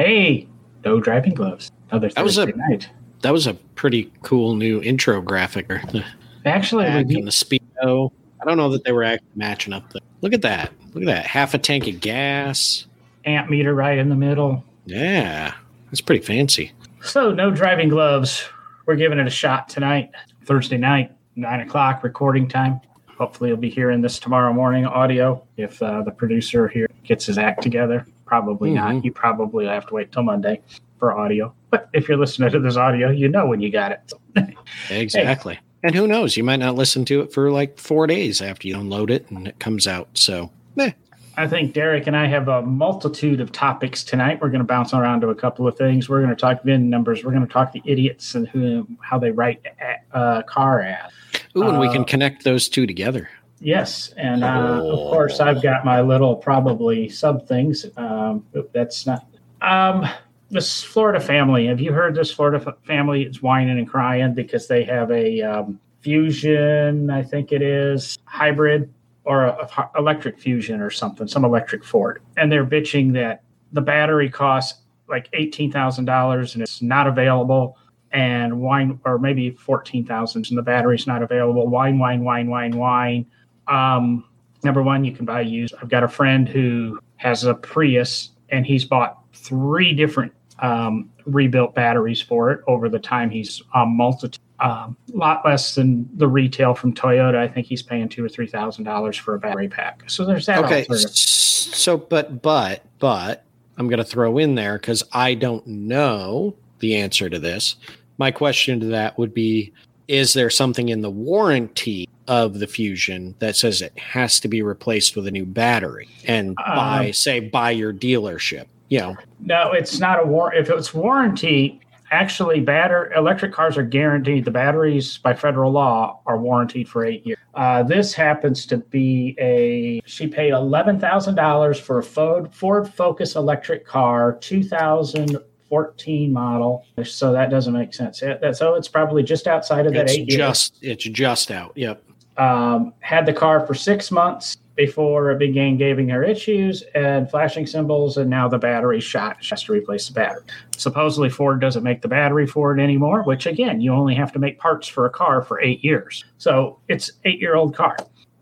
Hey, 0.00 0.48
no 0.82 0.98
driving 0.98 1.34
gloves. 1.34 1.70
Another 1.90 2.08
That 2.08 2.24
was 2.24 2.38
a 2.38 2.46
night. 2.46 2.88
that 3.20 3.34
was 3.34 3.46
a 3.46 3.52
pretty 3.52 4.10
cool 4.22 4.54
new 4.56 4.80
intro 4.80 5.20
graphic. 5.20 5.70
Actually, 6.46 6.84
Back 6.86 7.06
we, 7.06 7.18
in 7.18 7.26
the 7.26 7.30
speedo. 7.30 8.10
I 8.40 8.46
don't 8.46 8.56
know 8.56 8.70
that 8.70 8.84
they 8.84 8.92
were 8.92 9.04
actually 9.04 9.28
matching 9.34 9.74
up. 9.74 9.92
There. 9.92 10.00
Look 10.22 10.32
at 10.32 10.40
that. 10.40 10.72
Look 10.94 11.02
at 11.02 11.06
that. 11.06 11.26
Half 11.26 11.52
a 11.52 11.58
tank 11.58 11.86
of 11.86 12.00
gas. 12.00 12.86
amp 13.26 13.50
meter 13.50 13.74
right 13.74 13.98
in 13.98 14.08
the 14.08 14.16
middle. 14.16 14.64
Yeah, 14.86 15.52
that's 15.90 16.00
pretty 16.00 16.24
fancy. 16.24 16.72
So, 17.02 17.30
no 17.34 17.50
driving 17.50 17.90
gloves. 17.90 18.42
We're 18.86 18.96
giving 18.96 19.18
it 19.18 19.26
a 19.26 19.30
shot 19.30 19.68
tonight, 19.68 20.12
Thursday 20.46 20.78
night, 20.78 21.14
nine 21.36 21.60
o'clock 21.60 22.02
recording 22.02 22.48
time. 22.48 22.80
Hopefully, 23.18 23.50
you'll 23.50 23.58
be 23.58 23.68
hearing 23.68 24.00
this 24.00 24.18
tomorrow 24.18 24.54
morning 24.54 24.86
audio 24.86 25.46
if 25.58 25.82
uh, 25.82 26.00
the 26.04 26.10
producer 26.10 26.68
here 26.68 26.88
gets 27.04 27.26
his 27.26 27.36
act 27.36 27.62
together. 27.62 28.06
Probably 28.34 28.70
not. 28.70 28.92
Mhm. 28.94 29.04
You 29.04 29.10
probably 29.12 29.66
have 29.66 29.86
to 29.88 29.94
wait 29.94 30.12
till 30.12 30.22
Monday 30.22 30.60
for 31.00 31.18
audio. 31.18 31.52
But 31.70 31.88
if 31.92 32.08
you're 32.08 32.16
listening 32.16 32.48
to 32.52 32.60
this 32.60 32.76
audio, 32.76 33.10
you 33.10 33.28
know 33.28 33.44
when 33.48 33.60
you 33.60 33.72
got 33.72 33.90
it. 33.90 34.12
Exactly. 34.90 35.58
And 35.82 35.96
who 35.96 36.06
knows? 36.06 36.36
You 36.36 36.44
might 36.44 36.60
not 36.60 36.76
listen 36.76 37.04
to 37.06 37.22
it 37.22 37.32
for 37.32 37.50
like 37.50 37.76
four 37.76 38.06
days 38.06 38.40
after 38.40 38.68
you 38.68 38.76
download 38.76 39.10
it 39.10 39.28
and 39.30 39.48
it 39.48 39.58
comes 39.58 39.88
out. 39.88 40.08
So, 40.14 40.52
eh, 40.78 40.92
I 41.36 41.48
think 41.48 41.72
Derek 41.74 42.06
and 42.06 42.16
I 42.16 42.26
have 42.28 42.46
a 42.46 42.62
multitude 42.62 43.40
of 43.40 43.50
topics 43.50 44.04
tonight. 44.04 44.40
We're 44.40 44.50
going 44.50 44.60
to 44.60 44.64
bounce 44.66 44.94
around 44.94 45.22
to 45.22 45.30
a 45.30 45.34
couple 45.34 45.66
of 45.66 45.76
things. 45.76 46.08
We're 46.08 46.20
going 46.20 46.30
to 46.30 46.36
talk 46.40 46.62
VIN 46.62 46.88
numbers. 46.88 47.24
We're 47.24 47.32
going 47.32 47.46
to 47.46 47.52
talk 47.52 47.72
the 47.72 47.82
idiots 47.84 48.36
and 48.36 48.46
who 48.46 48.86
how 49.00 49.18
they 49.18 49.32
write 49.32 49.60
a- 49.80 50.16
uh, 50.16 50.42
car 50.42 50.82
ads. 50.82 51.12
ooh, 51.56 51.62
and 51.68 51.80
we 51.80 51.88
Uh, 51.88 51.92
can 51.92 52.04
connect 52.04 52.44
those 52.44 52.68
two 52.68 52.86
together. 52.86 53.28
Yes, 53.60 54.12
and 54.16 54.42
uh, 54.42 54.80
Oh. 54.82 54.90
of 54.90 55.12
course 55.12 55.38
I've 55.40 55.62
got 55.62 55.84
my 55.84 56.00
little 56.00 56.34
probably 56.36 57.08
sub 57.08 57.46
things. 57.46 57.86
Um, 57.96 58.44
that's 58.72 59.06
not. 59.06 59.26
Um, 59.60 60.06
this 60.50 60.82
Florida 60.82 61.20
family. 61.20 61.66
Have 61.66 61.80
you 61.80 61.92
heard 61.92 62.14
this 62.14 62.32
Florida 62.32 62.64
f- 62.66 62.74
family? 62.86 63.22
is 63.24 63.42
whining 63.42 63.78
and 63.78 63.88
crying 63.88 64.34
because 64.34 64.66
they 64.66 64.82
have 64.84 65.10
a 65.10 65.42
um, 65.42 65.78
Fusion, 66.00 67.10
I 67.10 67.22
think 67.22 67.52
it 67.52 67.60
is 67.62 68.18
hybrid 68.24 68.92
or 69.24 69.44
a, 69.44 69.68
a 69.76 69.90
electric 69.98 70.38
Fusion 70.40 70.80
or 70.80 70.88
something, 70.90 71.28
some 71.28 71.44
electric 71.44 71.84
Ford, 71.84 72.22
and 72.38 72.50
they're 72.50 72.64
bitching 72.64 73.12
that 73.12 73.42
the 73.72 73.80
battery 73.82 74.30
costs 74.30 74.80
like 75.08 75.28
eighteen 75.34 75.70
thousand 75.70 76.06
dollars 76.06 76.54
and 76.54 76.62
it's 76.62 76.80
not 76.82 77.06
available 77.06 77.76
and 78.12 78.60
wine 78.60 78.98
or 79.04 79.18
maybe 79.20 79.50
14,000 79.52 80.46
and 80.48 80.58
the 80.58 80.62
battery's 80.62 81.06
not 81.06 81.22
available. 81.22 81.68
Wine, 81.68 81.96
wine, 81.98 82.24
wine, 82.24 82.50
wine, 82.50 82.76
wine. 82.76 83.24
Um, 83.70 84.24
number 84.62 84.82
one, 84.82 85.04
you 85.04 85.12
can 85.12 85.24
buy 85.24 85.40
used. 85.42 85.74
I've 85.80 85.88
got 85.88 86.02
a 86.02 86.08
friend 86.08 86.48
who 86.48 86.98
has 87.16 87.44
a 87.44 87.54
Prius 87.54 88.30
and 88.50 88.66
he's 88.66 88.84
bought 88.84 89.18
three 89.32 89.94
different 89.94 90.32
um, 90.58 91.10
rebuilt 91.24 91.74
batteries 91.74 92.20
for 92.20 92.50
it 92.50 92.60
over 92.66 92.88
the 92.88 92.98
time 92.98 93.30
he's 93.30 93.62
um, 93.74 93.96
multitude. 93.96 94.38
Um, 94.58 94.96
a 95.14 95.16
lot 95.16 95.42
less 95.44 95.74
than 95.74 96.06
the 96.18 96.28
retail 96.28 96.74
from 96.74 96.92
Toyota. 96.92 97.36
I 97.36 97.48
think 97.48 97.66
he's 97.66 97.82
paying 97.82 98.10
two 98.10 98.22
or 98.22 98.28
three 98.28 98.46
thousand 98.46 98.84
dollars 98.84 99.16
for 99.16 99.34
a 99.34 99.38
battery 99.38 99.68
pack. 99.68 100.02
So 100.06 100.26
there's 100.26 100.44
that. 100.46 100.62
Okay. 100.64 100.84
So, 101.06 101.96
but, 101.96 102.42
but, 102.42 102.84
but, 102.98 103.44
I'm 103.78 103.88
going 103.88 103.98
to 103.98 104.04
throw 104.04 104.36
in 104.36 104.56
there 104.56 104.74
because 104.74 105.02
I 105.12 105.32
don't 105.32 105.66
know 105.66 106.54
the 106.80 106.96
answer 106.96 107.30
to 107.30 107.38
this. 107.38 107.76
My 108.18 108.30
question 108.30 108.80
to 108.80 108.86
that 108.86 109.16
would 109.16 109.32
be 109.32 109.72
Is 110.08 110.34
there 110.34 110.50
something 110.50 110.90
in 110.90 111.00
the 111.00 111.10
warranty 111.10 112.06
of 112.30 112.60
the 112.60 112.66
Fusion 112.68 113.34
that 113.40 113.56
says 113.56 113.82
it 113.82 113.98
has 113.98 114.38
to 114.38 114.46
be 114.46 114.62
replaced 114.62 115.16
with 115.16 115.26
a 115.26 115.32
new 115.32 115.44
battery 115.44 116.08
and 116.28 116.54
by, 116.54 117.06
Um, 117.08 117.12
say, 117.12 117.40
by 117.40 117.72
your 117.72 117.92
dealership? 117.92 118.66
You 118.88 119.00
know, 119.00 119.16
No, 119.40 119.72
it's 119.72 119.98
not 119.98 120.22
a 120.22 120.26
war. 120.26 120.54
If 120.54 120.70
it's 120.70 120.94
warranty, 120.94 121.80
actually, 122.12 122.60
batter 122.60 123.12
electric 123.16 123.52
cars 123.52 123.76
are 123.76 123.82
guaranteed. 123.82 124.44
The 124.44 124.52
batteries 124.52 125.18
by 125.18 125.34
federal 125.34 125.72
law 125.72 126.20
are 126.24 126.38
warranted 126.38 126.88
for 126.88 127.04
eight 127.04 127.26
years. 127.26 127.38
Uh, 127.54 127.82
this 127.82 128.14
happens 128.14 128.64
to 128.66 128.76
be 128.78 129.34
a. 129.40 130.00
She 130.06 130.28
paid 130.28 130.52
eleven 130.52 131.00
thousand 131.00 131.34
dollars 131.34 131.80
for 131.80 131.98
a 131.98 132.02
Ford 132.04 132.54
Ford 132.54 132.88
Focus 132.94 133.34
electric 133.34 133.84
car, 133.84 134.38
two 134.40 134.62
thousand 134.62 135.36
fourteen 135.68 136.32
model. 136.32 136.84
So 137.04 137.32
that 137.32 137.50
doesn't 137.50 137.72
make 137.72 137.92
sense. 137.92 138.22
It- 138.22 138.40
that- 138.40 138.56
So 138.56 138.74
it's 138.74 138.86
probably 138.88 139.24
just 139.24 139.48
outside 139.48 139.86
of 139.86 139.94
that 139.94 140.02
it's 140.04 140.12
eight 140.12 140.28
years 140.28 140.36
just, 140.36 140.74
it's 140.80 141.04
just 141.04 141.50
out. 141.50 141.72
Yep. 141.74 142.04
Um, 142.36 142.92
had 143.00 143.26
the 143.26 143.32
car 143.32 143.66
for 143.66 143.74
six 143.74 144.10
months 144.10 144.56
before 144.76 145.30
it 145.30 145.38
began 145.38 145.76
giving 145.76 146.08
her 146.08 146.22
issues 146.22 146.82
and 146.94 147.30
flashing 147.30 147.66
symbols, 147.66 148.16
and 148.16 148.30
now 148.30 148.48
the 148.48 148.56
battery 148.56 149.00
shot. 149.00 149.36
She 149.40 149.50
has 149.50 149.62
to 149.64 149.72
replace 149.72 150.08
the 150.08 150.14
battery. 150.14 150.42
Supposedly, 150.76 151.28
Ford 151.28 151.60
doesn't 151.60 151.82
make 151.82 152.00
the 152.00 152.08
battery 152.08 152.46
for 152.46 152.76
it 152.76 152.82
anymore, 152.82 153.22
which 153.24 153.44
again, 153.44 153.82
you 153.82 153.92
only 153.92 154.14
have 154.14 154.32
to 154.32 154.38
make 154.38 154.58
parts 154.58 154.88
for 154.88 155.04
a 155.04 155.10
car 155.10 155.42
for 155.42 155.60
eight 155.60 155.84
years. 155.84 156.24
So 156.38 156.78
it's 156.88 157.12
eight-year-old 157.26 157.76
car, 157.76 157.96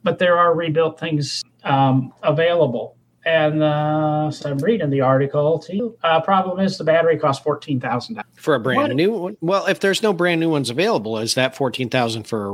but 0.05 0.21
there 0.21 0.39
are 0.39 0.55
rebuilt 0.55 1.01
things 1.01 1.43
um, 1.65 2.13
available. 2.23 2.95
And 3.25 3.63
uh, 3.63 4.31
so 4.31 4.49
I'm 4.51 4.59
reading 4.59 4.91
the 4.91 5.01
article 5.01 5.59
to 5.59 5.77
you. 5.77 5.99
Uh, 6.05 6.21
problem 6.21 6.65
is 6.65 6.79
the 6.79 6.85
battery 6.85 7.19
costs 7.19 7.43
fourteen 7.43 7.81
thousand 7.81 8.15
dollars. 8.15 8.29
For 8.37 8.55
a 8.55 8.61
brand 8.61 8.79
What? 8.81 8.97
new 8.97 9.13
one. 9.13 9.37
Well, 9.41 9.67
if 9.67 9.81
there's 9.81 10.03
no 10.05 10.13
brand 10.13 10.41
new 10.41 10.51
ones 10.51 10.71
available, 10.71 11.19
is 11.19 11.35
that 11.35 11.57
14000 11.57 12.29
for 12.29 12.47
a 12.47 12.53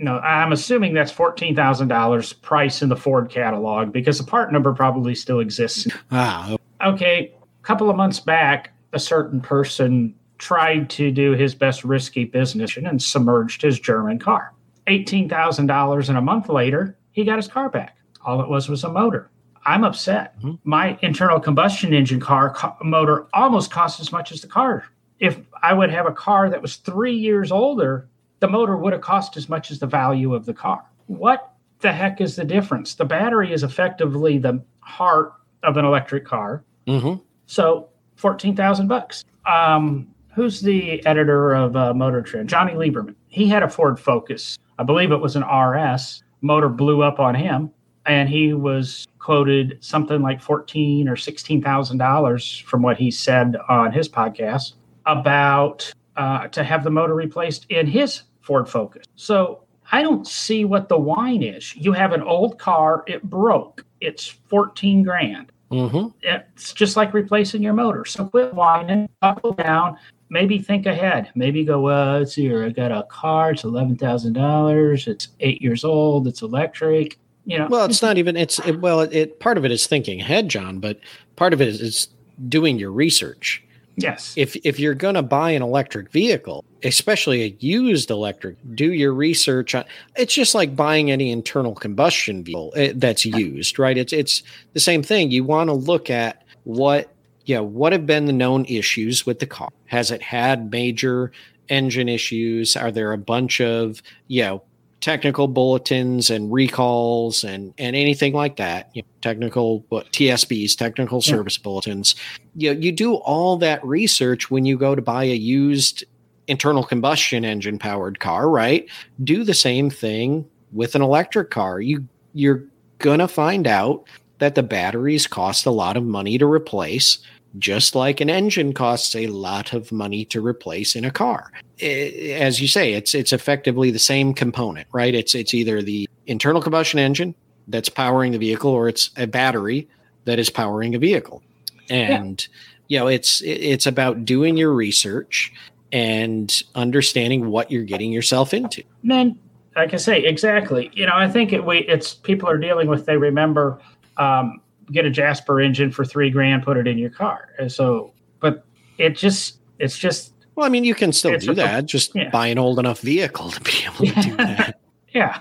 rebuild? 0.00 0.22
No, 0.22 0.26
I'm 0.26 0.52
assuming 0.52 0.94
that's 0.94 1.12
fourteen 1.12 1.54
thousand 1.54 1.88
dollars 1.88 2.32
price 2.32 2.82
in 2.82 2.88
the 2.88 2.96
Ford 2.96 3.28
catalog 3.30 3.92
because 3.92 4.18
the 4.18 4.24
part 4.24 4.52
number 4.52 4.72
probably 4.72 5.14
still 5.14 5.40
exists. 5.40 5.86
Ah, 6.10 6.56
Okay, 6.82 7.32
a 7.62 7.62
couple 7.66 7.90
of 7.90 7.96
months 7.96 8.20
back, 8.20 8.70
a 8.94 8.98
certain 8.98 9.40
person 9.40 10.14
tried 10.38 10.88
to 10.88 11.10
do 11.10 11.32
his 11.32 11.54
best 11.54 11.84
risky 11.84 12.24
business 12.24 12.76
and 12.78 13.02
submerged 13.02 13.60
his 13.60 13.78
German 13.78 14.18
car. 14.18 14.52
Eighteen 14.86 15.28
thousand 15.28 15.66
dollars, 15.66 16.08
and 16.08 16.16
a 16.16 16.22
month 16.22 16.48
later, 16.48 16.96
he 17.12 17.24
got 17.24 17.36
his 17.36 17.48
car 17.48 17.68
back. 17.68 17.96
All 18.24 18.40
it 18.40 18.48
was 18.48 18.68
was 18.68 18.84
a 18.84 18.88
motor. 18.90 19.30
I'm 19.66 19.84
upset. 19.84 20.40
Mhm. 20.40 20.58
My 20.64 20.98
internal 21.02 21.38
combustion 21.38 21.92
engine 21.92 22.18
car 22.20 22.50
co- 22.54 22.74
motor 22.82 23.26
almost 23.34 23.70
cost 23.70 24.00
as 24.00 24.10
much 24.10 24.32
as 24.32 24.40
the 24.40 24.48
car. 24.48 24.84
If 25.18 25.38
I 25.62 25.74
would 25.74 25.90
have 25.90 26.06
a 26.06 26.12
car 26.12 26.48
that 26.48 26.62
was 26.62 26.76
three 26.76 27.14
years 27.14 27.52
older, 27.52 28.08
the 28.40 28.48
motor 28.48 28.76
would 28.76 28.92
have 28.92 29.02
cost 29.02 29.36
as 29.36 29.48
much 29.48 29.70
as 29.70 29.78
the 29.78 29.86
value 29.86 30.34
of 30.34 30.46
the 30.46 30.54
car. 30.54 30.84
What 31.06 31.52
the 31.80 31.92
heck 31.92 32.20
is 32.20 32.36
the 32.36 32.44
difference? 32.44 32.94
The 32.94 33.04
battery 33.04 33.52
is 33.52 33.62
effectively 33.62 34.38
the 34.38 34.62
heart 34.80 35.32
of 35.62 35.76
an 35.76 35.84
electric 35.84 36.24
car. 36.24 36.64
hmm 36.86 37.14
So 37.46 37.88
fourteen 38.16 38.56
thousand 38.56 38.88
bucks. 38.88 39.24
Um, 39.46 40.08
who's 40.34 40.60
the 40.60 41.04
editor 41.06 41.54
of 41.54 41.76
uh, 41.76 41.94
Motor 41.94 42.22
Trend? 42.22 42.48
Jonny 42.48 42.72
Lieberman. 42.72 43.14
He 43.28 43.48
had 43.48 43.62
a 43.62 43.68
Ford 43.68 43.98
Focus. 43.98 44.58
I 44.78 44.82
believe 44.82 45.12
it 45.12 45.16
was 45.20 45.36
an 45.36 45.42
RS. 45.44 46.22
Motor 46.42 46.68
blew 46.68 47.02
up 47.02 47.20
on 47.20 47.34
him, 47.34 47.70
and 48.06 48.28
he 48.28 48.54
was 48.54 49.06
quoted 49.18 49.78
something 49.80 50.22
like 50.22 50.40
fourteen 50.40 51.08
or 51.08 51.16
sixteen 51.16 51.62
thousand 51.62 51.98
dollars 51.98 52.58
from 52.58 52.82
what 52.82 52.96
he 52.96 53.10
said 53.10 53.56
on 53.68 53.92
his 53.92 54.08
podcast 54.08 54.74
about 55.06 55.92
uh, 56.16 56.46
to 56.48 56.62
have 56.64 56.84
the 56.84 56.90
motor 56.90 57.14
replaced 57.14 57.66
in 57.70 57.86
his 57.86 58.22
Ford 58.50 58.68
Focus. 58.68 59.06
So 59.14 59.62
I 59.92 60.02
don't 60.02 60.26
see 60.26 60.64
what 60.64 60.88
the 60.88 60.98
whine 60.98 61.44
is. 61.44 61.76
You 61.76 61.92
have 61.92 62.12
an 62.12 62.20
old 62.20 62.58
car, 62.58 63.04
it 63.06 63.22
broke. 63.22 63.84
It's 64.00 64.26
fourteen 64.26 65.04
grand 65.04 65.52
hmm 65.70 66.08
it's 66.22 66.72
just 66.72 66.96
like 66.96 67.14
replacing 67.14 67.62
your 67.62 67.72
motor. 67.72 68.04
So 68.04 68.24
quit 68.24 68.52
whining, 68.52 69.08
buckle 69.20 69.52
down, 69.52 69.96
maybe 70.28 70.58
think 70.58 70.86
ahead. 70.86 71.30
Maybe 71.36 71.64
go, 71.64 71.80
well, 71.80 72.18
let's 72.18 72.34
see 72.34 72.42
here. 72.42 72.64
I 72.64 72.70
got 72.70 72.90
a 72.90 73.04
car, 73.04 73.52
it's 73.52 73.62
eleven 73.62 73.94
thousand 73.94 74.32
dollars, 74.32 75.06
it's 75.06 75.28
eight 75.38 75.62
years 75.62 75.84
old, 75.84 76.26
it's 76.26 76.42
electric. 76.42 77.18
You 77.46 77.58
know, 77.58 77.68
Well, 77.70 77.84
it's 77.84 78.02
not 78.02 78.18
even. 78.18 78.36
It's 78.36 78.58
it, 78.66 78.80
well, 78.80 79.00
it, 79.00 79.12
it 79.12 79.38
part 79.38 79.58
of 79.58 79.64
it 79.64 79.70
is 79.70 79.86
thinking 79.86 80.20
ahead, 80.20 80.48
John, 80.48 80.80
but 80.80 80.98
part 81.36 81.52
of 81.52 81.60
it 81.60 81.68
is, 81.68 81.80
is 81.80 82.08
doing 82.48 82.80
your 82.80 82.90
research. 82.90 83.62
Yes. 84.02 84.34
If 84.36 84.56
if 84.64 84.78
you're 84.78 84.94
going 84.94 85.14
to 85.14 85.22
buy 85.22 85.50
an 85.50 85.62
electric 85.62 86.10
vehicle, 86.10 86.64
especially 86.82 87.42
a 87.42 87.56
used 87.60 88.10
electric, 88.10 88.56
do 88.74 88.92
your 88.92 89.12
research 89.12 89.74
on. 89.74 89.84
It's 90.16 90.34
just 90.34 90.54
like 90.54 90.74
buying 90.74 91.10
any 91.10 91.30
internal 91.30 91.74
combustion 91.74 92.44
vehicle 92.44 92.72
eh, 92.76 92.92
that's 92.96 93.24
used, 93.24 93.78
right? 93.78 93.96
It's 93.96 94.12
it's 94.12 94.42
the 94.72 94.80
same 94.80 95.02
thing. 95.02 95.30
You 95.30 95.44
want 95.44 95.68
to 95.68 95.74
look 95.74 96.10
at 96.10 96.44
what 96.64 97.12
you 97.44 97.54
know, 97.56 97.62
what 97.62 97.92
have 97.92 98.06
been 98.06 98.26
the 98.26 98.32
known 98.32 98.64
issues 98.66 99.26
with 99.26 99.40
the 99.40 99.46
car? 99.46 99.70
Has 99.86 100.10
it 100.10 100.22
had 100.22 100.70
major 100.70 101.32
engine 101.68 102.08
issues? 102.08 102.76
Are 102.76 102.90
there 102.90 103.12
a 103.12 103.18
bunch 103.18 103.60
of 103.60 104.02
you 104.28 104.42
know 104.42 104.62
technical 105.00 105.48
bulletins 105.48 106.30
and 106.30 106.52
recalls 106.52 107.44
and 107.44 107.72
and 107.78 107.96
anything 107.96 108.32
like 108.32 108.56
that? 108.56 108.90
You 108.94 109.02
know, 109.02 109.08
technical 109.20 109.84
what 109.88 110.10
TSBs, 110.12 110.76
technical 110.76 111.18
Yeah. 111.18 111.30
service 111.30 111.58
bulletins. 111.58 112.14
You 112.56 112.74
know, 112.74 112.80
you 112.80 112.92
do 112.92 113.14
all 113.14 113.56
that 113.58 113.84
research 113.84 114.50
when 114.50 114.64
you 114.64 114.76
go 114.76 114.94
to 114.94 115.02
buy 115.02 115.24
a 115.24 115.34
used 115.34 116.04
internal 116.48 116.82
combustion 116.82 117.44
engine 117.44 117.78
powered 117.78 118.18
car, 118.20 118.48
right? 118.50 118.86
Do 119.22 119.44
the 119.44 119.54
same 119.54 119.88
thing 119.90 120.44
with 120.72 120.94
an 120.94 121.02
electric 121.02 121.50
car. 121.50 121.80
You 121.80 122.06
you're 122.34 122.64
gonna 122.98 123.28
find 123.28 123.66
out 123.66 124.04
that 124.38 124.54
the 124.54 124.62
batteries 124.62 125.26
cost 125.26 125.66
a 125.66 125.70
lot 125.70 125.96
of 125.96 126.04
money 126.04 126.38
to 126.38 126.46
replace 126.46 127.18
just 127.58 127.94
like 127.94 128.20
an 128.20 128.30
engine 128.30 128.72
costs 128.72 129.14
a 129.14 129.26
lot 129.26 129.72
of 129.72 129.90
money 129.90 130.24
to 130.26 130.40
replace 130.40 130.94
in 130.94 131.04
a 131.04 131.10
car. 131.10 131.50
As 131.82 132.60
you 132.60 132.68
say, 132.68 132.92
it's 132.94 133.14
it's 133.14 133.32
effectively 133.32 133.90
the 133.90 133.98
same 133.98 134.34
component, 134.34 134.86
right? 134.92 135.14
It's 135.14 135.34
it's 135.34 135.54
either 135.54 135.82
the 135.82 136.08
internal 136.26 136.62
combustion 136.62 137.00
engine 137.00 137.34
that's 137.68 137.88
powering 137.88 138.32
the 138.32 138.38
vehicle 138.38 138.70
or 138.70 138.88
it's 138.88 139.10
a 139.16 139.26
battery 139.26 139.88
that 140.24 140.38
is 140.38 140.50
powering 140.50 140.94
a 140.94 140.98
vehicle. 140.98 141.42
And 141.88 142.46
you 142.88 142.98
know, 142.98 143.08
it's 143.08 143.42
it's 143.42 143.86
about 143.86 144.24
doing 144.24 144.56
your 144.56 144.72
research 144.72 145.52
and 145.92 146.62
understanding 146.74 147.50
what 147.50 147.70
you're 147.70 147.84
getting 147.84 148.12
yourself 148.12 148.54
into. 148.54 148.82
Man, 149.02 149.38
like 149.74 149.88
I 149.88 149.90
can 149.90 149.98
say, 149.98 150.22
exactly. 150.24 150.90
You 150.92 151.06
know, 151.06 151.14
I 151.14 151.28
think 151.28 151.52
it, 151.52 151.64
we 151.64 151.78
it's 151.78 152.14
people 152.14 152.48
are 152.48 152.58
dealing 152.58 152.88
with. 152.88 153.06
They 153.06 153.16
remember 153.16 153.80
um, 154.16 154.60
get 154.92 155.04
a 155.04 155.10
Jasper 155.10 155.60
engine 155.60 155.90
for 155.90 156.04
three 156.04 156.30
grand, 156.30 156.62
put 156.62 156.76
it 156.76 156.86
in 156.86 156.98
your 156.98 157.10
car. 157.10 157.48
So, 157.68 158.12
but 158.40 158.64
it 158.98 159.16
just 159.16 159.58
it's 159.78 159.98
just 159.98 160.32
Well, 160.54 160.66
I 160.66 160.68
mean, 160.68 160.84
you 160.84 160.94
can 160.94 161.12
still 161.12 161.36
do 161.38 161.52
a- 161.52 161.54
that. 161.54 161.86
Just 161.86 162.14
yeah. 162.14 162.30
buy 162.30 162.48
an 162.48 162.58
old 162.58 162.78
enough 162.78 163.00
vehicle 163.00 163.50
to 163.50 163.60
be 163.60 163.72
able 163.86 164.06
to 164.14 164.22
do 164.30 164.36
that. 164.38 164.80
yeah. 165.12 165.38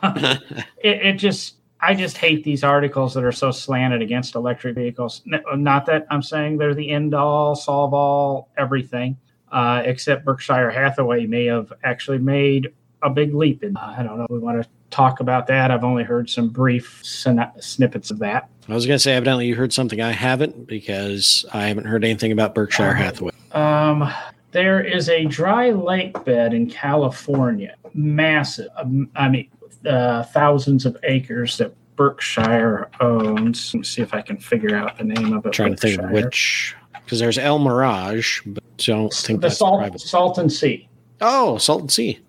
it, 0.84 1.06
it 1.06 1.13
just 1.13 1.56
I 1.81 1.96
just 1.96 2.18
hate 2.18 2.44
these 2.44 2.63
articles 2.63 3.13
that 3.13 3.24
are 3.24 3.31
so 3.31 3.51
slanted 3.51 4.01
against 4.01 4.36
electric 4.36 4.75
vehicles. 4.75 5.22
Not 5.25 5.86
that 5.86 6.06
I'm 6.10 6.22
saying 6.22 6.57
they're 6.57 6.74
the 6.75 6.90
end 6.90 7.13
all, 7.13 7.56
solve 7.56 7.94
all, 7.94 8.50
everything. 8.57 9.18
Uh, 9.52 9.81
except 9.86 10.25
Berkshire 10.25 10.69
Hathaway 10.69 11.25
may 11.25 11.45
have 11.45 11.74
actually 11.84 12.19
made 12.19 12.72
a 13.02 13.10
big 13.10 13.34
leap. 13.34 13.63
In 13.63 13.75
I 13.78 14.04
don't 14.04 14.18
know. 14.19 14.28
We 14.30 14.38
want 14.40 14.62
to 14.62 14.69
talk 14.90 15.20
about 15.20 15.48
that. 15.48 15.72
I've 15.72 15.84
only 15.84 16.04
heard 16.04 16.30
some 16.30 16.50
brief 16.50 17.02
sn- 17.04 17.52
snippets 17.60 18.12
of 18.12 18.20
that. 18.20 18.50
I 18.68 18.74
was 18.74 18.86
going 18.86 18.96
to 18.96 19.00
say, 19.00 19.16
evidently, 19.16 19.48
you 19.48 19.56
heard 19.56 19.74
something 19.74 20.02
I 20.02 20.12
haven't 20.12 20.68
because 20.68 21.46
I 21.54 21.68
haven't 21.68 21.86
heard 21.86 22.04
anything 22.04 22.32
about 22.32 22.54
Berkshire 22.54 22.94
Hathaway. 22.94 23.32
Um, 23.52 24.12
there 24.52 24.82
is 24.82 25.10
a 25.10 25.26
dry 25.26 25.72
lake 25.72 26.24
bed 26.24 26.54
in 26.54 26.70
California, 26.70 27.76
massive. 27.94 28.68
Um, 28.78 29.10
I 29.16 29.30
mean, 29.30 29.50
uh, 29.86 30.24
thousands 30.24 30.86
of 30.86 30.98
acres 31.04 31.58
that 31.58 31.74
Berkshire 31.96 32.90
owns. 33.00 33.74
Let 33.74 33.80
me 33.80 33.84
see 33.84 34.02
if 34.02 34.14
I 34.14 34.22
can 34.22 34.38
figure 34.38 34.76
out 34.76 34.98
the 34.98 35.04
name 35.04 35.34
of 35.34 35.46
it. 35.46 35.50
I'm 35.50 35.52
trying 35.52 35.76
to 35.76 35.82
think 35.82 36.02
of 36.02 36.12
which, 36.12 36.76
because 37.04 37.20
there's 37.20 37.38
El 37.38 37.60
Mirage, 37.60 38.42
but 38.46 38.64
don't 38.78 39.14
think 39.14 39.42
the 39.42 39.48
that's 39.48 39.58
Salt, 39.58 39.80
private. 39.80 40.02
Salton 40.02 40.50
Sea. 40.50 40.88
Oh, 41.22 41.58
Salton 41.58 41.90
Sea. 41.90 42.20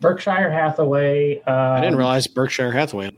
Berkshire 0.00 0.50
Hathaway. 0.50 1.40
Uh, 1.46 1.50
I 1.50 1.80
didn't 1.80 1.96
realize 1.96 2.26
Berkshire 2.26 2.70
Hathaway. 2.72 3.10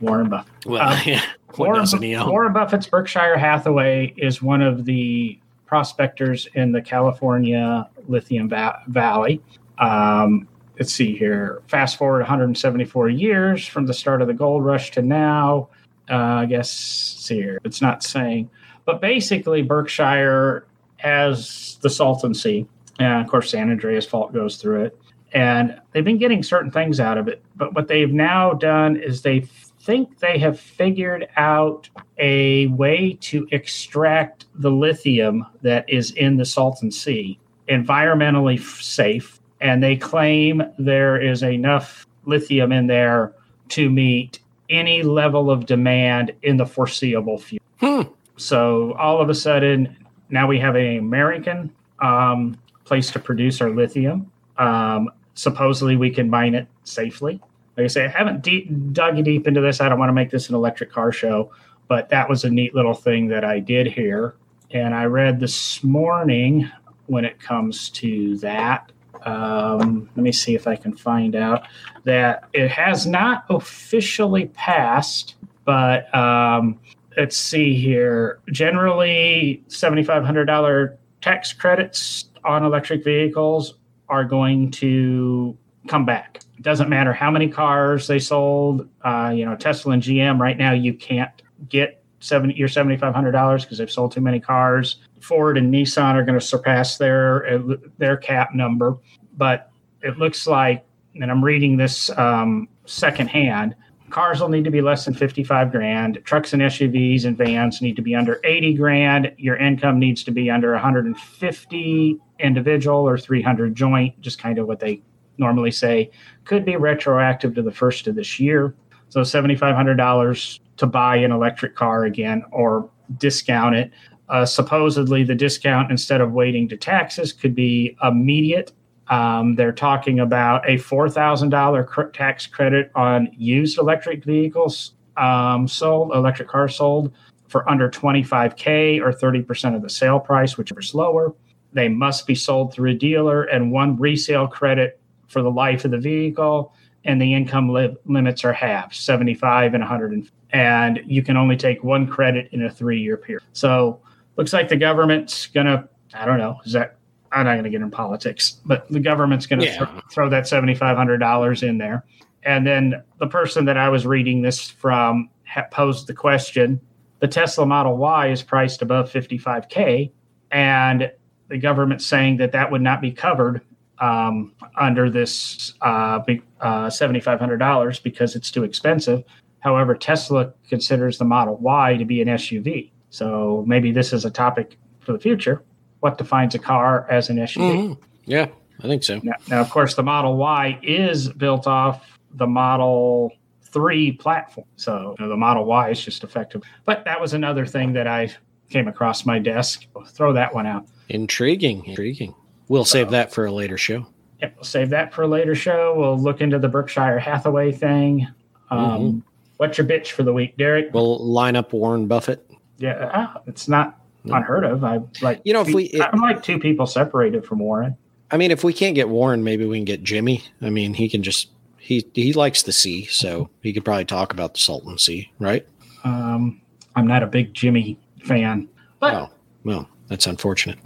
Warren 0.00 0.28
Buffett. 0.28 0.52
Well, 0.66 0.82
Um, 0.92 0.98
yeah. 1.06 1.22
What 1.56 1.66
Warren, 1.66 1.80
doesn't 1.80 2.02
he 2.02 2.14
own? 2.16 2.30
Warren 2.30 2.52
Buffett's 2.52 2.86
Berkshire 2.86 3.36
Hathaway 3.36 4.14
is 4.16 4.40
one 4.40 4.62
of 4.62 4.84
the 4.86 5.38
prospectors 5.66 6.48
in 6.54 6.72
the 6.72 6.80
California 6.80 7.88
Lithium 8.08 8.48
va- 8.48 8.80
Valley. 8.88 9.40
Um, 9.78 10.48
let's 10.78 10.92
see 10.94 11.14
here. 11.16 11.62
Fast 11.68 11.96
forward 11.98 12.20
174 12.20 13.08
years 13.10 13.66
from 13.66 13.86
the 13.86 13.92
start 13.94 14.22
of 14.22 14.28
the 14.28 14.34
gold 14.34 14.64
rush 14.64 14.90
to 14.92 15.02
now. 15.02 15.68
Uh, 16.10 16.14
I 16.16 16.46
guess, 16.46 16.70
see 16.70 17.36
here. 17.36 17.58
It's 17.64 17.80
not 17.82 18.02
saying. 18.02 18.48
But 18.84 19.00
basically, 19.00 19.62
Berkshire 19.62 20.66
has 20.96 21.78
the 21.82 21.90
Salton 21.90 22.34
Sea. 22.34 22.66
And 22.98 23.22
of 23.24 23.28
course, 23.30 23.50
San 23.50 23.70
Andreas 23.70 24.06
Fault 24.06 24.32
goes 24.32 24.56
through 24.56 24.84
it. 24.84 24.98
And 25.34 25.80
they've 25.92 26.04
been 26.04 26.18
getting 26.18 26.42
certain 26.42 26.70
things 26.70 27.00
out 27.00 27.18
of 27.18 27.28
it. 27.28 27.42
But 27.56 27.74
what 27.74 27.88
they've 27.88 28.12
now 28.12 28.52
done 28.52 28.96
is 28.96 29.22
they 29.22 29.40
think 29.80 30.18
they 30.20 30.38
have 30.38 30.60
figured 30.60 31.28
out 31.36 31.88
a 32.18 32.66
way 32.68 33.18
to 33.20 33.48
extract 33.50 34.46
the 34.54 34.70
lithium 34.70 35.44
that 35.62 35.88
is 35.88 36.12
in 36.12 36.36
the 36.36 36.44
Salton 36.44 36.90
Sea 36.90 37.38
environmentally 37.68 38.60
safe. 38.82 39.40
And 39.60 39.82
they 39.82 39.96
claim 39.96 40.62
there 40.78 41.20
is 41.20 41.42
enough 41.42 42.06
lithium 42.26 42.72
in 42.72 42.86
there 42.86 43.32
to 43.70 43.88
meet 43.88 44.40
any 44.68 45.02
level 45.02 45.50
of 45.50 45.66
demand 45.66 46.32
in 46.42 46.56
the 46.56 46.66
foreseeable 46.66 47.38
future. 47.38 47.64
Hmm. 47.80 48.02
So 48.36 48.94
all 48.94 49.20
of 49.20 49.28
a 49.28 49.34
sudden, 49.34 49.96
now 50.30 50.46
we 50.46 50.58
have 50.58 50.76
an 50.76 50.98
American 50.98 51.72
um, 52.00 52.58
place 52.84 53.10
to 53.12 53.18
produce 53.18 53.60
our 53.60 53.70
lithium. 53.70 54.30
Um, 54.58 55.10
supposedly, 55.34 55.96
we 55.96 56.10
can 56.10 56.28
mine 56.30 56.54
it 56.54 56.66
safely. 56.84 57.40
Like 57.76 57.84
I 57.84 57.88
say, 57.88 58.04
I 58.04 58.08
haven't 58.08 58.92
dug 58.92 59.24
deep 59.24 59.46
into 59.46 59.60
this. 59.60 59.80
I 59.80 59.88
don't 59.88 59.98
want 59.98 60.10
to 60.10 60.14
make 60.14 60.30
this 60.30 60.48
an 60.48 60.54
electric 60.54 60.92
car 60.92 61.10
show, 61.10 61.50
but 61.88 62.08
that 62.10 62.28
was 62.28 62.44
a 62.44 62.50
neat 62.50 62.74
little 62.74 62.94
thing 62.94 63.28
that 63.28 63.44
I 63.44 63.60
did 63.60 63.86
here. 63.86 64.34
And 64.72 64.94
I 64.94 65.04
read 65.04 65.40
this 65.40 65.82
morning 65.82 66.70
when 67.06 67.24
it 67.24 67.40
comes 67.40 67.90
to 67.90 68.36
that. 68.38 68.92
Um, 69.24 70.10
let 70.16 70.22
me 70.22 70.32
see 70.32 70.54
if 70.54 70.66
I 70.66 70.76
can 70.76 70.96
find 70.96 71.36
out 71.36 71.66
that 72.04 72.44
it 72.52 72.68
has 72.70 73.06
not 73.06 73.44
officially 73.50 74.46
passed, 74.48 75.36
but 75.64 76.12
um, 76.14 76.80
let's 77.16 77.36
see 77.36 77.74
here. 77.74 78.40
Generally, 78.50 79.62
$7,500 79.68 80.96
tax 81.20 81.52
credits 81.52 82.30
on 82.44 82.64
electric 82.64 83.04
vehicles 83.04 83.74
are 84.12 84.24
going 84.24 84.70
to 84.70 85.56
come 85.88 86.04
back. 86.04 86.40
It 86.58 86.62
doesn't 86.62 86.90
matter 86.90 87.14
how 87.14 87.30
many 87.30 87.48
cars 87.48 88.06
they 88.06 88.18
sold. 88.18 88.86
Uh, 89.00 89.32
you 89.34 89.46
know, 89.46 89.56
Tesla 89.56 89.94
and 89.94 90.02
GM 90.02 90.38
right 90.38 90.58
now, 90.58 90.72
you 90.72 90.92
can't 90.92 91.32
get 91.70 92.04
seven 92.20 92.50
your 92.50 92.68
seventy 92.68 92.98
five 92.98 93.14
hundred 93.14 93.32
dollars 93.32 93.64
because 93.64 93.78
they've 93.78 93.90
sold 93.90 94.12
too 94.12 94.20
many 94.20 94.38
cars. 94.38 94.96
Ford 95.22 95.56
and 95.56 95.72
Nissan 95.72 96.14
are 96.14 96.24
going 96.24 96.38
to 96.38 96.44
surpass 96.44 96.98
their 96.98 97.58
their 97.96 98.18
cap 98.18 98.54
number, 98.54 98.98
but 99.38 99.70
it 100.02 100.18
looks 100.18 100.46
like, 100.46 100.84
and 101.14 101.30
I'm 101.30 101.42
reading 101.42 101.78
this 101.78 102.10
um, 102.18 102.68
secondhand. 102.84 103.74
Cars 104.12 104.42
will 104.42 104.50
need 104.50 104.64
to 104.64 104.70
be 104.70 104.82
less 104.82 105.06
than 105.06 105.14
55 105.14 105.72
grand. 105.72 106.20
Trucks 106.24 106.52
and 106.52 106.60
SUVs 106.60 107.24
and 107.24 107.34
vans 107.34 107.80
need 107.80 107.96
to 107.96 108.02
be 108.02 108.14
under 108.14 108.40
80 108.44 108.74
grand. 108.74 109.32
Your 109.38 109.56
income 109.56 109.98
needs 109.98 110.22
to 110.24 110.30
be 110.30 110.50
under 110.50 110.72
150 110.72 112.18
individual 112.38 113.08
or 113.08 113.16
300 113.16 113.74
joint, 113.74 114.20
just 114.20 114.38
kind 114.38 114.58
of 114.58 114.66
what 114.66 114.80
they 114.80 115.00
normally 115.38 115.70
say. 115.70 116.10
Could 116.44 116.66
be 116.66 116.76
retroactive 116.76 117.54
to 117.54 117.62
the 117.62 117.72
first 117.72 118.06
of 118.06 118.14
this 118.14 118.38
year. 118.38 118.74
So 119.08 119.22
$7,500 119.22 120.60
to 120.76 120.86
buy 120.86 121.16
an 121.16 121.32
electric 121.32 121.74
car 121.74 122.04
again 122.04 122.44
or 122.52 122.90
discount 123.16 123.76
it. 123.76 123.92
Uh, 124.28 124.44
supposedly, 124.44 125.24
the 125.24 125.34
discount 125.34 125.90
instead 125.90 126.20
of 126.20 126.32
waiting 126.32 126.68
to 126.68 126.76
taxes 126.76 127.32
could 127.32 127.54
be 127.54 127.96
immediate. 128.02 128.72
Um, 129.12 129.56
they're 129.56 129.72
talking 129.72 130.20
about 130.20 130.66
a 130.66 130.76
$4,000 130.76 131.86
cr- 131.86 132.04
tax 132.04 132.46
credit 132.46 132.90
on 132.94 133.28
used 133.36 133.76
electric 133.76 134.24
vehicles 134.24 134.94
um, 135.18 135.68
sold, 135.68 136.14
electric 136.14 136.48
cars 136.48 136.76
sold 136.76 137.12
for 137.46 137.68
under 137.68 137.90
25K 137.90 139.02
or 139.02 139.12
30% 139.12 139.76
of 139.76 139.82
the 139.82 139.90
sale 139.90 140.18
price, 140.18 140.56
whichever 140.56 140.80
is 140.80 140.94
lower. 140.94 141.34
They 141.74 141.90
must 141.90 142.26
be 142.26 142.34
sold 142.34 142.72
through 142.72 142.92
a 142.92 142.94
dealer 142.94 143.42
and 143.42 143.70
one 143.70 143.98
resale 143.98 144.46
credit 144.46 144.98
for 145.28 145.42
the 145.42 145.50
life 145.50 145.84
of 145.84 145.90
the 145.90 145.98
vehicle. 145.98 146.72
And 147.04 147.20
the 147.20 147.34
income 147.34 147.68
li- 147.68 147.94
limits 148.06 148.46
are 148.46 148.54
half 148.54 148.94
75 148.94 149.74
and 149.74 149.82
100. 149.82 150.30
And 150.54 151.02
you 151.04 151.22
can 151.22 151.36
only 151.36 151.58
take 151.58 151.84
one 151.84 152.06
credit 152.06 152.48
in 152.52 152.64
a 152.64 152.70
three 152.70 153.02
year 153.02 153.18
period. 153.18 153.42
So 153.52 154.00
looks 154.36 154.54
like 154.54 154.70
the 154.70 154.76
government's 154.76 155.48
going 155.48 155.66
to, 155.66 155.86
I 156.14 156.24
don't 156.24 156.38
know, 156.38 156.60
is 156.64 156.72
that 156.72 156.96
I'm 157.32 157.44
not 157.44 157.52
going 157.52 157.64
to 157.64 157.70
get 157.70 157.80
in 157.80 157.90
politics, 157.90 158.60
but 158.64 158.88
the 158.88 159.00
government's 159.00 159.46
going 159.46 159.60
to 159.60 159.66
Yeah. 159.66 159.84
th- 159.86 160.04
throw 160.12 160.28
that 160.28 160.44
$7,500 160.44 161.62
in 161.62 161.78
there. 161.78 162.04
And 162.44 162.66
then 162.66 163.02
the 163.18 163.26
person 163.26 163.64
that 163.66 163.76
I 163.76 163.88
was 163.88 164.06
reading 164.06 164.42
this 164.42 164.68
from 164.68 165.30
posed 165.70 166.06
the 166.06 166.14
question 166.14 166.80
the 167.20 167.28
Tesla 167.28 167.64
Model 167.64 167.96
Y 167.96 168.28
is 168.28 168.42
priced 168.42 168.82
above 168.82 169.08
55K, 169.08 170.10
and 170.50 171.08
the 171.48 171.56
government's 171.56 172.04
saying 172.04 172.38
that 172.38 172.50
that 172.50 172.68
would 172.72 172.82
not 172.82 173.00
be 173.00 173.12
covered 173.12 173.60
um, 174.00 174.52
under 174.76 175.08
this 175.08 175.74
uh, 175.82 176.18
uh, 176.60 176.88
$7,500 176.88 178.02
because 178.02 178.34
it's 178.34 178.50
too 178.50 178.64
expensive. 178.64 179.22
However, 179.60 179.94
Tesla 179.94 180.52
considers 180.68 181.18
the 181.18 181.24
Model 181.24 181.56
Y 181.58 181.96
to 181.96 182.04
be 182.04 182.20
an 182.20 182.26
SUV. 182.26 182.90
So 183.10 183.62
maybe 183.68 183.92
this 183.92 184.12
is 184.12 184.24
a 184.24 184.30
topic 184.30 184.76
for 184.98 185.12
the 185.12 185.20
future. 185.20 185.62
What 186.02 186.18
defines 186.18 186.52
a 186.56 186.58
car 186.58 187.06
as 187.08 187.30
an 187.30 187.38
SUV? 187.38 187.60
Mhm. 187.76 187.98
Yeah, 188.24 188.46
I 188.80 188.88
think 188.88 189.04
so. 189.04 189.20
Now, 189.22 189.34
now, 189.48 189.60
of 189.60 189.70
course, 189.70 189.94
the 189.94 190.02
Model 190.02 190.36
Y 190.36 190.76
is 190.82 191.28
built 191.28 191.68
off 191.68 192.18
the 192.34 192.46
Model 192.48 193.30
3 193.62 194.10
platform. 194.10 194.66
So 194.74 195.14
you 195.16 195.24
know, 195.24 195.28
the 195.30 195.36
Model 195.36 195.64
Y 195.64 195.90
is 195.90 196.04
just 196.04 196.24
effective. 196.24 196.62
But 196.84 197.04
that 197.04 197.20
was 197.20 197.34
another 197.34 197.64
thing 197.66 197.92
that 197.92 198.08
I 198.08 198.30
came 198.68 198.88
across 198.88 199.24
my 199.24 199.38
desk. 199.38 199.86
I'll 199.94 200.04
throw 200.04 200.32
that 200.32 200.52
one 200.52 200.66
out. 200.66 200.86
Intriguing. 201.08 201.84
Intriguing. 201.86 202.34
We'll 202.66 202.84
save 202.84 203.10
that 203.10 203.32
for 203.32 203.46
a 203.46 203.52
later 203.52 203.78
show. 203.78 204.04
Yep, 204.40 204.54
we'll 204.56 204.64
save 204.64 204.90
that 204.90 205.14
for 205.14 205.22
a 205.22 205.28
later 205.28 205.54
show. 205.54 205.94
We'll 205.96 206.18
look 206.18 206.40
into 206.40 206.58
the 206.58 206.68
Berkshire 206.68 207.20
Hathaway 207.20 207.70
thing. 207.70 208.26
Um, 208.70 209.22
What's 209.58 209.78
your 209.78 209.86
bitch 209.86 210.08
for 210.08 210.24
the 210.24 210.32
week, 210.32 210.56
Derek? 210.56 210.92
We'll 210.92 211.24
line 211.24 211.54
up 211.54 211.72
Warren 211.72 212.08
Buffett. 212.08 212.44
Yeah, 212.78 213.08
ah, 213.14 213.40
it's 213.46 213.68
not 213.68 214.00
unheard 214.24 214.64
of. 214.64 214.84
I 214.84 215.00
like 215.20 215.40
You 215.44 215.52
know, 215.52 215.62
if 215.62 215.68
we- 215.74 216.00
I'm 216.00 216.20
like 216.20 216.42
two 216.42 216.58
people 216.58 216.86
separated 216.86 217.44
from 217.44 217.58
Warren. 217.58 217.96
I 218.30 218.36
mean, 218.38 218.50
if 218.50 218.64
we 218.64 218.72
can't 218.72 218.94
get 218.94 219.08
Warren, 219.08 219.44
maybe 219.44 219.66
we 219.66 219.76
can 219.78 219.84
get 219.84 220.02
Jimmy. 220.02 220.42
I 220.62 220.70
mean, 220.70 220.94
he 220.94 221.08
can 221.08 221.22
just 221.22 221.48
he 221.78 222.06
he 222.14 222.32
likes 222.32 222.62
the 222.62 222.72
sea, 222.72 223.06
so 223.06 223.50
he 223.60 223.72
could 223.72 223.84
probably 223.84 224.04
talk 224.04 224.32
about 224.32 224.54
the 224.54 224.60
Salton 224.60 224.96
Sea, 224.98 225.30
right? 225.38 225.66
Um, 226.04 226.60
I'm 226.96 227.06
not 227.06 227.22
a 227.22 227.26
big 227.26 227.52
Jimmy 227.54 227.98
fan, 228.24 228.68
but 229.00 229.14
Oh, 229.14 229.30
well, 229.64 229.88
that's 230.08 230.26
unfortunate. 230.26 230.78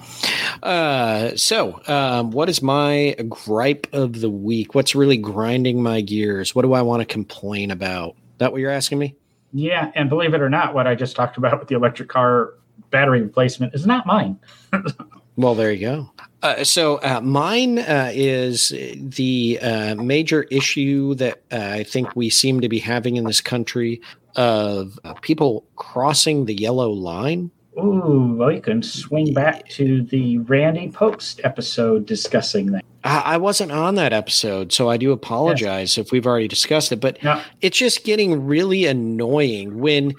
Uh, 0.62 1.36
so, 1.36 1.80
um, 1.86 2.30
what 2.30 2.48
is 2.48 2.62
my 2.62 3.14
gripe 3.28 3.86
of 3.92 4.20
the 4.20 4.30
week? 4.30 4.74
What's 4.74 4.94
really 4.94 5.16
grinding 5.16 5.82
my 5.82 6.00
gears? 6.00 6.54
What 6.54 6.62
do 6.62 6.72
I 6.72 6.82
want 6.82 7.00
to 7.00 7.06
complain 7.06 7.70
about? 7.70 8.16
That 8.38 8.52
what 8.52 8.60
you're 8.60 8.70
asking 8.70 8.98
me? 8.98 9.14
yeah, 9.52 9.90
and 9.94 10.08
believe 10.10 10.34
it 10.34 10.40
or 10.42 10.50
not, 10.50 10.74
what 10.74 10.86
I 10.86 10.94
just 10.94 11.14
talked 11.16 11.36
about 11.38 11.58
with 11.58 11.68
the 11.68 11.76
electric 11.76 12.08
car 12.08 12.54
battery 12.96 13.20
replacement 13.20 13.74
is 13.74 13.86
not 13.86 14.06
mine. 14.06 14.38
Well, 15.38 15.54
there 15.54 15.70
you 15.70 15.80
go. 15.80 16.10
Uh, 16.42 16.64
so 16.64 16.96
uh, 17.02 17.20
mine 17.20 17.78
uh, 17.78 18.10
is 18.14 18.70
the 18.70 19.58
uh, 19.60 19.94
major 19.96 20.44
issue 20.44 21.14
that 21.16 21.42
uh, 21.52 21.56
I 21.56 21.82
think 21.84 22.16
we 22.16 22.30
seem 22.30 22.62
to 22.62 22.70
be 22.70 22.78
having 22.78 23.16
in 23.16 23.24
this 23.24 23.42
country 23.42 24.00
of 24.34 24.98
uh, 25.04 25.12
people 25.20 25.66
crossing 25.76 26.46
the 26.46 26.54
yellow 26.54 26.88
line. 26.88 27.50
Ooh, 27.78 28.34
well, 28.38 28.50
you 28.50 28.62
can 28.62 28.82
swing 28.82 29.34
back 29.34 29.68
to 29.68 30.02
the 30.04 30.38
Randy 30.38 30.88
Post 30.88 31.42
episode 31.44 32.06
discussing 32.06 32.72
that. 32.72 32.82
I, 33.04 33.34
I 33.34 33.36
wasn't 33.36 33.72
on 33.72 33.96
that 33.96 34.14
episode, 34.14 34.72
so 34.72 34.88
I 34.88 34.96
do 34.96 35.12
apologize 35.12 35.98
if 35.98 36.12
we've 36.12 36.26
already 36.26 36.48
discussed 36.48 36.92
it. 36.92 37.00
But 37.02 37.22
No, 37.22 37.42
it's 37.60 37.76
just 37.76 38.04
getting 38.04 38.46
really 38.46 38.86
annoying 38.86 39.80
when 39.80 40.14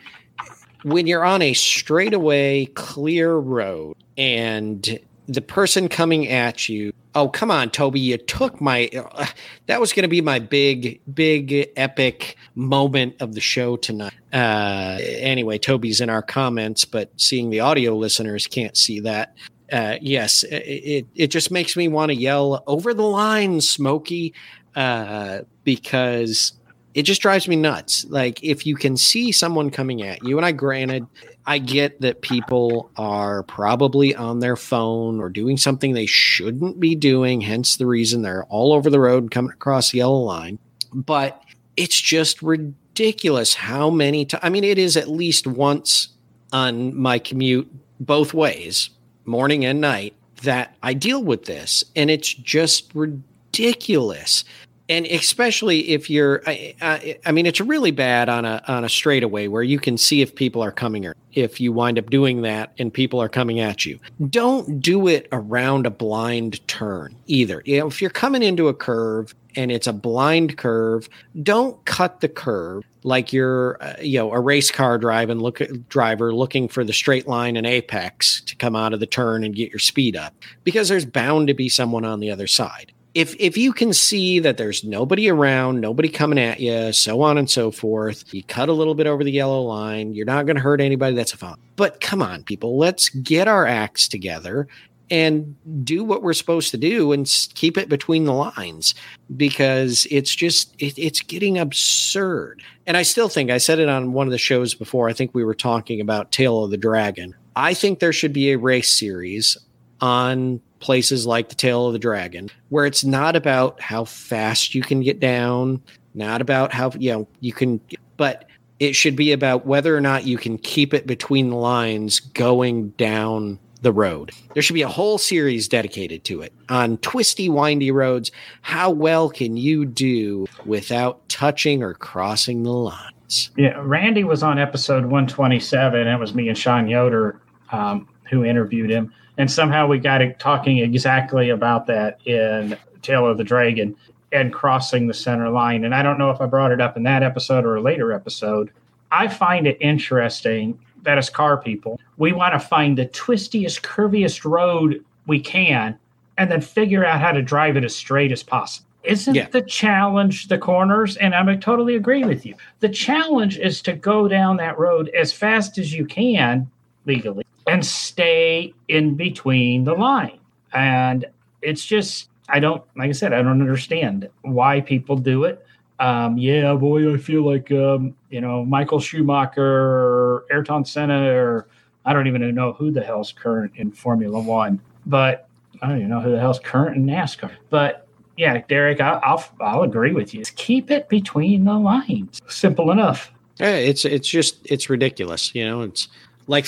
when 0.87 1.05
you're 1.05 1.25
on 1.25 1.41
a 1.41 1.53
straightaway 1.53 2.65
clear 2.67 3.35
road 3.35 3.95
and 4.17 4.97
the 5.27 5.41
person 5.41 5.89
coming 5.89 6.29
at 6.29 6.69
you 6.69 6.93
oh 7.13 7.27
come 7.27 7.51
on 7.51 7.69
toby 7.69 7.99
you 7.99 8.17
took 8.17 8.61
my 8.61 8.89
uh, 8.95 9.25
that 9.65 9.81
was 9.81 9.91
going 9.91 10.03
to 10.03 10.07
be 10.07 10.21
my 10.21 10.39
big 10.39 11.01
big 11.13 11.69
epic 11.75 12.37
moment 12.55 13.13
of 13.19 13.33
the 13.33 13.41
show 13.41 13.75
tonight. 13.75 14.13
Uh 14.31 14.97
anyway 15.01 15.57
toby's 15.57 15.99
in 15.99 16.09
our 16.09 16.21
comments 16.21 16.85
but 16.85 17.11
seeing 17.17 17.49
the 17.49 17.59
audio 17.59 17.93
listeners 17.93 18.47
can't 18.47 18.77
see 18.77 19.01
that. 19.01 19.35
Uh 19.69 19.97
yes 19.99 20.43
it 20.43 20.55
it, 20.55 21.05
it 21.15 21.27
just 21.27 21.51
makes 21.51 21.75
me 21.75 21.89
want 21.89 22.09
to 22.11 22.15
yell 22.15 22.63
over 22.65 22.93
the 22.93 23.03
line 23.03 23.59
smokey 23.59 24.33
uh 24.77 25.39
because 25.65 26.53
it 26.97 27.03
just 27.03 27.21
drives 27.21 27.47
me 27.47 27.55
nuts. 27.55 28.05
Like 28.05 28.43
if 28.43 28.65
you 28.65 28.75
can 28.75 28.97
see 28.97 29.31
someone 29.31 29.69
coming 29.69 30.01
at 30.01 30.23
you, 30.23 30.35
and 30.37 30.45
I 30.45 30.51
granted, 30.51 31.05
I 31.45 31.59
get 31.59 32.01
that 32.01 32.23
people 32.23 32.89
are 32.97 33.43
probably 33.43 34.15
on 34.15 34.39
their 34.39 34.55
phone 34.55 35.19
or 35.19 35.29
doing 35.29 35.57
something 35.57 35.93
they 35.93 36.07
shouldn't 36.07 36.79
be 36.79 36.95
doing, 36.95 37.41
hence 37.41 37.77
the 37.77 37.85
reason 37.85 38.23
they're 38.23 38.45
all 38.45 38.73
over 38.73 38.89
the 38.89 38.99
road 38.99 39.29
coming 39.29 39.51
across 39.51 39.91
the 39.91 39.99
yellow 39.99 40.17
line. 40.17 40.57
But 40.91 41.39
it's 41.75 42.01
just 42.01 42.41
ridiculous 42.41 43.53
how 43.53 43.91
many 43.91 44.25
times. 44.25 44.41
I 44.43 44.49
mean, 44.49 44.63
it 44.63 44.79
is 44.79 44.97
at 44.97 45.07
least 45.07 45.45
once 45.45 46.07
on 46.51 46.95
my 46.95 47.19
commute 47.19 47.71
both 47.99 48.33
ways, 48.33 48.89
morning 49.23 49.65
and 49.65 49.79
night, 49.79 50.15
that 50.41 50.75
I 50.81 50.95
deal 50.95 51.23
with 51.23 51.45
this, 51.45 51.83
and 51.95 52.09
it's 52.09 52.33
just 52.33 52.89
ridiculous 52.95 54.43
and 54.89 55.05
especially 55.07 55.89
if 55.89 56.09
you're 56.09 56.41
I, 56.47 56.75
I, 56.81 57.19
I 57.25 57.31
mean 57.31 57.45
it's 57.45 57.59
really 57.59 57.91
bad 57.91 58.29
on 58.29 58.45
a 58.45 58.63
on 58.67 58.83
a 58.83 58.89
straightaway 58.89 59.47
where 59.47 59.63
you 59.63 59.79
can 59.79 59.97
see 59.97 60.21
if 60.21 60.35
people 60.35 60.63
are 60.63 60.71
coming 60.71 61.05
or 61.05 61.15
if 61.33 61.59
you 61.59 61.71
wind 61.71 61.99
up 61.99 62.09
doing 62.09 62.41
that 62.41 62.73
and 62.79 62.93
people 62.93 63.21
are 63.21 63.29
coming 63.29 63.59
at 63.59 63.85
you. 63.85 63.99
Don't 64.29 64.81
do 64.81 65.07
it 65.07 65.27
around 65.31 65.85
a 65.85 65.91
blind 65.91 66.65
turn 66.67 67.15
either. 67.27 67.61
You 67.65 67.79
know 67.79 67.87
if 67.87 68.01
you're 68.01 68.09
coming 68.09 68.43
into 68.43 68.67
a 68.67 68.73
curve 68.73 69.35
and 69.55 69.71
it's 69.71 69.87
a 69.87 69.93
blind 69.93 70.57
curve 70.57 71.09
don't 71.43 71.83
cut 71.85 72.21
the 72.21 72.29
curve. 72.29 72.83
Like 73.03 73.31
you're 73.31 73.77
uh, 73.81 73.95
you 74.01 74.19
know 74.19 74.31
a 74.31 74.39
race 74.39 74.71
car 74.71 74.97
driving 74.97 75.39
look 75.39 75.61
driver 75.89 76.33
looking 76.33 76.67
for 76.67 76.83
the 76.83 76.93
straight 76.93 77.27
line 77.27 77.55
and 77.57 77.65
apex 77.65 78.41
to 78.41 78.55
come 78.55 78.75
out 78.75 78.93
of 78.93 78.99
the 78.99 79.05
turn 79.05 79.43
and 79.43 79.55
get 79.55 79.69
your 79.69 79.79
speed 79.79 80.15
up 80.15 80.33
because 80.63 80.89
there's 80.89 81.05
bound 81.05 81.47
to 81.47 81.53
be 81.53 81.69
someone 81.69 82.05
on 82.05 82.19
the 82.19 82.31
other 82.31 82.47
side 82.47 82.91
if 83.17 83.35
if 83.39 83.57
you 83.57 83.73
can 83.73 83.93
see 83.93 84.37
that 84.37 84.57
there's 84.57 84.83
nobody 84.83 85.27
around, 85.27 85.81
nobody 85.81 86.07
coming 86.07 86.37
at 86.37 86.59
you, 86.59 86.93
so 86.93 87.23
on 87.23 87.39
and 87.39 87.49
so 87.49 87.71
forth, 87.71 88.31
you 88.31 88.43
cut 88.43 88.69
a 88.69 88.73
little 88.73 88.93
bit 88.93 89.07
over 89.07 89.23
the 89.23 89.31
yellow 89.31 89.63
line. 89.63 90.13
You're 90.13 90.27
not 90.27 90.45
going 90.45 90.55
to 90.55 90.61
hurt 90.61 90.79
anybody. 90.79 91.15
That's 91.15 91.33
a 91.33 91.37
fine. 91.37 91.57
But 91.77 91.99
come 91.99 92.21
on, 92.21 92.43
people, 92.43 92.77
let's 92.77 93.09
get 93.09 93.47
our 93.47 93.65
acts 93.65 94.07
together 94.07 94.67
and 95.09 95.55
do 95.83 96.03
what 96.03 96.21
we're 96.21 96.33
supposed 96.33 96.69
to 96.69 96.77
do 96.77 97.11
and 97.11 97.25
keep 97.55 97.75
it 97.75 97.89
between 97.89 98.25
the 98.25 98.33
lines 98.33 98.93
because 99.35 100.05
it's 100.11 100.35
just 100.35 100.75
it, 100.77 100.93
it's 100.95 101.21
getting 101.21 101.57
absurd. 101.57 102.61
And 102.85 102.95
I 102.95 103.01
still 103.01 103.29
think 103.29 103.49
I 103.49 103.57
said 103.57 103.79
it 103.79 103.89
on 103.89 104.13
one 104.13 104.27
of 104.27 104.31
the 104.31 104.37
shows 104.37 104.75
before. 104.75 105.09
I 105.09 105.13
think 105.13 105.33
we 105.33 105.43
were 105.43 105.55
talking 105.55 106.01
about 106.01 106.31
Tail 106.31 106.63
of 106.63 106.69
the 106.69 106.77
Dragon. 106.77 107.33
I 107.55 107.73
think 107.73 107.97
there 107.97 108.13
should 108.13 108.33
be 108.33 108.51
a 108.51 108.59
race 108.59 108.93
series 108.93 109.57
on 110.01 110.61
places 110.79 111.25
like 111.25 111.49
the 111.49 111.55
tail 111.55 111.87
of 111.87 111.93
the 111.93 111.99
dragon 111.99 112.49
where 112.69 112.85
it's 112.85 113.03
not 113.03 113.35
about 113.35 113.79
how 113.81 114.03
fast 114.03 114.75
you 114.75 114.81
can 114.81 115.01
get 115.01 115.19
down 115.19 115.81
not 116.13 116.41
about 116.41 116.73
how 116.73 116.91
you 116.97 117.11
know 117.11 117.27
you 117.39 117.53
can 117.53 117.79
but 118.17 118.45
it 118.79 118.93
should 118.93 119.15
be 119.15 119.31
about 119.31 119.65
whether 119.65 119.95
or 119.95 120.01
not 120.01 120.25
you 120.25 120.37
can 120.37 120.57
keep 120.57 120.93
it 120.93 121.07
between 121.07 121.49
the 121.49 121.55
lines 121.55 122.19
going 122.19 122.89
down 122.91 123.59
the 123.81 123.91
road 123.91 124.31
there 124.53 124.63
should 124.63 124.73
be 124.73 124.81
a 124.81 124.87
whole 124.87 125.17
series 125.17 125.67
dedicated 125.67 126.23
to 126.23 126.41
it 126.41 126.51
on 126.69 126.97
twisty 126.97 127.47
windy 127.47 127.91
roads 127.91 128.31
how 128.61 128.89
well 128.89 129.29
can 129.29 129.55
you 129.55 129.85
do 129.85 130.47
without 130.65 131.27
touching 131.29 131.83
or 131.83 131.93
crossing 131.93 132.63
the 132.63 132.71
lines 132.71 133.51
Yeah, 133.57 133.79
Randy 133.83 134.23
was 134.23 134.41
on 134.41 134.57
episode 134.57 135.03
127. 135.03 136.07
It 136.07 136.17
was 136.17 136.33
me 136.33 136.47
and 136.47 136.57
Sean 136.57 136.87
Yoder 136.87 137.41
um, 137.71 138.07
who 138.29 138.43
interviewed 138.43 138.89
him. 138.89 139.13
And 139.37 139.51
somehow 139.51 139.87
we 139.87 139.99
got 139.99 140.21
it 140.21 140.39
talking 140.39 140.79
exactly 140.79 141.49
about 141.49 141.85
that 141.87 142.19
in 142.25 142.77
Tail 143.01 143.27
of 143.27 143.37
the 143.37 143.43
Dragon 143.43 143.95
and 144.31 144.51
crossing 144.51 145.07
the 145.07 145.13
center 145.13 145.49
line. 145.49 145.85
And 145.85 145.93
I 145.95 146.01
don't 146.01 146.17
know 146.17 146.31
if 146.31 146.41
I 146.41 146.45
brought 146.47 146.71
it 146.71 146.81
up 146.81 146.97
in 146.97 147.03
that 147.03 147.23
episode 147.23 147.65
or 147.65 147.75
a 147.75 147.81
later 147.81 148.11
episode. 148.11 148.71
I 149.11 149.27
find 149.27 149.67
it 149.67 149.77
interesting 149.79 150.77
that 151.03 151.17
as 151.17 151.29
car 151.29 151.57
people, 151.57 151.99
we 152.17 152.33
want 152.33 152.53
to 152.53 152.59
find 152.59 152.97
the 152.97 153.05
twistiest, 153.05 153.83
curviest 153.83 154.43
road 154.43 155.03
we 155.27 155.39
can 155.39 155.97
and 156.37 156.51
then 156.51 156.61
figure 156.61 157.05
out 157.05 157.21
how 157.21 157.31
to 157.31 157.41
drive 157.41 157.77
it 157.77 157.83
as 157.83 157.95
straight 157.95 158.31
as 158.31 158.43
possible. 158.43 158.87
Isn't 159.03 159.35
Yeah. 159.35 159.47
the 159.49 159.61
challenge 159.61 160.49
the 160.49 160.57
corners? 160.57 161.15
And 161.17 161.33
I 161.33 161.55
totally 161.55 161.95
agree 161.95 162.25
with 162.25 162.45
you. 162.45 162.55
The 162.81 162.89
challenge 162.89 163.57
is 163.57 163.81
to 163.83 163.93
go 163.93 164.27
down 164.27 164.57
that 164.57 164.77
road 164.77 165.09
as 165.09 165.31
fast 165.31 165.77
as 165.77 165.93
you 165.93 166.05
can 166.05 166.69
legally 167.05 167.45
and 167.67 167.85
stay 167.85 168.73
in 168.87 169.15
between 169.15 169.83
the 169.83 169.93
line. 169.93 170.39
And 170.73 171.25
it's 171.61 171.85
just, 171.85 172.29
I 172.49 172.59
don't, 172.59 172.83
like 172.95 173.09
I 173.09 173.13
said, 173.13 173.33
I 173.33 173.41
don't 173.41 173.61
understand 173.61 174.29
why 174.41 174.81
people 174.81 175.17
do 175.17 175.43
it. 175.43 175.65
Um, 175.99 176.37
yeah, 176.37 176.73
boy, 176.75 177.13
I 177.13 177.17
feel 177.17 177.43
like, 177.43 177.71
um, 177.71 178.15
you 178.29 178.39
know, 178.39 178.63
Michael 178.63 178.99
Schumacher 178.99 179.63
or 179.63 180.45
Ayrton 180.51 180.85
Senna, 180.85 181.33
or 181.33 181.67
I 182.05 182.13
don't 182.13 182.27
even 182.27 182.53
know 182.53 182.73
who 182.73 182.91
the 182.91 183.03
hell's 183.03 183.31
current 183.31 183.73
in 183.75 183.91
Formula 183.91 184.39
One, 184.39 184.79
but 185.05 185.47
I 185.81 185.87
don't 185.87 185.97
even 185.97 186.09
know 186.09 186.21
who 186.21 186.31
the 186.31 186.39
hell's 186.39 186.59
current 186.59 186.97
in 186.97 187.05
NASCAR. 187.05 187.51
But 187.69 188.07
yeah, 188.37 188.61
Derek, 188.69 189.01
I, 189.01 189.19
I'll, 189.23 189.43
I'll 189.59 189.83
agree 189.83 190.13
with 190.13 190.33
you. 190.33 190.43
Keep 190.55 190.91
it 190.91 191.09
between 191.09 191.65
the 191.65 191.73
lines. 191.73 192.41
Simple 192.47 192.91
enough. 192.91 193.33
Yeah, 193.59 193.71
it's 193.71 194.05
it's 194.05 194.27
just 194.27 194.59
it's 194.65 194.87
ridiculous. 194.87 195.55
You 195.55 195.65
know, 195.65 195.81
it's 195.81 196.09
like 196.47 196.65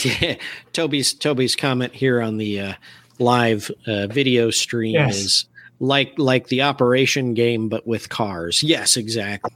Toby's 0.74 1.13
Toby's 1.13 1.55
comment 1.55 1.93
here 1.93 2.21
on 2.21 2.38
the 2.38 2.59
uh, 2.62 2.74
live 3.17 3.71
uh, 3.88 4.07
video 4.07 4.51
stream 4.51 4.93
Yes. 4.93 5.17
is 5.17 5.45
like 5.79 6.13
like 6.17 6.48
the 6.48 6.62
operation 6.62 7.33
game 7.33 7.69
but 7.69 7.88
with 7.88 8.09
cars. 8.09 8.62
Yes, 8.63 8.98
exactly. 8.98 9.51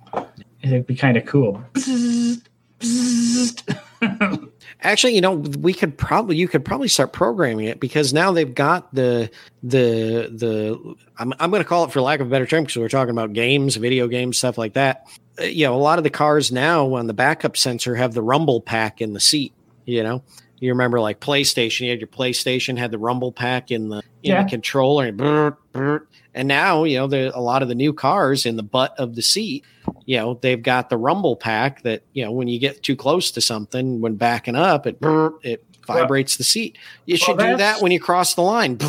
It'd 0.61 0.87
be 0.87 0.95
kind 0.95 1.17
of 1.17 1.25
cool. 1.25 1.61
Actually, 4.85 5.15
you 5.15 5.21
know, 5.21 5.35
we 5.35 5.73
could 5.73 5.97
probably 5.97 6.35
you 6.35 6.47
could 6.47 6.65
probably 6.65 6.89
start 6.89 7.13
programming 7.13 7.67
it 7.67 7.79
because 7.79 8.11
now 8.13 8.33
they've 8.33 8.53
got 8.53 8.93
the 8.93 9.29
the 9.61 10.29
the 10.33 10.95
I'm 11.17 11.33
I'm 11.39 11.51
going 11.51 11.63
to 11.63 11.67
call 11.67 11.85
it 11.85 11.91
for 11.93 12.01
lack 12.01 12.19
of 12.19 12.27
a 12.27 12.29
better 12.29 12.45
term 12.45 12.63
because 12.63 12.75
we're 12.77 12.89
talking 12.89 13.11
about 13.11 13.31
games, 13.31 13.77
video 13.77 14.07
games, 14.09 14.37
stuff 14.37 14.57
like 14.57 14.73
that. 14.73 15.07
Uh, 15.39 15.43
you 15.45 15.65
know, 15.65 15.73
a 15.73 15.77
lot 15.77 15.99
of 15.99 16.03
the 16.03 16.09
cars 16.09 16.51
now 16.51 16.93
on 16.95 17.07
the 17.07 17.13
backup 17.13 17.55
sensor 17.55 17.95
have 17.95 18.13
the 18.13 18.21
rumble 18.21 18.59
pack 18.59 18.99
in 18.99 19.13
the 19.13 19.21
seat. 19.21 19.53
You 19.85 20.03
know, 20.03 20.23
you 20.59 20.69
remember 20.69 20.99
like 20.99 21.19
PlayStation, 21.19 21.81
you 21.81 21.89
had 21.89 21.99
your 21.99 22.07
PlayStation 22.07 22.77
had 22.77 22.91
the 22.91 22.97
rumble 22.97 23.31
pack 23.31 23.71
in 23.71 23.89
the 23.89 23.97
in 23.97 24.31
Yeah. 24.31 24.43
the 24.43 24.49
controller, 24.49 25.05
and, 25.05 25.17
brr, 25.17 25.57
brr. 25.73 26.07
and 26.33 26.47
now 26.47 26.83
you 26.85 26.97
know 26.97 27.07
there 27.07 27.31
a 27.33 27.41
lot 27.41 27.61
of 27.61 27.67
the 27.67 27.75
new 27.75 27.93
cars 27.93 28.45
in 28.45 28.55
the 28.55 28.63
butt 28.63 28.97
of 28.97 29.15
the 29.15 29.21
seat 29.21 29.65
you 30.05 30.17
know 30.17 30.39
they've 30.41 30.63
got 30.63 30.89
the 30.89 30.97
rumble 30.97 31.35
pack 31.35 31.81
that 31.83 32.03
you 32.13 32.23
know 32.23 32.31
when 32.31 32.47
you 32.47 32.57
get 32.59 32.81
too 32.83 32.95
close 32.95 33.31
to 33.31 33.41
something 33.41 33.99
when 34.01 34.15
backing 34.15 34.55
up 34.55 34.87
it 34.87 34.97
it 35.43 35.63
vibrates 35.85 36.37
the 36.37 36.43
seat. 36.43 36.77
You 37.05 37.13
well, 37.27 37.37
should 37.37 37.39
do 37.39 37.57
that 37.57 37.81
when 37.81 37.91
you 37.91 37.99
cross 37.99 38.35
the 38.35 38.41
line. 38.41 38.79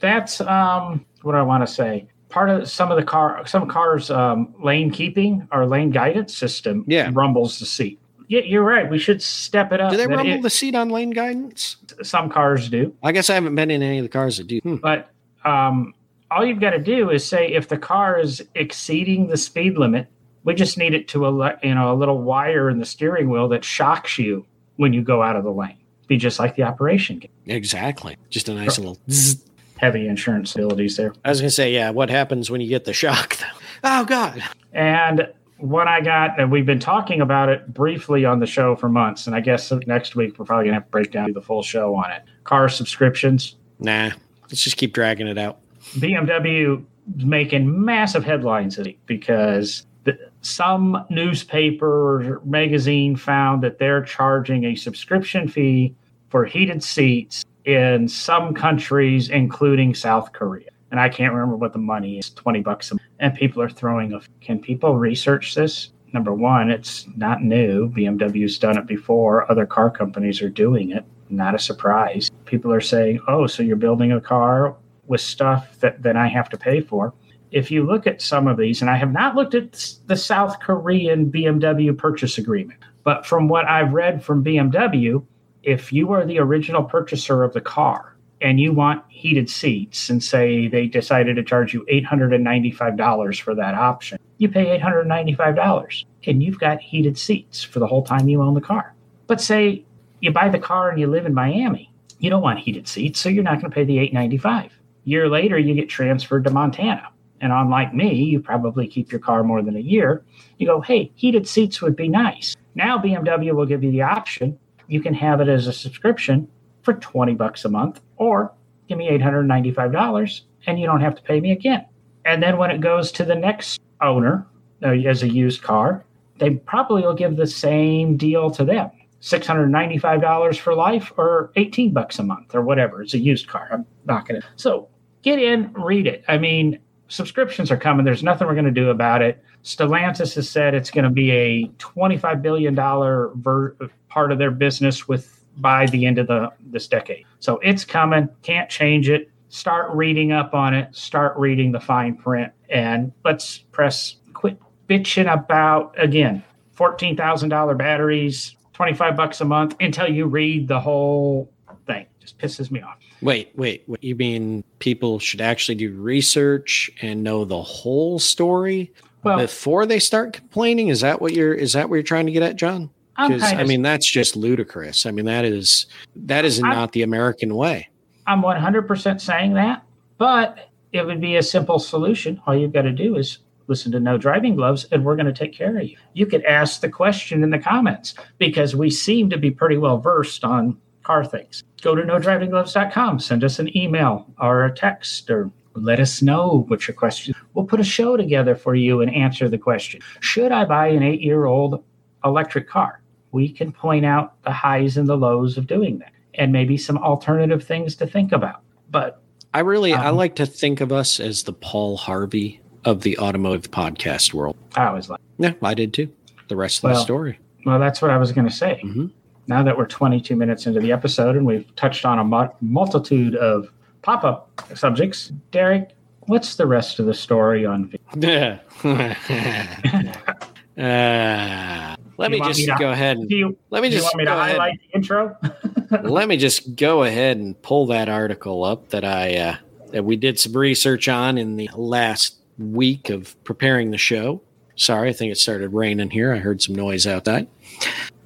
That's 0.00 0.40
um, 0.40 1.04
what 1.22 1.34
I 1.34 1.42
want 1.42 1.66
to 1.66 1.72
say. 1.72 2.06
Part 2.28 2.50
of 2.50 2.68
some 2.68 2.90
of 2.90 2.96
the 2.96 3.04
car, 3.04 3.46
some 3.46 3.68
cars, 3.68 4.10
um, 4.10 4.52
lane 4.62 4.90
keeping 4.90 5.46
or 5.52 5.66
lane 5.66 5.90
guidance 5.90 6.36
system, 6.36 6.84
Yeah. 6.88 7.10
rumbles 7.12 7.60
the 7.60 7.66
seat. 7.66 8.00
Yeah, 8.28 8.40
you're 8.40 8.64
right. 8.64 8.88
We 8.90 8.98
should 8.98 9.22
step 9.22 9.72
it 9.72 9.80
up. 9.80 9.90
Do 9.90 9.96
they 9.96 10.06
rumble 10.06 10.32
it- 10.34 10.42
the 10.42 10.50
seat 10.50 10.74
on 10.74 10.88
lane 10.90 11.10
guidance? 11.10 11.76
some 12.02 12.28
cars 12.28 12.68
do. 12.68 12.94
I 13.02 13.12
guess 13.12 13.30
I 13.30 13.34
haven't 13.34 13.54
been 13.54 13.70
in 13.70 13.82
any 13.82 13.98
of 13.98 14.04
the 14.04 14.08
cars 14.08 14.36
that 14.38 14.46
do. 14.46 14.58
Hmm. 14.58 14.76
But 14.76 15.10
um, 15.44 15.94
all 16.30 16.44
you've 16.44 16.60
got 16.60 16.70
to 16.70 16.78
do 16.78 17.10
is 17.10 17.24
say 17.24 17.48
if 17.52 17.68
the 17.68 17.78
car 17.78 18.18
is 18.18 18.44
exceeding 18.54 19.28
the 19.28 19.36
speed 19.36 19.78
limit, 19.78 20.08
we 20.44 20.54
just 20.54 20.76
need 20.78 20.94
it 20.94 21.08
to 21.08 21.26
a 21.26 21.58
you 21.62 21.74
know 21.74 21.92
a 21.92 21.96
little 21.96 22.20
wire 22.22 22.68
in 22.70 22.78
the 22.78 22.84
steering 22.84 23.30
wheel 23.30 23.48
that 23.48 23.64
shocks 23.64 24.18
you 24.18 24.44
when 24.76 24.92
you 24.92 25.02
go 25.02 25.22
out 25.22 25.36
of 25.36 25.44
the 25.44 25.52
lane. 25.52 25.78
Be 26.08 26.16
just 26.16 26.38
like 26.38 26.54
the 26.54 26.62
operation. 26.62 27.18
kit. 27.20 27.30
Exactly. 27.46 28.16
Just 28.30 28.48
a 28.48 28.54
nice 28.54 28.78
little. 28.78 28.98
zzz. 29.10 29.42
Heavy 29.76 30.06
insurance 30.08 30.54
abilities 30.54 30.96
there. 30.96 31.12
I 31.24 31.28
was 31.30 31.40
gonna 31.40 31.50
say, 31.50 31.72
yeah. 31.72 31.90
What 31.90 32.10
happens 32.10 32.50
when 32.50 32.60
you 32.60 32.68
get 32.68 32.84
the 32.84 32.92
shock? 32.92 33.36
Though? 33.36 33.46
Oh 33.84 34.04
God. 34.04 34.42
And 34.72 35.28
what 35.58 35.88
I 35.88 36.00
got, 36.00 36.38
and 36.38 36.50
we've 36.50 36.66
been 36.66 36.80
talking 36.80 37.20
about 37.20 37.48
it 37.48 37.72
briefly 37.72 38.24
on 38.24 38.40
the 38.40 38.46
show 38.46 38.76
for 38.76 38.88
months, 38.88 39.26
and 39.26 39.34
I 39.34 39.40
guess 39.40 39.72
next 39.86 40.14
week 40.16 40.38
we're 40.38 40.44
probably 40.44 40.66
gonna 40.66 40.74
have 40.74 40.84
to 40.84 40.90
break 40.90 41.12
down 41.12 41.32
the 41.32 41.42
full 41.42 41.62
show 41.62 41.94
on 41.94 42.10
it. 42.10 42.22
Car 42.44 42.68
subscriptions. 42.68 43.56
Nah. 43.78 44.10
Let's 44.42 44.62
just 44.62 44.76
keep 44.76 44.92
dragging 44.92 45.26
it 45.26 45.38
out. 45.38 45.58
BMW 45.94 46.84
is 47.16 47.24
making 47.24 47.84
massive 47.84 48.24
headlines 48.24 48.78
because 49.06 49.86
the, 50.04 50.18
some 50.40 51.04
newspaper 51.10 52.36
or 52.36 52.40
magazine 52.44 53.16
found 53.16 53.62
that 53.62 53.78
they're 53.78 54.02
charging 54.02 54.64
a 54.64 54.74
subscription 54.76 55.48
fee 55.48 55.94
for 56.28 56.44
heated 56.44 56.82
seats 56.82 57.44
in 57.64 58.06
some 58.08 58.54
countries, 58.54 59.28
including 59.28 59.94
South 59.94 60.32
Korea. 60.32 60.70
And 60.90 61.00
I 61.00 61.08
can't 61.08 61.32
remember 61.32 61.56
what 61.56 61.72
the 61.72 61.78
money 61.78 62.18
is 62.18 62.30
20 62.30 62.60
bucks 62.60 62.92
a. 62.92 62.96
And 63.18 63.34
people 63.34 63.62
are 63.62 63.68
throwing 63.68 64.12
a. 64.12 64.20
Can 64.40 64.60
people 64.60 64.96
research 64.96 65.54
this? 65.54 65.90
Number 66.12 66.32
one, 66.32 66.70
it's 66.70 67.06
not 67.16 67.42
new. 67.42 67.90
BMW's 67.90 68.58
done 68.58 68.78
it 68.78 68.86
before. 68.86 69.50
Other 69.50 69.66
car 69.66 69.90
companies 69.90 70.40
are 70.40 70.48
doing 70.48 70.92
it. 70.92 71.04
Not 71.28 71.54
a 71.54 71.58
surprise. 71.58 72.30
People 72.44 72.72
are 72.72 72.80
saying, 72.80 73.20
oh, 73.26 73.46
so 73.46 73.62
you're 73.62 73.76
building 73.76 74.12
a 74.12 74.20
car 74.20 74.76
with 75.06 75.20
stuff 75.20 75.78
that 75.80 76.02
then 76.02 76.16
I 76.16 76.28
have 76.28 76.48
to 76.50 76.56
pay 76.56 76.80
for. 76.80 77.12
If 77.50 77.70
you 77.70 77.84
look 77.84 78.06
at 78.06 78.22
some 78.22 78.48
of 78.48 78.56
these, 78.56 78.80
and 78.80 78.90
I 78.90 78.96
have 78.96 79.12
not 79.12 79.34
looked 79.34 79.54
at 79.54 79.94
the 80.06 80.16
South 80.16 80.60
Korean 80.60 81.30
BMW 81.30 81.96
purchase 81.96 82.38
agreement, 82.38 82.80
but 83.04 83.26
from 83.26 83.48
what 83.48 83.66
I've 83.66 83.92
read 83.92 84.22
from 84.22 84.44
BMW, 84.44 85.24
if 85.62 85.92
you 85.92 86.12
are 86.12 86.24
the 86.24 86.38
original 86.38 86.82
purchaser 86.82 87.42
of 87.42 87.52
the 87.52 87.60
car 87.60 88.15
and 88.40 88.60
you 88.60 88.72
want 88.72 89.02
heated 89.08 89.48
seats 89.48 90.10
and 90.10 90.22
say 90.22 90.68
they 90.68 90.86
decided 90.86 91.36
to 91.36 91.42
charge 91.42 91.72
you 91.72 91.84
$895 91.90 93.40
for 93.40 93.54
that 93.54 93.74
option, 93.74 94.18
you 94.38 94.48
pay 94.48 94.78
$895 94.78 96.04
and 96.26 96.42
you've 96.42 96.58
got 96.58 96.80
heated 96.80 97.16
seats 97.16 97.62
for 97.62 97.78
the 97.78 97.86
whole 97.86 98.02
time 98.02 98.28
you 98.28 98.42
own 98.42 98.54
the 98.54 98.60
car. 98.60 98.94
But 99.26 99.40
say 99.40 99.84
you 100.20 100.32
buy 100.32 100.48
the 100.48 100.58
car 100.58 100.90
and 100.90 101.00
you 101.00 101.06
live 101.06 101.26
in 101.26 101.34
Miami, 101.34 101.90
you 102.18 102.30
don't 102.30 102.42
want 102.42 102.58
heated 102.58 102.88
seats, 102.88 103.20
so 103.20 103.28
you're 103.28 103.44
not 103.44 103.60
going 103.60 103.70
to 103.70 103.74
pay 103.74 103.84
the 103.84 103.98
895. 103.98 104.72
Year 105.04 105.28
later, 105.28 105.58
you 105.58 105.74
get 105.74 105.88
transferred 105.88 106.44
to 106.44 106.50
Montana. 106.50 107.08
And 107.40 107.52
unlike 107.52 107.94
me, 107.94 108.14
you 108.14 108.40
probably 108.40 108.86
keep 108.86 109.12
your 109.12 109.20
car 109.20 109.44
more 109.44 109.62
than 109.62 109.76
a 109.76 109.80
year. 109.80 110.24
You 110.58 110.66
go, 110.66 110.80
hey, 110.80 111.12
heated 111.14 111.46
seats 111.46 111.82
would 111.82 111.94
be 111.94 112.08
nice. 112.08 112.56
Now 112.74 112.98
BMW 112.98 113.52
will 113.52 113.66
give 113.66 113.84
you 113.84 113.90
the 113.90 114.02
option. 114.02 114.58
You 114.88 115.00
can 115.00 115.14
have 115.14 115.40
it 115.40 115.48
as 115.48 115.66
a 115.66 115.72
subscription 115.72 116.48
for 116.86 116.94
20 116.94 117.34
bucks 117.34 117.64
a 117.64 117.68
month 117.68 118.00
or 118.16 118.52
give 118.88 118.96
me 118.96 119.10
$895 119.10 120.40
and 120.68 120.78
you 120.78 120.86
don't 120.86 121.00
have 121.00 121.16
to 121.16 121.22
pay 121.22 121.40
me 121.40 121.50
again. 121.50 121.84
And 122.24 122.40
then 122.40 122.58
when 122.58 122.70
it 122.70 122.80
goes 122.80 123.10
to 123.12 123.24
the 123.24 123.34
next 123.34 123.80
owner 124.00 124.46
uh, 124.84 124.90
as 124.90 125.24
a 125.24 125.28
used 125.28 125.62
car, 125.62 126.04
they 126.38 126.50
probably 126.50 127.02
will 127.02 127.14
give 127.14 127.36
the 127.36 127.46
same 127.46 128.16
deal 128.16 128.50
to 128.52 128.64
them. 128.64 128.90
$695 129.20 130.58
for 130.58 130.74
life 130.74 131.12
or 131.16 131.50
18 131.56 131.92
bucks 131.92 132.20
a 132.20 132.22
month 132.22 132.54
or 132.54 132.62
whatever. 132.62 133.02
It's 133.02 133.14
a 133.14 133.18
used 133.18 133.48
car. 133.48 133.68
I'm 133.72 133.84
not 134.04 134.28
going 134.28 134.40
to. 134.40 134.46
So 134.54 134.88
get 135.22 135.40
in, 135.40 135.72
read 135.72 136.06
it. 136.06 136.24
I 136.28 136.38
mean, 136.38 136.78
subscriptions 137.08 137.72
are 137.72 137.76
coming. 137.76 138.04
There's 138.04 138.22
nothing 138.22 138.46
we're 138.46 138.54
going 138.54 138.66
to 138.66 138.70
do 138.70 138.90
about 138.90 139.22
it. 139.22 139.42
Stellantis 139.64 140.36
has 140.36 140.48
said 140.48 140.74
it's 140.74 140.92
going 140.92 141.04
to 141.04 141.10
be 141.10 141.32
a 141.32 141.66
$25 141.78 142.42
billion 142.42 142.76
ver- 142.76 143.76
part 144.08 144.30
of 144.30 144.38
their 144.38 144.52
business 144.52 145.08
with 145.08 145.35
by 145.56 145.86
the 145.86 146.06
end 146.06 146.18
of 146.18 146.26
the 146.26 146.52
this 146.70 146.88
decade. 146.88 147.24
So 147.38 147.58
it's 147.58 147.84
coming. 147.84 148.28
Can't 148.42 148.68
change 148.68 149.08
it. 149.08 149.30
Start 149.48 149.90
reading 149.94 150.32
up 150.32 150.54
on 150.54 150.74
it. 150.74 150.94
Start 150.94 151.36
reading 151.36 151.72
the 151.72 151.80
fine 151.80 152.16
print, 152.16 152.52
and 152.68 153.12
let's 153.24 153.58
press 153.72 154.16
quit 154.34 154.58
bitching 154.88 155.32
about 155.32 155.94
again 155.96 156.42
fourteen 156.72 157.16
thousand 157.16 157.48
dollar 157.48 157.74
batteries, 157.74 158.56
twenty 158.72 158.92
five 158.94 159.16
bucks 159.16 159.40
a 159.40 159.44
month 159.44 159.76
until 159.80 160.08
you 160.08 160.26
read 160.26 160.68
the 160.68 160.80
whole 160.80 161.50
thing. 161.86 162.06
Just 162.20 162.38
pisses 162.38 162.70
me 162.70 162.82
off. 162.82 162.98
Wait, 163.22 163.50
wait, 163.54 163.84
wait. 163.86 164.02
You 164.02 164.14
mean 164.14 164.62
people 164.78 165.18
should 165.18 165.40
actually 165.40 165.76
do 165.76 165.94
research 165.94 166.90
and 167.00 167.22
know 167.22 167.44
the 167.44 167.62
whole 167.62 168.18
story 168.18 168.92
Well, 169.22 169.38
before 169.38 169.86
they 169.86 170.00
start 170.00 170.34
complaining? 170.34 170.88
Is 170.88 171.00
that 171.00 171.20
what 171.20 171.32
you're 171.32 171.54
is 171.54 171.72
that 171.72 171.88
what 171.88 171.96
you're 171.96 172.02
trying 172.02 172.26
to 172.26 172.32
get 172.32 172.42
at, 172.42 172.56
John? 172.56 172.90
Because 173.16 173.42
I 173.42 173.64
mean 173.64 173.82
that's 173.82 174.10
just 174.10 174.36
ludicrous. 174.36 175.06
I 175.06 175.10
mean 175.10 175.24
that 175.26 175.44
is 175.44 175.86
that 176.14 176.44
is 176.44 176.62
I'm- 176.62 176.72
not 176.72 176.92
the 176.92 177.02
American 177.02 177.54
way. 177.54 177.88
I'm 178.28 178.42
100% 178.42 179.20
saying 179.20 179.54
that, 179.54 179.84
but 180.18 180.68
it 180.92 181.06
would 181.06 181.20
be 181.20 181.36
a 181.36 181.42
simple 181.42 181.78
solution. 181.78 182.40
All 182.46 182.56
you've 182.56 182.72
got 182.72 182.82
to 182.82 182.92
do 182.92 183.16
is 183.16 183.38
listen 183.68 183.92
to 183.92 184.00
No 184.00 184.18
Driving 184.18 184.56
Gloves, 184.56 184.84
and 184.90 185.04
we're 185.04 185.16
going 185.16 185.26
to 185.26 185.32
take 185.32 185.52
care 185.52 185.76
of 185.76 185.84
you. 185.84 185.96
You 186.14 186.26
could 186.26 186.44
ask 186.44 186.80
the 186.80 186.88
question 186.88 187.42
in 187.42 187.50
the 187.50 187.58
comments 187.58 188.14
because 188.38 188.74
we 188.74 188.90
seem 188.90 189.30
to 189.30 189.38
be 189.38 189.50
pretty 189.50 189.76
well 189.76 189.98
versed 189.98 190.44
on 190.44 190.76
car 191.02 191.24
things. 191.24 191.62
Go 191.82 191.94
to 191.94 192.02
nodrivinggloves.com, 192.02 193.20
send 193.20 193.44
us 193.44 193.58
an 193.60 193.76
email 193.76 194.26
or 194.40 194.64
a 194.64 194.74
text, 194.74 195.30
or 195.30 195.50
let 195.74 196.00
us 196.00 196.22
know 196.22 196.64
what 196.68 196.88
your 196.88 196.94
question. 196.96 197.34
We'll 197.54 197.66
put 197.66 197.80
a 197.80 197.84
show 197.84 198.16
together 198.16 198.54
for 198.54 198.74
you 198.74 199.02
and 199.02 199.14
answer 199.14 199.48
the 199.48 199.58
question. 199.58 200.00
Should 200.20 200.50
I 200.50 200.64
buy 200.64 200.88
an 200.88 201.02
eight-year-old 201.02 201.82
electric 202.24 202.68
car? 202.68 203.00
We 203.36 203.50
can 203.50 203.70
point 203.70 204.06
out 204.06 204.42
the 204.44 204.50
highs 204.50 204.96
and 204.96 205.06
the 205.06 205.16
lows 205.16 205.58
of 205.58 205.66
doing 205.66 205.98
that 205.98 206.10
and 206.32 206.52
maybe 206.52 206.78
some 206.78 206.96
alternative 206.96 207.62
things 207.62 207.94
to 207.96 208.06
think 208.06 208.32
about. 208.32 208.62
But 208.90 209.20
I 209.52 209.60
really 209.60 209.92
I 209.92 210.08
Um, 210.08 210.16
like 210.16 210.34
to 210.36 210.46
think 210.46 210.80
of 210.80 210.90
us 210.90 211.20
as 211.20 211.42
the 211.42 211.52
Paul 211.52 211.98
Harvey 211.98 212.60
of 212.86 213.02
the 213.02 213.18
automotive 213.18 213.70
podcast 213.70 214.32
world. 214.32 214.56
I 214.74 214.90
was 214.90 215.10
like, 215.10 215.20
Yeah, 215.38 215.52
I 215.62 215.74
did 215.74 215.92
too. 215.92 216.08
The 216.48 216.56
rest 216.56 216.82
of 216.82 216.88
the 216.90 216.96
story. 217.00 217.38
well, 217.66 217.78
that's 217.78 218.00
what 218.00 218.10
I 218.10 218.16
was 218.16 218.32
going 218.32 218.46
to 218.48 218.52
say. 218.54 218.80
Mhm. 218.82 219.10
Now 219.48 219.62
that 219.62 219.76
we're 219.76 219.86
22 219.86 220.34
minutes 220.34 220.66
into 220.66 220.80
the 220.80 220.92
episode 220.92 221.36
and 221.36 221.44
we've 221.44 221.66
touched 221.76 222.06
on 222.06 222.18
a 222.18 222.24
mu- 222.24 222.48
multitude 222.62 223.36
of 223.36 223.68
pop 224.00 224.24
up 224.24 224.50
subjects, 224.74 225.30
Derek, 225.50 225.90
what's 226.20 226.54
the 226.56 226.66
rest 226.66 226.98
of 227.00 227.04
the 227.06 227.12
story 227.14 227.66
on? 227.66 227.92
Yeah. 228.18 228.58
uh, 230.78 231.96
let 232.18 232.30
me 232.30 232.38
just 232.40 232.60
me 232.60 232.66
to- 232.66 232.76
go 232.78 232.90
ahead 232.90 233.18
and 233.18 233.30
you, 233.30 233.56
let 233.70 233.82
me 233.82 233.90
just 233.90 234.14
me 234.14 234.24
go 234.24 234.32
ahead. 234.32 234.52
highlight 234.52 234.80
the 234.80 234.96
intro? 234.96 235.36
let 236.02 236.28
me 236.28 236.36
just 236.36 236.76
go 236.76 237.04
ahead 237.04 237.36
and 237.36 237.60
pull 237.62 237.86
that 237.86 238.08
article 238.08 238.64
up 238.64 238.88
that 238.90 239.04
I 239.04 239.36
uh, 239.36 239.56
that 239.90 240.04
we 240.04 240.16
did 240.16 240.38
some 240.38 240.56
research 240.56 241.08
on 241.08 241.38
in 241.38 241.56
the 241.56 241.70
last 241.74 242.36
week 242.58 243.10
of 243.10 243.42
preparing 243.44 243.90
the 243.90 243.98
show. 243.98 244.40
Sorry, 244.76 245.08
I 245.08 245.12
think 245.12 245.32
it 245.32 245.38
started 245.38 245.72
raining 245.72 246.10
here. 246.10 246.32
I 246.32 246.38
heard 246.38 246.60
some 246.60 246.74
noise 246.74 247.06
out 247.06 247.28
outside. 247.28 247.48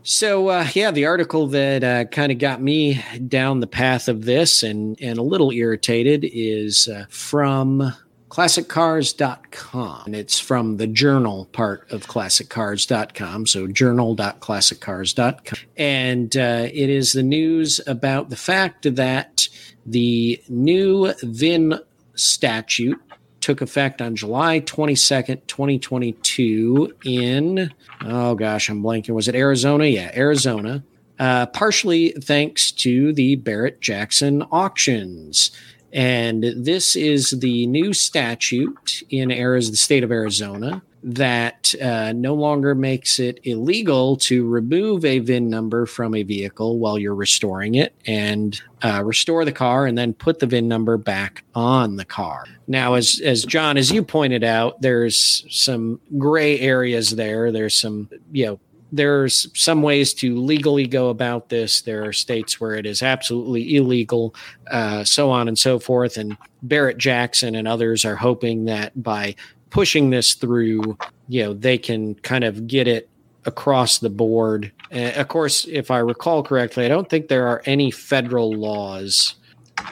So 0.02 0.48
uh, 0.48 0.66
yeah, 0.74 0.90
the 0.90 1.06
article 1.06 1.46
that 1.48 1.84
uh, 1.84 2.04
kind 2.06 2.32
of 2.32 2.38
got 2.38 2.60
me 2.60 3.04
down 3.28 3.60
the 3.60 3.66
path 3.66 4.08
of 4.08 4.24
this 4.24 4.62
and 4.62 5.00
and 5.00 5.18
a 5.18 5.22
little 5.22 5.50
irritated 5.52 6.24
is 6.24 6.88
uh, 6.88 7.06
from 7.10 7.92
classiccars.com 8.30 10.02
and 10.06 10.14
it's 10.14 10.38
from 10.38 10.76
the 10.78 10.86
journal 10.86 11.46
part 11.46 11.90
of 11.90 12.06
classiccars.com 12.06 13.44
so 13.44 13.66
journal.classiccars.com 13.66 15.58
and 15.76 16.36
uh, 16.36 16.66
it 16.72 16.88
is 16.88 17.12
the 17.12 17.22
news 17.22 17.80
about 17.86 18.30
the 18.30 18.36
fact 18.36 18.94
that 18.94 19.48
the 19.84 20.40
new 20.48 21.12
VIN 21.22 21.78
statute 22.14 23.00
took 23.40 23.60
effect 23.60 24.02
on 24.02 24.14
July 24.14 24.60
22nd, 24.60 25.46
2022 25.46 26.94
in, 27.04 27.72
oh 28.04 28.34
gosh, 28.34 28.68
I'm 28.68 28.82
blanking. 28.82 29.10
Was 29.10 29.28
it 29.28 29.34
Arizona? 29.34 29.86
Yeah, 29.86 30.10
Arizona. 30.14 30.84
Uh, 31.18 31.46
partially 31.46 32.10
thanks 32.12 32.72
to 32.72 33.12
the 33.12 33.36
Barrett 33.36 33.80
Jackson 33.80 34.42
auctions. 34.50 35.50
And 35.92 36.44
this 36.56 36.96
is 36.96 37.30
the 37.30 37.66
new 37.66 37.92
statute 37.92 39.02
in 39.10 39.30
Arizona, 39.30 39.70
the 39.72 39.76
state 39.76 40.04
of 40.04 40.12
Arizona 40.12 40.82
that 41.02 41.74
uh, 41.80 42.12
no 42.14 42.34
longer 42.34 42.74
makes 42.74 43.18
it 43.18 43.40
illegal 43.44 44.16
to 44.16 44.46
remove 44.46 45.04
a 45.04 45.18
VIN 45.20 45.48
number 45.48 45.86
from 45.86 46.14
a 46.14 46.22
vehicle 46.22 46.78
while 46.78 46.98
you're 46.98 47.14
restoring 47.14 47.74
it 47.74 47.94
and 48.06 48.60
uh, 48.82 49.02
restore 49.04 49.44
the 49.44 49.52
car 49.52 49.86
and 49.86 49.96
then 49.96 50.12
put 50.12 50.40
the 50.40 50.46
VIN 50.46 50.68
number 50.68 50.96
back 50.96 51.44
on 51.54 51.96
the 51.96 52.04
car. 52.04 52.44
Now, 52.66 52.94
as 52.94 53.20
as 53.24 53.44
John, 53.44 53.76
as 53.76 53.90
you 53.90 54.02
pointed 54.02 54.44
out, 54.44 54.80
there's 54.82 55.44
some 55.48 56.00
gray 56.18 56.60
areas 56.60 57.10
there. 57.10 57.50
There's 57.50 57.78
some, 57.78 58.08
you 58.30 58.46
know, 58.46 58.60
there's 58.92 59.46
some 59.54 59.82
ways 59.82 60.14
to 60.14 60.36
legally 60.36 60.86
go 60.86 61.08
about 61.08 61.48
this. 61.48 61.82
There 61.82 62.04
are 62.04 62.12
states 62.12 62.60
where 62.60 62.74
it 62.74 62.86
is 62.86 63.02
absolutely 63.02 63.76
illegal, 63.76 64.34
uh, 64.70 65.04
so 65.04 65.30
on 65.30 65.48
and 65.48 65.58
so 65.58 65.78
forth. 65.78 66.16
And 66.16 66.36
Barrett 66.62 66.98
Jackson 66.98 67.54
and 67.54 67.68
others 67.68 68.04
are 68.04 68.16
hoping 68.16 68.64
that 68.66 69.00
by 69.02 69.34
pushing 69.70 70.10
this 70.10 70.34
through, 70.34 70.98
you 71.28 71.42
know, 71.44 71.54
they 71.54 71.78
can 71.78 72.14
kind 72.16 72.44
of 72.44 72.66
get 72.66 72.88
it 72.88 73.08
across 73.44 73.98
the 73.98 74.10
board. 74.10 74.72
Uh, 74.92 75.12
of 75.16 75.28
course, 75.28 75.66
if 75.66 75.90
I 75.90 75.98
recall 75.98 76.42
correctly, 76.42 76.84
I 76.84 76.88
don't 76.88 77.08
think 77.08 77.28
there 77.28 77.46
are 77.46 77.62
any 77.66 77.90
federal 77.90 78.52
laws. 78.52 79.36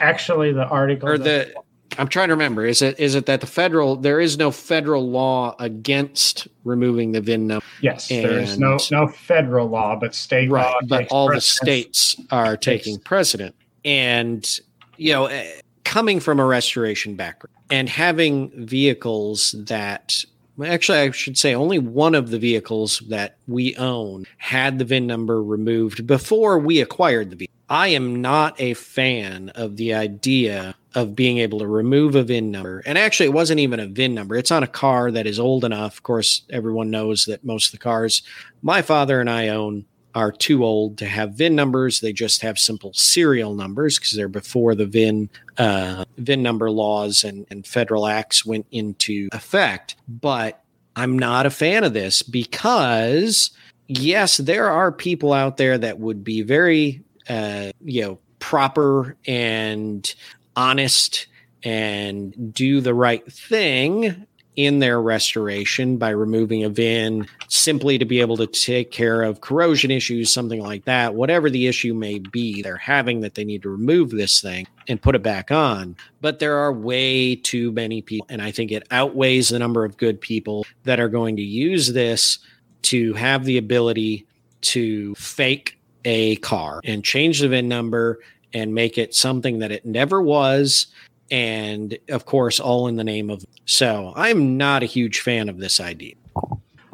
Actually, 0.01 0.51
the 0.51 0.67
article 0.67 1.09
or 1.09 1.17
the 1.17 1.53
I'm 1.99 2.07
trying 2.07 2.29
to 2.29 2.33
remember. 2.33 2.65
Is 2.65 2.81
it 2.81 2.97
is 2.97 3.13
it 3.13 3.25
that 3.25 3.41
the 3.41 3.47
federal 3.47 3.97
there 3.97 4.21
is 4.21 4.37
no 4.37 4.51
federal 4.51 5.09
law 5.09 5.55
against 5.59 6.47
removing 6.63 7.11
the 7.11 7.19
VIN 7.19 7.47
number? 7.47 7.65
Yes, 7.81 8.09
and, 8.09 8.23
there 8.23 8.39
is 8.39 8.57
no 8.57 8.77
no 8.89 9.07
federal 9.07 9.67
law, 9.67 9.97
but 9.97 10.15
state 10.15 10.49
right, 10.49 10.65
law. 10.65 10.79
But 10.87 11.07
all 11.11 11.27
precedence. 11.27 11.59
the 11.59 11.65
states 11.65 12.15
are 12.31 12.55
taking 12.55 12.99
precedent, 12.99 13.53
and 13.83 14.49
you 14.95 15.11
know, 15.11 15.25
eh, 15.25 15.59
coming 15.83 16.21
from 16.21 16.39
a 16.39 16.45
restoration 16.45 17.15
background 17.15 17.53
and 17.69 17.89
having 17.89 18.49
vehicles 18.65 19.55
that 19.57 20.23
actually 20.63 20.97
i 20.97 21.11
should 21.11 21.37
say 21.37 21.55
only 21.55 21.79
one 21.79 22.13
of 22.13 22.29
the 22.29 22.37
vehicles 22.37 22.99
that 23.07 23.37
we 23.47 23.75
own 23.77 24.25
had 24.37 24.77
the 24.77 24.85
vin 24.85 25.07
number 25.07 25.41
removed 25.41 26.05
before 26.05 26.59
we 26.59 26.81
acquired 26.81 27.29
the 27.29 27.35
vehicle 27.35 27.55
i 27.69 27.87
am 27.87 28.21
not 28.21 28.59
a 28.59 28.73
fan 28.73 29.49
of 29.55 29.77
the 29.77 29.93
idea 29.93 30.75
of 30.95 31.15
being 31.15 31.37
able 31.37 31.59
to 31.59 31.67
remove 31.67 32.15
a 32.15 32.23
VIN 32.23 32.51
number. 32.51 32.81
And 32.85 32.97
actually, 32.97 33.27
it 33.27 33.33
wasn't 33.33 33.59
even 33.59 33.79
a 33.79 33.87
VIN 33.87 34.15
number. 34.15 34.35
It's 34.35 34.51
on 34.51 34.63
a 34.63 34.67
car 34.67 35.11
that 35.11 35.27
is 35.27 35.39
old 35.39 35.63
enough. 35.63 35.97
Of 35.97 36.03
course, 36.03 36.41
everyone 36.49 36.89
knows 36.89 37.25
that 37.25 37.43
most 37.43 37.67
of 37.67 37.71
the 37.73 37.83
cars 37.83 38.23
my 38.61 38.81
father 38.81 39.19
and 39.19 39.29
I 39.29 39.49
own 39.49 39.85
are 40.15 40.31
too 40.31 40.65
old 40.65 40.97
to 40.97 41.05
have 41.05 41.33
VIN 41.33 41.55
numbers. 41.55 41.99
They 41.99 42.13
just 42.13 42.41
have 42.41 42.57
simple 42.57 42.91
serial 42.93 43.53
numbers 43.53 43.99
because 43.99 44.13
they're 44.13 44.27
before 44.27 44.73
the 44.75 44.85
VIN 44.85 45.29
uh, 45.57 46.05
VIN 46.17 46.41
number 46.41 46.71
laws 46.71 47.23
and, 47.23 47.45
and 47.49 47.65
federal 47.65 48.07
acts 48.07 48.45
went 48.45 48.65
into 48.71 49.29
effect. 49.31 49.95
But 50.07 50.63
I'm 50.95 51.17
not 51.17 51.45
a 51.45 51.51
fan 51.51 51.83
of 51.83 51.93
this 51.93 52.23
because, 52.23 53.51
yes, 53.87 54.37
there 54.37 54.69
are 54.69 54.91
people 54.91 55.31
out 55.31 55.57
there 55.57 55.77
that 55.77 55.99
would 55.99 56.23
be 56.23 56.41
very, 56.41 57.03
uh, 57.29 57.71
you 57.81 58.01
know, 58.01 58.19
proper 58.39 59.15
and 59.27 60.13
honest 60.55 61.27
and 61.63 62.53
do 62.53 62.81
the 62.81 62.93
right 62.93 63.25
thing 63.31 64.25
in 64.59 64.79
their 64.79 65.01
restoration 65.01 65.95
by 65.95 66.09
removing 66.09 66.65
a 66.65 66.69
VIN 66.69 67.25
simply 67.47 67.97
to 67.97 68.03
be 68.03 68.19
able 68.19 68.35
to 68.35 68.45
take 68.45 68.91
care 68.91 69.21
of 69.21 69.39
corrosion 69.39 69.89
issues, 69.89 70.33
something 70.33 70.59
like 70.61 70.83
that, 70.83 71.15
whatever 71.15 71.49
the 71.49 71.65
issue 71.65 71.93
may 71.93 72.19
be 72.19 72.61
they're 72.61 72.75
having 72.75 73.21
that 73.21 73.35
they 73.35 73.45
need 73.45 73.61
to 73.61 73.69
remove 73.69 74.09
this 74.09 74.41
thing 74.41 74.67
and 74.89 75.01
put 75.01 75.15
it 75.15 75.23
back 75.23 75.49
on. 75.49 75.95
But 76.19 76.39
there 76.39 76.57
are 76.57 76.73
way 76.73 77.37
too 77.37 77.71
many 77.71 78.01
people, 78.01 78.27
and 78.29 78.41
I 78.41 78.51
think 78.51 78.73
it 78.73 78.85
outweighs 78.91 79.47
the 79.47 79.59
number 79.59 79.85
of 79.85 79.95
good 79.95 80.19
people 80.19 80.65
that 80.83 80.99
are 80.99 81.07
going 81.07 81.37
to 81.37 81.41
use 81.41 81.93
this 81.93 82.39
to 82.81 83.13
have 83.13 83.45
the 83.45 83.57
ability 83.57 84.25
to 84.61 85.15
fake 85.15 85.79
a 86.03 86.35
car 86.37 86.81
and 86.83 87.01
change 87.03 87.39
the 87.39 87.47
VIN 87.47 87.69
number 87.69 88.19
and 88.53 88.73
make 88.73 88.97
it 88.97 89.13
something 89.13 89.59
that 89.59 89.71
it 89.71 89.85
never 89.85 90.21
was. 90.21 90.87
And 91.31 91.97
of 92.09 92.25
course, 92.25 92.59
all 92.59 92.87
in 92.87 92.95
the 92.95 93.03
name 93.03 93.29
of. 93.29 93.45
So 93.65 94.13
I'm 94.15 94.57
not 94.57 94.83
a 94.83 94.87
huge 94.87 95.19
fan 95.19 95.47
of 95.49 95.57
this 95.57 95.79
idea. 95.79 96.15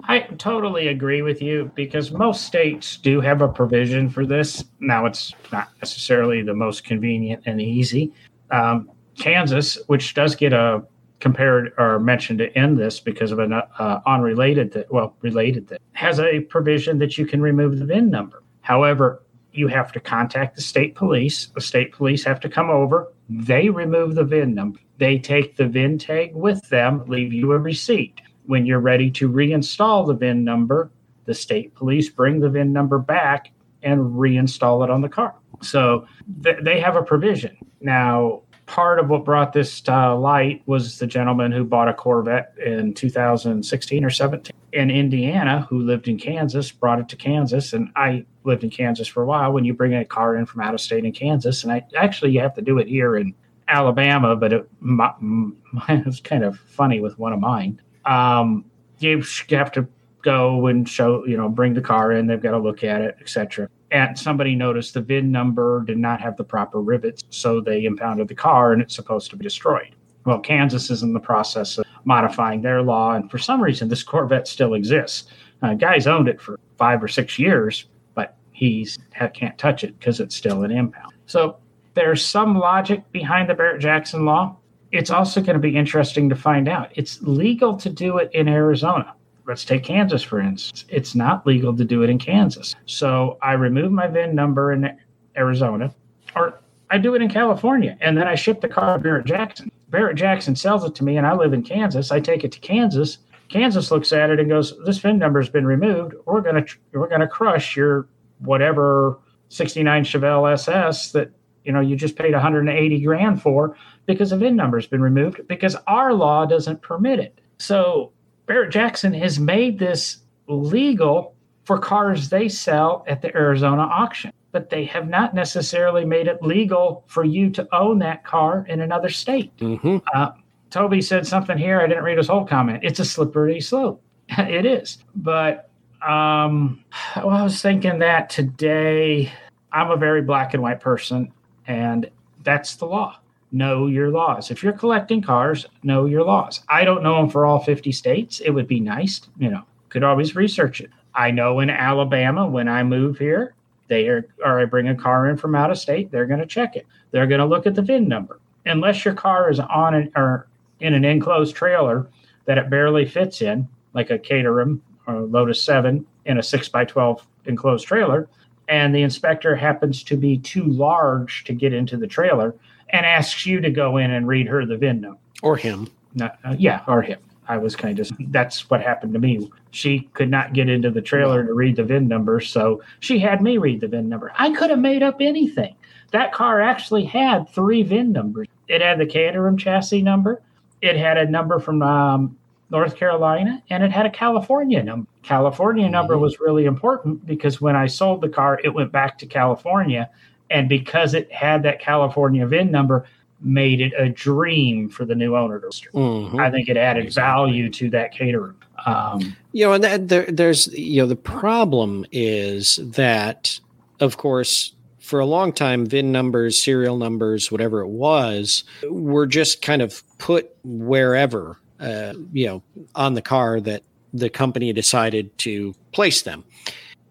I 0.08 0.20
totally 0.38 0.90
agree 0.90 1.22
with 1.22 1.42
you 1.42 1.72
because 1.74 2.12
most 2.12 2.44
states 2.44 2.98
do 2.98 3.22
have 3.22 3.42
a 3.42 3.48
provision 3.48 4.10
for 4.10 4.26
this. 4.26 4.64
Now, 4.80 5.06
it's 5.06 5.34
not 5.52 5.70
necessarily 5.82 6.44
the 6.44 6.54
most 6.54 6.84
convenient 6.84 7.44
and 7.46 7.60
easy. 7.60 8.14
Um, 8.52 8.92
Kansas, 9.18 9.80
which 9.88 10.14
does 10.14 10.36
get 10.36 10.54
a 10.54 10.84
compared 11.20 11.74
or 11.78 11.98
mentioned 12.00 12.42
in 12.42 12.76
this 12.76 13.00
because 13.00 13.32
of 13.32 13.40
an 13.40 13.54
uh, 13.54 14.00
unrelated 14.06 14.86
well 14.92 15.16
related 15.22 15.68
that 15.70 15.82
has 15.94 16.20
a 16.20 16.42
provision 16.42 17.00
that 17.00 17.18
you 17.18 17.26
can 17.26 17.42
remove 17.42 17.80
the 17.80 17.86
VIN 17.86 18.10
number. 18.10 18.44
However, 18.62 19.24
you 19.58 19.68
have 19.68 19.92
to 19.94 20.00
contact 20.00 20.56
the 20.56 20.62
state 20.62 20.96
police. 20.96 21.48
The 21.48 21.62
state 21.62 21.92
police 21.92 22.24
have 22.24 22.40
to 22.42 22.50
come 22.50 22.70
over. 22.70 23.12
They 23.30 23.70
remove 23.70 24.16
the 24.16 24.24
VIN 24.24 24.54
number. 24.54 24.80
They 24.98 25.20
take 25.20 25.58
the 25.58 25.68
VIN 25.68 25.98
tag 25.98 26.36
with 26.36 26.70
them, 26.70 27.04
leave 27.08 27.34
you 27.34 27.52
a 27.52 27.60
receipt. 27.60 28.22
When 28.46 28.66
you're 28.66 28.80
ready 28.80 29.10
to 29.12 29.30
reinstall 29.30 30.08
the 30.08 30.14
VIN 30.14 30.44
number, 30.44 30.92
the 31.26 31.34
state 31.34 31.76
police 31.76 32.10
bring 32.10 32.40
the 32.40 32.50
VIN 32.50 32.72
number 32.72 33.00
back 33.00 33.52
and 33.84 34.00
reinstall 34.00 34.84
it 34.84 34.90
on 34.90 35.02
the 35.02 35.10
car. 35.10 35.36
So 35.62 36.08
th- 36.44 36.58
they 36.62 36.80
have 36.80 36.96
a 36.96 37.04
provision. 37.04 37.58
Now, 37.82 38.42
part 38.66 39.00
of 39.00 39.10
what 39.10 39.26
brought 39.26 39.54
this 39.54 39.82
to 39.82 40.16
light 40.16 40.62
was 40.66 40.98
the 41.00 41.08
gentleman 41.08 41.52
who 41.52 41.64
bought 41.64 41.88
a 41.88 41.94
Corvette 41.94 42.54
in 42.64 42.94
2016 42.94 44.04
or 44.04 44.10
17 44.10 44.56
in 44.74 44.92
Indiana 44.92 45.66
who 45.70 45.80
lived 45.80 46.08
in 46.08 46.18
Kansas, 46.18 46.72
brought 46.72 47.00
it 47.00 47.08
to 47.10 47.16
Kansas. 47.16 47.74
And 47.74 47.90
I 47.96 48.26
lived 48.44 48.64
in 48.64 48.70
Kansas 48.70 49.08
for 49.08 49.24
a 49.24 49.26
while. 49.26 49.54
When 49.54 49.66
you 49.66 49.74
bring 49.74 49.94
a 49.94 50.04
car 50.04 50.36
in 50.36 50.46
from 50.46 50.62
out 50.62 50.74
of 50.74 50.82
state 50.82 51.06
in 51.06 51.12
Kansas, 51.12 51.64
and 51.64 51.72
I 51.72 51.86
actually 51.96 52.32
you 52.32 52.42
have 52.42 52.56
to 52.56 52.62
do 52.62 52.80
it 52.80 52.88
here 52.88 53.16
in 53.16 53.34
Alabama, 53.68 54.36
but 54.36 54.54
it, 54.54 54.70
my, 54.80 55.14
it 55.90 56.06
was 56.06 56.20
kind 56.20 56.44
of 56.44 56.60
funny 56.60 57.00
with 57.00 57.18
one 57.18 57.34
of 57.34 57.40
mine. 57.40 57.82
Um, 58.06 58.66
you 59.00 59.24
have 59.52 59.72
to 59.74 59.88
go 60.26 60.68
and 60.68 60.90
show, 60.90 61.26
you 61.26 61.38
know, 61.38 61.48
bring 61.48 61.74
the 61.74 61.82
car 61.82 62.12
in. 62.12 62.28
They've 62.28 62.42
got 62.42 62.52
to 62.52 62.60
look 62.60 62.84
at 62.84 63.02
it, 63.02 63.16
etc 63.22 63.70
and 63.96 64.20
somebody 64.20 64.56
noticed 64.56 64.94
the 64.94 65.02
VIN 65.02 65.32
number 65.32 65.82
did 65.86 65.98
not 65.98 66.20
have 66.20 66.36
the 66.36 66.44
proper 66.44 66.82
rivets, 66.82 67.24
so 67.30 67.62
they 67.62 67.86
impounded 67.86 68.28
the 68.28 68.36
car 68.36 68.74
and 68.74 68.82
it's 68.82 68.94
supposed 68.94 69.30
to 69.30 69.38
be 69.38 69.44
destroyed. 69.44 69.96
Well, 70.26 70.40
Kansas 70.40 70.92
is 70.92 71.02
in 71.02 71.14
the 71.14 71.20
process 71.20 71.78
of 71.78 71.86
modifying 72.04 72.62
their 72.62 72.82
law, 72.82 73.14
and 73.14 73.32
for 73.32 73.38
some 73.38 73.62
reason, 73.62 73.88
this 73.88 74.04
Corvette 74.04 74.50
still 74.50 74.74
exists. 74.74 75.32
Uh, 75.62 75.76
guy's 75.76 76.08
owned 76.08 76.28
it 76.28 76.42
for 76.42 76.60
five 76.78 77.02
or 77.02 77.08
six 77.08 77.40
years, 77.40 77.86
but 78.16 78.36
he 78.52 78.86
can't 79.34 79.58
touch 79.58 79.86
it 79.86 79.98
because 79.98 80.20
it's 80.20 80.36
still 80.36 80.64
an 80.64 80.72
impound. 80.72 81.14
So 81.26 81.58
there's 81.94 82.26
some 82.26 82.58
logic 82.58 83.10
behind 83.14 83.50
the 83.50 83.54
Barrett 83.54 83.82
Jackson 83.82 84.26
law. 84.26 84.58
It's 84.92 85.10
also 85.10 85.40
going 85.40 85.54
to 85.54 85.60
be 85.60 85.76
interesting 85.76 86.28
to 86.30 86.36
find 86.36 86.68
out. 86.68 86.92
It's 86.96 87.22
legal 87.22 87.78
to 87.78 87.90
do 87.90 88.18
it 88.18 88.30
in 88.34 88.50
Arizona 88.50 89.15
let's 89.48 89.66
take 89.66 89.84
Kansas 89.84 90.24
for 90.24 90.40
instance. 90.40 90.86
It's 90.90 91.16
not 91.16 91.46
legal 91.46 91.76
to 91.76 91.86
do 91.86 92.04
it 92.04 92.10
in 92.10 92.20
Kansas. 92.20 92.76
So 92.86 93.38
I 93.42 93.54
remove 93.54 93.92
my 93.92 94.08
VIN 94.08 94.36
number 94.36 94.72
in 94.72 94.98
Arizona, 95.38 95.94
or 96.36 96.60
I 96.90 96.98
do 96.98 97.16
it 97.16 97.22
in 97.22 97.30
California, 97.30 97.98
and 98.02 98.18
then 98.18 98.28
I 98.28 98.36
ship 98.36 98.62
the 98.62 98.68
car 98.68 98.98
to 98.98 99.04
Barrett 99.04 99.26
Jackson. 99.26 99.72
Barrett 99.90 100.18
Jackson 100.18 100.56
sells 100.56 100.84
it 100.84 100.96
to 100.96 101.04
me, 101.04 101.18
and 101.18 101.26
I 101.26 101.34
live 101.34 101.54
in 101.54 101.64
Kansas. 101.64 102.12
I 102.12 102.20
take 102.20 102.44
it 102.44 102.52
to 102.54 102.60
Kansas. 102.60 103.20
Kansas 103.50 103.92
looks 103.92 104.12
at 104.12 104.30
it 104.30 104.40
and 104.40 104.50
goes, 104.50 104.74
"This 104.86 104.98
VIN 104.98 105.20
number 105.20 105.40
has 105.40 105.50
been 105.50 105.66
removed. 105.66 106.16
We're 106.26 106.42
gonna 106.42 106.66
we're 106.94 107.08
gonna 107.08 107.28
crush 107.28 107.76
your 107.76 108.08
whatever 108.40 109.20
'69 109.50 110.04
Chevelle 110.04 110.52
SS 110.52 111.12
that 111.12 111.32
you 111.64 111.72
know 111.72 111.80
you 111.80 111.96
just 111.96 112.16
paid 112.16 112.34
180 112.34 113.02
grand 113.02 113.42
for 113.42 113.76
because 114.06 114.32
the 114.32 114.38
VIN 114.38 114.56
number 114.56 114.78
has 114.78 114.88
been 114.88 115.02
removed 115.02 115.48
because 115.48 115.76
our 115.88 116.14
law 116.14 116.46
doesn't 116.46 116.82
permit 116.82 117.20
it." 117.20 117.40
So 117.58 118.12
Barrett 118.46 118.72
Jackson 118.72 119.14
has 119.14 119.40
made 119.40 119.80
this 119.80 120.18
legal 120.48 121.36
for 121.64 121.80
cars 121.80 122.30
they 122.30 122.48
sell 122.48 123.04
at 123.08 123.22
the 123.22 123.36
Arizona 123.36 123.82
auction, 123.84 124.32
but 124.52 124.70
they 124.70 124.86
have 124.86 125.08
not 125.10 125.34
necessarily 125.34 126.06
made 126.06 126.28
it 126.28 126.42
legal 126.42 127.04
for 127.08 127.24
you 127.24 127.50
to 127.50 127.68
own 127.76 128.00
that 128.00 128.24
car 128.24 128.66
in 128.70 128.82
another 128.82 129.10
state. 129.10 129.56
Mm-hmm. 129.58 129.98
Uh, 130.14 130.32
Toby 130.70 131.02
said 131.02 131.26
something 131.26 131.58
here. 131.58 131.82
I 131.82 131.88
didn't 131.88 132.04
read 132.04 132.18
his 132.18 132.28
whole 132.28 132.46
comment. 132.46 132.84
It's 132.84 133.00
a 133.00 133.06
slippery 133.06 133.62
slope. 133.62 134.02
it 134.30 134.66
is. 134.66 135.00
But 135.16 135.70
um, 136.06 136.84
well, 137.16 137.30
I 137.30 137.44
was 137.44 137.62
thinking 137.62 138.00
that 138.00 138.30
today 138.30 139.32
I'm 139.72 139.90
a 139.90 139.98
very 139.98 140.22
black 140.22 140.54
and 140.54 140.62
white 140.62 140.80
person, 140.80 141.32
and 141.66 142.10
that's 142.44 142.76
the 142.76 142.86
law 142.86 143.18
know 143.52 143.88
your 143.88 144.10
laws. 144.10 144.52
If 144.52 144.64
you're 144.64 144.74
collecting 144.74 145.22
cars, 145.22 145.66
know 145.84 146.06
your 146.06 146.24
laws. 146.24 146.62
I 146.70 146.84
don't 146.84 147.04
know 147.04 147.18
them 147.18 147.30
for 147.30 147.46
all 147.46 147.60
50 147.60 147.92
states. 147.92 148.40
It 148.40 148.52
would 148.52 148.68
be 148.68 148.80
nice, 148.80 149.22
you 149.38 149.50
know, 149.50 149.64
could 149.90 150.04
always 150.04 150.36
research 150.36 150.82
it. 150.82 150.90
I 151.14 151.32
know 151.32 151.60
in 151.60 151.70
Alabama, 151.70 152.48
when 152.48 152.68
I 152.68 152.84
move 152.84 153.18
here, 153.18 153.54
they 153.88 154.08
are, 154.08 154.28
or 154.44 154.60
I 154.60 154.66
bring 154.66 154.90
a 154.90 154.96
car 154.96 155.30
in 155.30 155.38
from 155.38 155.56
out 155.56 155.72
of 155.72 155.78
state, 155.78 156.12
they're 156.12 156.26
going 156.26 156.40
to 156.40 156.46
check 156.46 156.76
it. 156.76 156.86
They're 157.12 157.28
going 157.28 157.40
to 157.40 157.46
look 157.46 157.66
at 157.66 157.76
the 157.76 157.82
VIN 157.82 158.08
number. 158.08 158.40
Unless 158.66 159.06
your 159.06 159.14
car 159.14 159.50
is 159.50 159.60
on 159.60 159.94
an, 159.94 160.12
or 160.16 160.48
in 160.80 160.94
an 160.94 161.06
enclosed 161.06 161.56
trailer 161.56 162.08
that 162.46 162.58
it 162.58 162.70
barely 162.70 163.06
fits 163.06 163.42
in, 163.42 163.68
like 163.94 164.10
a 164.10 164.20
Caterham 164.20 164.82
or 165.08 165.22
Lotus 165.22 165.62
7 165.64 166.06
in 166.26 166.38
a 166.38 166.44
6 166.44 166.70
by 166.70 166.84
12 166.84 167.26
enclosed 167.46 167.88
trailer, 167.88 168.28
and 168.68 168.94
the 168.94 169.04
inspector 169.04 169.56
happens 169.56 170.04
to 170.04 170.18
be 170.18 170.40
too 170.40 170.64
large 170.64 171.44
to 171.44 171.54
get 171.54 171.74
into 171.74 171.98
the 171.98 172.08
trailer 172.08 172.56
and 172.96 173.06
asks 173.06 173.46
you 173.46 173.60
to 173.62 173.70
go 173.70 173.98
in 173.98 174.12
and 174.12 174.28
read 174.28 174.48
her 174.48 174.66
the 174.66 174.78
VIN 174.78 175.02
number. 175.02 175.20
Or 175.44 175.58
him. 175.58 175.88
Not, 176.14 176.40
uh, 176.44 176.56
yeah, 176.58 176.82
or 176.88 177.02
him. 177.02 177.20
I 177.48 177.58
was 177.58 177.76
kind 177.76 178.00
of, 178.00 178.10
that's 178.30 178.70
what 178.70 178.82
happened 178.82 179.14
to 179.14 179.20
me. 179.20 179.52
She 179.72 180.10
could 180.14 180.30
not 180.30 180.54
get 180.54 180.70
into 180.70 180.90
the 180.90 181.02
trailer 181.02 181.46
to 181.46 181.54
read 181.54 181.76
the 181.76 181.84
VIN 181.84 182.08
number, 182.08 182.40
so 182.40 182.82
she 183.02 183.20
had 183.20 183.42
me 183.42 183.58
read 183.58 183.82
the 183.82 183.88
VIN 183.88 184.10
number. 184.10 184.32
I 184.38 184.52
could 184.52 184.70
have 184.70 184.80
made 184.80 185.04
up 185.04 185.18
anything. 185.20 185.76
That 186.12 186.32
car 186.32 186.62
actually 186.62 187.04
had 187.04 187.50
three 187.50 187.84
VIN 187.84 188.12
numbers. 188.12 188.48
It 188.68 188.82
had 188.82 188.98
the 189.00 189.06
Caterham 189.06 189.58
chassis 189.58 190.02
number, 190.02 190.42
it 190.82 190.96
had 190.96 191.18
a 191.18 191.30
number 191.30 191.60
from 191.60 191.82
um, 191.82 192.38
North 192.70 192.96
Carolina, 192.96 193.62
and 193.70 193.84
it 193.84 193.92
had 193.92 194.06
a 194.06 194.10
California 194.10 194.84
number. 194.84 195.08
California 195.24 195.90
number 195.90 196.18
was 196.18 196.40
really 196.40 196.66
important 196.66 197.26
because 197.26 197.60
when 197.60 197.76
I 197.76 197.88
sold 197.88 198.22
the 198.22 198.30
car, 198.30 198.60
it 198.64 198.70
went 198.70 198.92
back 198.92 199.18
to 199.20 199.26
California. 199.26 200.10
And 200.50 200.70
because 200.70 201.14
it 201.14 201.32
had 201.32 201.64
that 201.64 201.80
California 201.80 202.46
VIN 202.46 202.72
number, 202.72 203.06
made 203.42 203.82
it 203.82 203.94
a 203.98 204.10
dream 204.10 204.90
for 204.90 205.06
the 205.06 205.14
new 205.14 205.36
owner 205.36 205.60
to 205.60 205.68
Mhm. 205.68 206.40
I 206.40 206.50
think 206.50 206.70
it 206.70 206.78
added 206.78 207.04
Exactly. 207.06 207.52
value 207.52 207.70
to 207.70 207.90
that 207.92 208.14
Caterham. 208.14 208.56
Um, 208.86 209.36
You 209.52 209.66
know, 209.66 209.74
and 209.74 209.84
that, 209.84 210.08
there, 210.08 210.26
there's, 210.26 210.68
you 210.68 211.02
know, 211.02 211.08
the 211.08 211.16
problem 211.16 212.06
is 212.12 212.78
that, 212.82 213.60
of 214.00 214.18
course, 214.18 214.74
for 215.00 215.20
a 215.20 215.26
long 215.26 215.54
time, 215.54 215.86
VIN 215.86 216.12
numbers, 216.12 216.62
serial 216.62 216.98
numbers, 216.98 217.52
whatever 217.52 217.82
it 217.82 217.90
was, 217.90 218.64
were 218.90 219.28
just 219.28 219.62
kind 219.62 219.82
of 219.82 220.02
put 220.18 220.50
wherever, 220.64 221.58
uh, 221.80 222.14
you 222.34 222.48
know, 222.48 222.64
on 222.96 223.14
the 223.14 223.22
car 223.22 223.60
that 223.62 223.84
the 224.14 224.30
company 224.30 224.74
decided 224.74 225.38
to 225.40 225.76
place 225.92 226.22
them. 226.24 226.44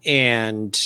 And, 0.04 0.76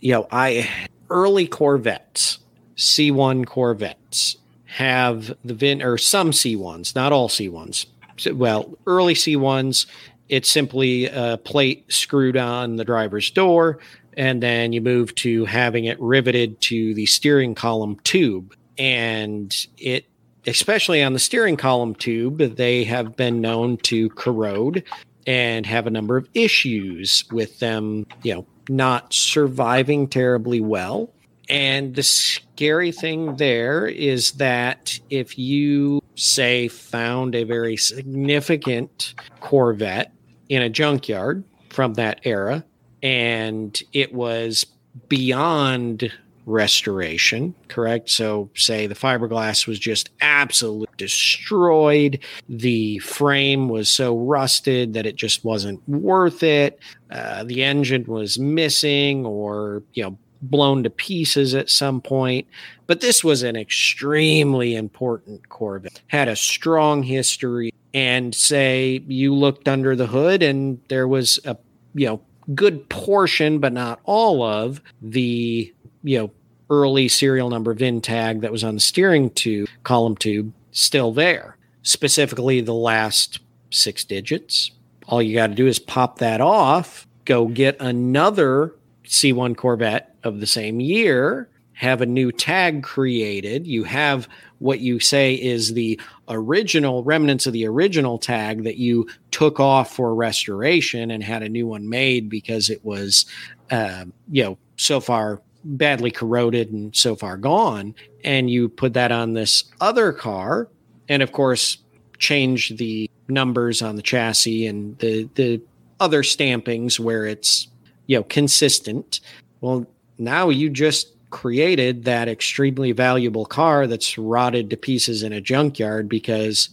you 0.00 0.12
know, 0.12 0.26
I, 0.32 0.68
early 1.10 1.46
Corvettes, 1.46 2.38
C1 2.76 3.46
Corvettes, 3.46 4.36
have 4.64 5.34
the 5.44 5.54
VIN, 5.54 5.82
or 5.82 5.96
some 5.96 6.30
C1s, 6.30 6.94
not 6.94 7.12
all 7.12 7.28
C1s. 7.28 7.86
Well, 8.34 8.76
early 8.86 9.14
C1s, 9.14 9.86
it's 10.28 10.50
simply 10.50 11.06
a 11.06 11.38
plate 11.38 11.90
screwed 11.90 12.36
on 12.36 12.76
the 12.76 12.84
driver's 12.84 13.30
door, 13.30 13.78
and 14.16 14.42
then 14.42 14.72
you 14.72 14.80
move 14.80 15.14
to 15.16 15.44
having 15.44 15.84
it 15.84 16.00
riveted 16.00 16.60
to 16.62 16.94
the 16.94 17.06
steering 17.06 17.54
column 17.54 17.98
tube. 18.00 18.54
And 18.78 19.54
it, 19.78 20.06
especially 20.46 21.02
on 21.02 21.12
the 21.12 21.18
steering 21.18 21.56
column 21.56 21.94
tube, 21.94 22.38
they 22.38 22.84
have 22.84 23.16
been 23.16 23.40
known 23.40 23.76
to 23.78 24.10
corrode 24.10 24.84
and 25.26 25.66
have 25.66 25.86
a 25.86 25.90
number 25.90 26.16
of 26.16 26.28
issues 26.34 27.24
with 27.32 27.58
them, 27.58 28.06
you 28.22 28.34
know, 28.34 28.46
not 28.68 29.12
surviving 29.12 30.08
terribly 30.08 30.60
well. 30.60 31.12
And 31.48 31.94
the 31.94 32.02
scary 32.02 32.92
thing 32.92 33.36
there 33.36 33.86
is 33.86 34.32
that 34.32 34.98
if 35.10 35.38
you 35.38 36.02
say 36.16 36.68
found 36.68 37.34
a 37.34 37.44
very 37.44 37.76
significant 37.76 39.14
Corvette 39.40 40.12
in 40.48 40.62
a 40.62 40.70
junkyard 40.70 41.44
from 41.70 41.94
that 41.94 42.20
era 42.24 42.64
and 43.02 43.80
it 43.92 44.12
was 44.12 44.66
beyond 45.08 46.12
restoration, 46.46 47.54
correct? 47.68 48.08
So, 48.08 48.48
say 48.54 48.86
the 48.86 48.94
fiberglass 48.94 49.66
was 49.66 49.78
just 49.78 50.10
absolutely 50.20 50.88
destroyed, 50.96 52.20
the 52.48 52.98
frame 53.00 53.68
was 53.68 53.90
so 53.90 54.16
rusted 54.16 54.94
that 54.94 55.06
it 55.06 55.16
just 55.16 55.44
wasn't 55.44 55.86
worth 55.88 56.42
it, 56.42 56.78
uh, 57.10 57.44
the 57.44 57.62
engine 57.62 58.04
was 58.06 58.38
missing 58.38 59.26
or, 59.26 59.82
you 59.92 60.04
know, 60.04 60.18
blown 60.42 60.82
to 60.84 60.90
pieces 60.90 61.54
at 61.54 61.70
some 61.70 62.00
point. 62.00 62.46
But 62.86 63.00
this 63.00 63.24
was 63.24 63.42
an 63.42 63.56
extremely 63.56 64.74
important 64.74 65.48
Corvette, 65.48 66.00
had 66.06 66.28
a 66.28 66.36
strong 66.36 67.02
history. 67.02 67.72
And 67.94 68.34
say 68.34 69.02
you 69.06 69.34
looked 69.34 69.68
under 69.68 69.96
the 69.96 70.06
hood 70.06 70.42
and 70.42 70.78
there 70.88 71.08
was 71.08 71.40
a, 71.46 71.56
you 71.94 72.06
know, 72.06 72.20
good 72.54 72.88
portion, 72.88 73.58
but 73.58 73.72
not 73.72 74.00
all 74.04 74.42
of 74.42 74.80
the, 75.00 75.72
you 76.06 76.18
know, 76.18 76.30
early 76.70 77.08
serial 77.08 77.50
number 77.50 77.74
VIN 77.74 78.00
tag 78.00 78.40
that 78.40 78.52
was 78.52 78.64
on 78.64 78.74
the 78.74 78.80
steering 78.80 79.28
tube, 79.30 79.68
column 79.82 80.16
tube, 80.16 80.52
still 80.70 81.12
there. 81.12 81.56
Specifically, 81.82 82.60
the 82.60 82.74
last 82.74 83.40
six 83.70 84.04
digits. 84.04 84.70
All 85.08 85.20
you 85.20 85.34
got 85.34 85.48
to 85.48 85.54
do 85.54 85.66
is 85.66 85.78
pop 85.78 86.18
that 86.18 86.40
off, 86.40 87.06
go 87.24 87.46
get 87.46 87.80
another 87.80 88.74
C1 89.04 89.56
Corvette 89.56 90.14
of 90.22 90.40
the 90.40 90.46
same 90.46 90.80
year, 90.80 91.48
have 91.72 92.00
a 92.00 92.06
new 92.06 92.32
tag 92.32 92.82
created. 92.82 93.66
You 93.66 93.84
have 93.84 94.28
what 94.58 94.80
you 94.80 94.98
say 94.98 95.34
is 95.34 95.74
the 95.74 96.00
original 96.28 97.04
remnants 97.04 97.46
of 97.46 97.52
the 97.52 97.66
original 97.66 98.18
tag 98.18 98.64
that 98.64 98.76
you 98.76 99.08
took 99.30 99.60
off 99.60 99.94
for 99.94 100.14
restoration 100.14 101.10
and 101.10 101.22
had 101.22 101.42
a 101.42 101.48
new 101.48 101.66
one 101.66 101.88
made 101.88 102.28
because 102.30 102.70
it 102.70 102.84
was, 102.84 103.26
um, 103.70 104.12
you 104.30 104.42
know, 104.42 104.58
so 104.76 105.00
far 105.00 105.42
badly 105.66 106.10
corroded 106.10 106.70
and 106.70 106.94
so 106.94 107.16
far 107.16 107.36
gone. 107.36 107.94
And 108.24 108.50
you 108.50 108.68
put 108.68 108.94
that 108.94 109.12
on 109.12 109.34
this 109.34 109.64
other 109.80 110.12
car, 110.12 110.68
and 111.08 111.22
of 111.22 111.32
course, 111.32 111.78
change 112.18 112.76
the 112.76 113.10
numbers 113.28 113.82
on 113.82 113.96
the 113.96 114.02
chassis 114.02 114.66
and 114.66 114.98
the 114.98 115.28
the 115.34 115.60
other 116.00 116.22
stampings 116.22 116.98
where 117.00 117.26
it's 117.26 117.68
you 118.06 118.16
know 118.16 118.22
consistent. 118.24 119.20
Well, 119.60 119.86
now 120.18 120.48
you 120.48 120.70
just 120.70 121.12
created 121.30 122.04
that 122.04 122.28
extremely 122.28 122.92
valuable 122.92 123.44
car 123.44 123.86
that's 123.86 124.16
rotted 124.16 124.70
to 124.70 124.76
pieces 124.76 125.22
in 125.22 125.32
a 125.32 125.40
junkyard 125.40 126.08
because 126.08 126.70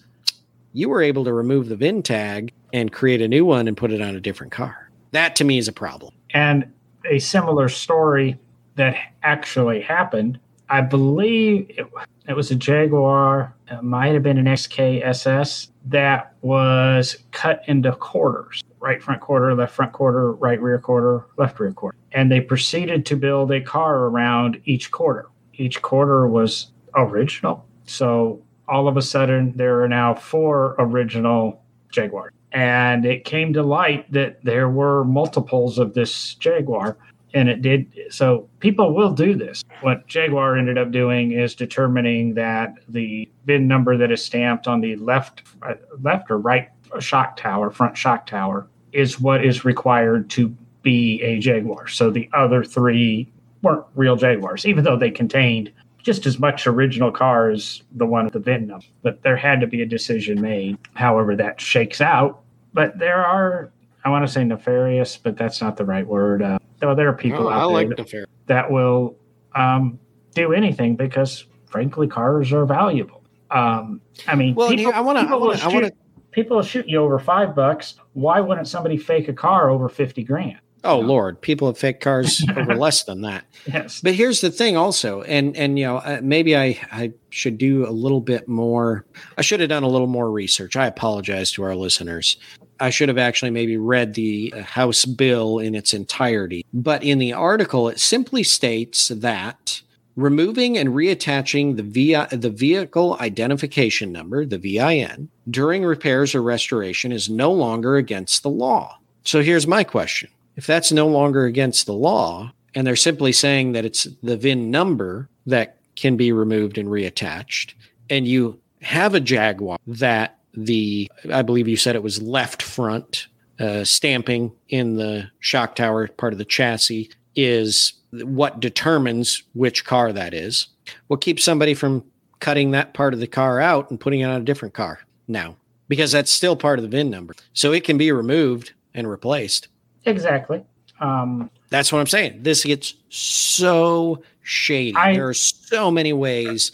you 0.73 0.89
were 0.89 1.01
able 1.01 1.23
to 1.25 1.33
remove 1.33 1.69
the 1.69 1.75
VIN 1.75 2.03
tag 2.03 2.53
and 2.71 2.91
create 2.91 3.21
a 3.21 3.27
new 3.27 3.45
one 3.45 3.67
and 3.67 3.75
put 3.75 3.91
it 3.91 4.01
on 4.01 4.15
a 4.15 4.19
different 4.19 4.51
car. 4.51 4.89
That 5.11 5.35
to 5.37 5.43
me 5.43 5.57
is 5.57 5.67
a 5.67 5.73
problem. 5.73 6.13
and 6.33 6.71
a 7.05 7.19
similar 7.19 7.67
story 7.67 8.37
that 8.75 8.95
actually 9.23 9.81
happened. 9.81 10.39
I 10.69 10.81
believe 10.81 11.69
it, 11.69 11.85
it 12.27 12.35
was 12.35 12.51
a 12.51 12.55
Jaguar. 12.55 13.53
It 13.69 13.83
might 13.83 14.13
have 14.13 14.23
been 14.23 14.37
an 14.37 14.45
XKSS 14.45 15.69
that 15.85 16.33
was 16.41 17.17
cut 17.31 17.63
into 17.67 17.91
quarters 17.93 18.63
right 18.83 19.01
front 19.01 19.21
quarter, 19.21 19.55
left 19.55 19.73
front 19.73 19.93
quarter, 19.93 20.33
right 20.33 20.61
rear 20.61 20.77
quarter, 20.77 21.25
left 21.37 21.57
rear 21.59 21.71
quarter. 21.71 21.97
And 22.11 22.29
they 22.29 22.41
proceeded 22.41 23.05
to 23.07 23.15
build 23.15 23.49
a 23.51 23.61
car 23.61 24.07
around 24.07 24.61
each 24.65 24.91
quarter. 24.91 25.29
Each 25.53 25.81
quarter 25.81 26.27
was 26.27 26.71
original. 26.93 27.65
So 27.85 28.41
all 28.67 28.89
of 28.89 28.97
a 28.97 29.01
sudden, 29.01 29.53
there 29.55 29.81
are 29.81 29.87
now 29.87 30.13
four 30.13 30.75
original 30.77 31.61
Jaguars. 31.91 32.33
And 32.51 33.05
it 33.05 33.23
came 33.23 33.53
to 33.53 33.63
light 33.63 34.11
that 34.11 34.43
there 34.43 34.69
were 34.69 35.05
multiples 35.05 35.79
of 35.79 35.93
this 35.93 36.35
Jaguar. 36.35 36.97
And 37.33 37.49
it 37.49 37.61
did. 37.61 37.91
So 38.11 38.47
people 38.59 38.93
will 38.93 39.11
do 39.11 39.35
this. 39.35 39.63
What 39.81 40.05
Jaguar 40.07 40.55
ended 40.55 40.77
up 40.77 40.91
doing 40.91 41.31
is 41.31 41.55
determining 41.55 42.35
that 42.35 42.75
the 42.87 43.27
VIN 43.45 43.67
number 43.67 43.97
that 43.97 44.11
is 44.11 44.23
stamped 44.23 44.67
on 44.67 44.81
the 44.81 44.95
left, 44.97 45.43
uh, 45.63 45.73
left 46.01 46.29
or 46.29 46.37
right 46.37 46.69
shock 46.99 47.37
tower, 47.37 47.71
front 47.71 47.97
shock 47.97 48.27
tower, 48.27 48.67
is 48.91 49.19
what 49.19 49.43
is 49.43 49.65
required 49.65 50.29
to 50.31 50.55
be 50.83 51.21
a 51.23 51.39
Jaguar. 51.39 51.87
So 51.87 52.11
the 52.11 52.29
other 52.33 52.63
three 52.63 53.31
weren't 53.63 53.85
real 53.95 54.15
Jaguars, 54.15 54.65
even 54.65 54.83
though 54.83 54.97
they 54.97 55.09
contained 55.09 55.71
just 56.03 56.25
as 56.25 56.37
much 56.37 56.67
original 56.67 57.11
car 57.11 57.49
as 57.49 57.81
the 57.93 58.05
one 58.05 58.25
with 58.25 58.33
the 58.33 58.39
VIN 58.39 58.67
number. 58.67 58.85
But 59.01 59.23
there 59.23 59.37
had 59.37 59.61
to 59.61 59.67
be 59.67 59.81
a 59.81 59.85
decision 59.85 60.41
made, 60.41 60.77
however 60.93 61.35
that 61.37 61.59
shakes 61.59 62.01
out. 62.01 62.41
But 62.73 62.99
there 62.99 63.25
are, 63.25 63.71
I 64.03 64.09
want 64.09 64.27
to 64.27 64.31
say 64.31 64.43
nefarious, 64.43 65.17
but 65.17 65.37
that's 65.37 65.61
not 65.61 65.77
the 65.77 65.85
right 65.85 66.05
word. 66.05 66.41
Uh, 66.41 66.59
though 66.83 66.95
there 66.95 67.07
are 67.09 67.13
people 67.13 67.47
Oh, 67.47 67.49
I 67.49 67.55
out 67.61 67.67
there 67.97 68.05
like 68.05 68.27
that, 68.47 68.69
will 68.69 69.15
um, 69.55 69.99
do 70.35 70.51
anything 70.53 70.95
because, 70.95 71.45
frankly, 71.65 72.07
cars 72.07 72.51
are 72.51 72.65
valuable. 72.65 73.23
Um, 73.51 74.01
I 74.27 74.35
mean, 74.35 74.53
Well, 74.55 74.69
people, 74.69 74.91
I 74.93 74.99
want 74.99 75.17
to. 75.17 75.21
I 75.21 75.23
people 75.25 75.39
want 75.39 75.59
to. 75.59 75.63
I 75.65 75.67
want 75.69 75.85
shoot- 75.85 75.89
to. 75.91 76.31
people 76.31 76.57
will 76.57 76.63
shoot 76.63 76.87
you 76.89 76.99
over 76.99 77.19
five 77.19 77.55
bucks. 77.55 77.95
Why 78.13 78.41
wouldn't 78.41 78.67
somebody 78.67 78.97
fake 78.97 79.27
a 79.29 79.33
car 79.33 79.69
over 79.69 79.87
50 79.87 80.23
grand? 80.23 80.57
Oh 80.83 80.99
Lord, 80.99 81.39
people 81.39 81.67
have 81.67 81.77
fake 81.77 82.01
cars 82.01 82.43
over 82.55 82.75
less 82.75 83.03
than 83.03 83.21
that. 83.21 83.45
Yes. 83.65 84.01
But 84.01 84.15
here's 84.15 84.41
the 84.41 84.51
thing, 84.51 84.75
also, 84.75 85.21
and 85.23 85.55
and 85.55 85.79
you 85.79 85.85
know 85.85 85.97
uh, 85.97 86.19
maybe 86.21 86.57
I 86.57 86.79
I 86.91 87.13
should 87.29 87.57
do 87.57 87.87
a 87.87 87.91
little 87.91 88.21
bit 88.21 88.47
more. 88.47 89.05
I 89.37 89.41
should 89.41 89.59
have 89.61 89.69
done 89.69 89.83
a 89.83 89.87
little 89.87 90.07
more 90.07 90.29
research. 90.29 90.75
I 90.75 90.87
apologize 90.87 91.51
to 91.53 91.63
our 91.63 91.75
listeners. 91.75 92.37
I 92.79 92.89
should 92.89 93.07
have 93.07 93.17
actually 93.17 93.51
maybe 93.51 93.77
read 93.77 94.13
the 94.13 94.53
uh, 94.55 94.61
House 94.63 95.05
bill 95.05 95.59
in 95.59 95.75
its 95.75 95.93
entirety. 95.93 96.65
But 96.73 97.03
in 97.03 97.19
the 97.19 97.31
article, 97.31 97.87
it 97.87 97.99
simply 97.99 98.43
states 98.43 99.07
that 99.07 99.81
removing 100.15 100.77
and 100.77 100.89
reattaching 100.89 101.77
the, 101.77 101.83
VI, 101.83 102.25
the 102.35 102.49
vehicle 102.49 103.17
identification 103.19 104.11
number, 104.11 104.45
the 104.45 104.57
VIN, 104.57 105.29
during 105.49 105.83
repairs 105.83 106.35
or 106.35 106.41
restoration 106.43 107.11
is 107.11 107.29
no 107.29 107.51
longer 107.51 107.95
against 107.95 108.43
the 108.43 108.49
law. 108.49 108.97
So 109.23 109.41
here's 109.41 109.67
my 109.67 109.83
question. 109.83 110.29
If 110.55 110.67
that's 110.67 110.91
no 110.91 111.07
longer 111.07 111.45
against 111.45 111.85
the 111.85 111.93
law, 111.93 112.53
and 112.75 112.85
they're 112.85 112.95
simply 112.95 113.31
saying 113.31 113.73
that 113.73 113.85
it's 113.85 114.07
the 114.21 114.37
VIN 114.37 114.71
number 114.71 115.29
that 115.45 115.77
can 115.95 116.17
be 116.17 116.31
removed 116.31 116.77
and 116.77 116.89
reattached, 116.89 117.73
and 118.09 118.27
you 118.27 118.59
have 118.81 119.15
a 119.15 119.19
Jaguar 119.19 119.77
that 119.87 120.39
the, 120.53 121.11
I 121.31 121.41
believe 121.41 121.67
you 121.67 121.77
said 121.77 121.95
it 121.95 122.03
was 122.03 122.21
left 122.21 122.61
front 122.61 123.27
uh, 123.59 123.83
stamping 123.83 124.51
in 124.69 124.95
the 124.95 125.29
shock 125.39 125.75
tower 125.75 126.07
part 126.07 126.33
of 126.33 126.39
the 126.39 126.45
chassis 126.45 127.09
is 127.35 127.93
what 128.11 128.59
determines 128.59 129.43
which 129.53 129.85
car 129.85 130.11
that 130.13 130.33
is. 130.33 130.67
What 131.07 131.21
keeps 131.21 131.43
somebody 131.43 131.73
from 131.73 132.03
cutting 132.39 132.71
that 132.71 132.93
part 132.93 133.13
of 133.13 133.19
the 133.19 133.27
car 133.27 133.59
out 133.59 133.89
and 133.89 133.99
putting 133.99 134.19
it 134.19 134.25
on 134.25 134.41
a 134.41 134.45
different 134.45 134.73
car 134.73 134.99
now? 135.27 135.55
Because 135.87 136.11
that's 136.11 136.31
still 136.31 136.55
part 136.55 136.79
of 136.79 136.83
the 136.83 136.89
VIN 136.89 137.09
number. 137.09 137.35
So 137.53 137.71
it 137.71 137.83
can 137.83 137.97
be 137.97 138.11
removed 138.11 138.73
and 138.93 139.09
replaced. 139.09 139.67
Exactly. 140.05 140.63
Um, 140.99 141.49
that's 141.69 141.91
what 141.91 141.99
I'm 141.99 142.07
saying. 142.07 142.43
This 142.43 142.63
gets 142.63 142.93
so 143.09 144.23
shady. 144.41 144.95
I, 144.95 145.13
there 145.13 145.27
are 145.27 145.33
so 145.33 145.89
many 145.91 146.13
ways. 146.13 146.71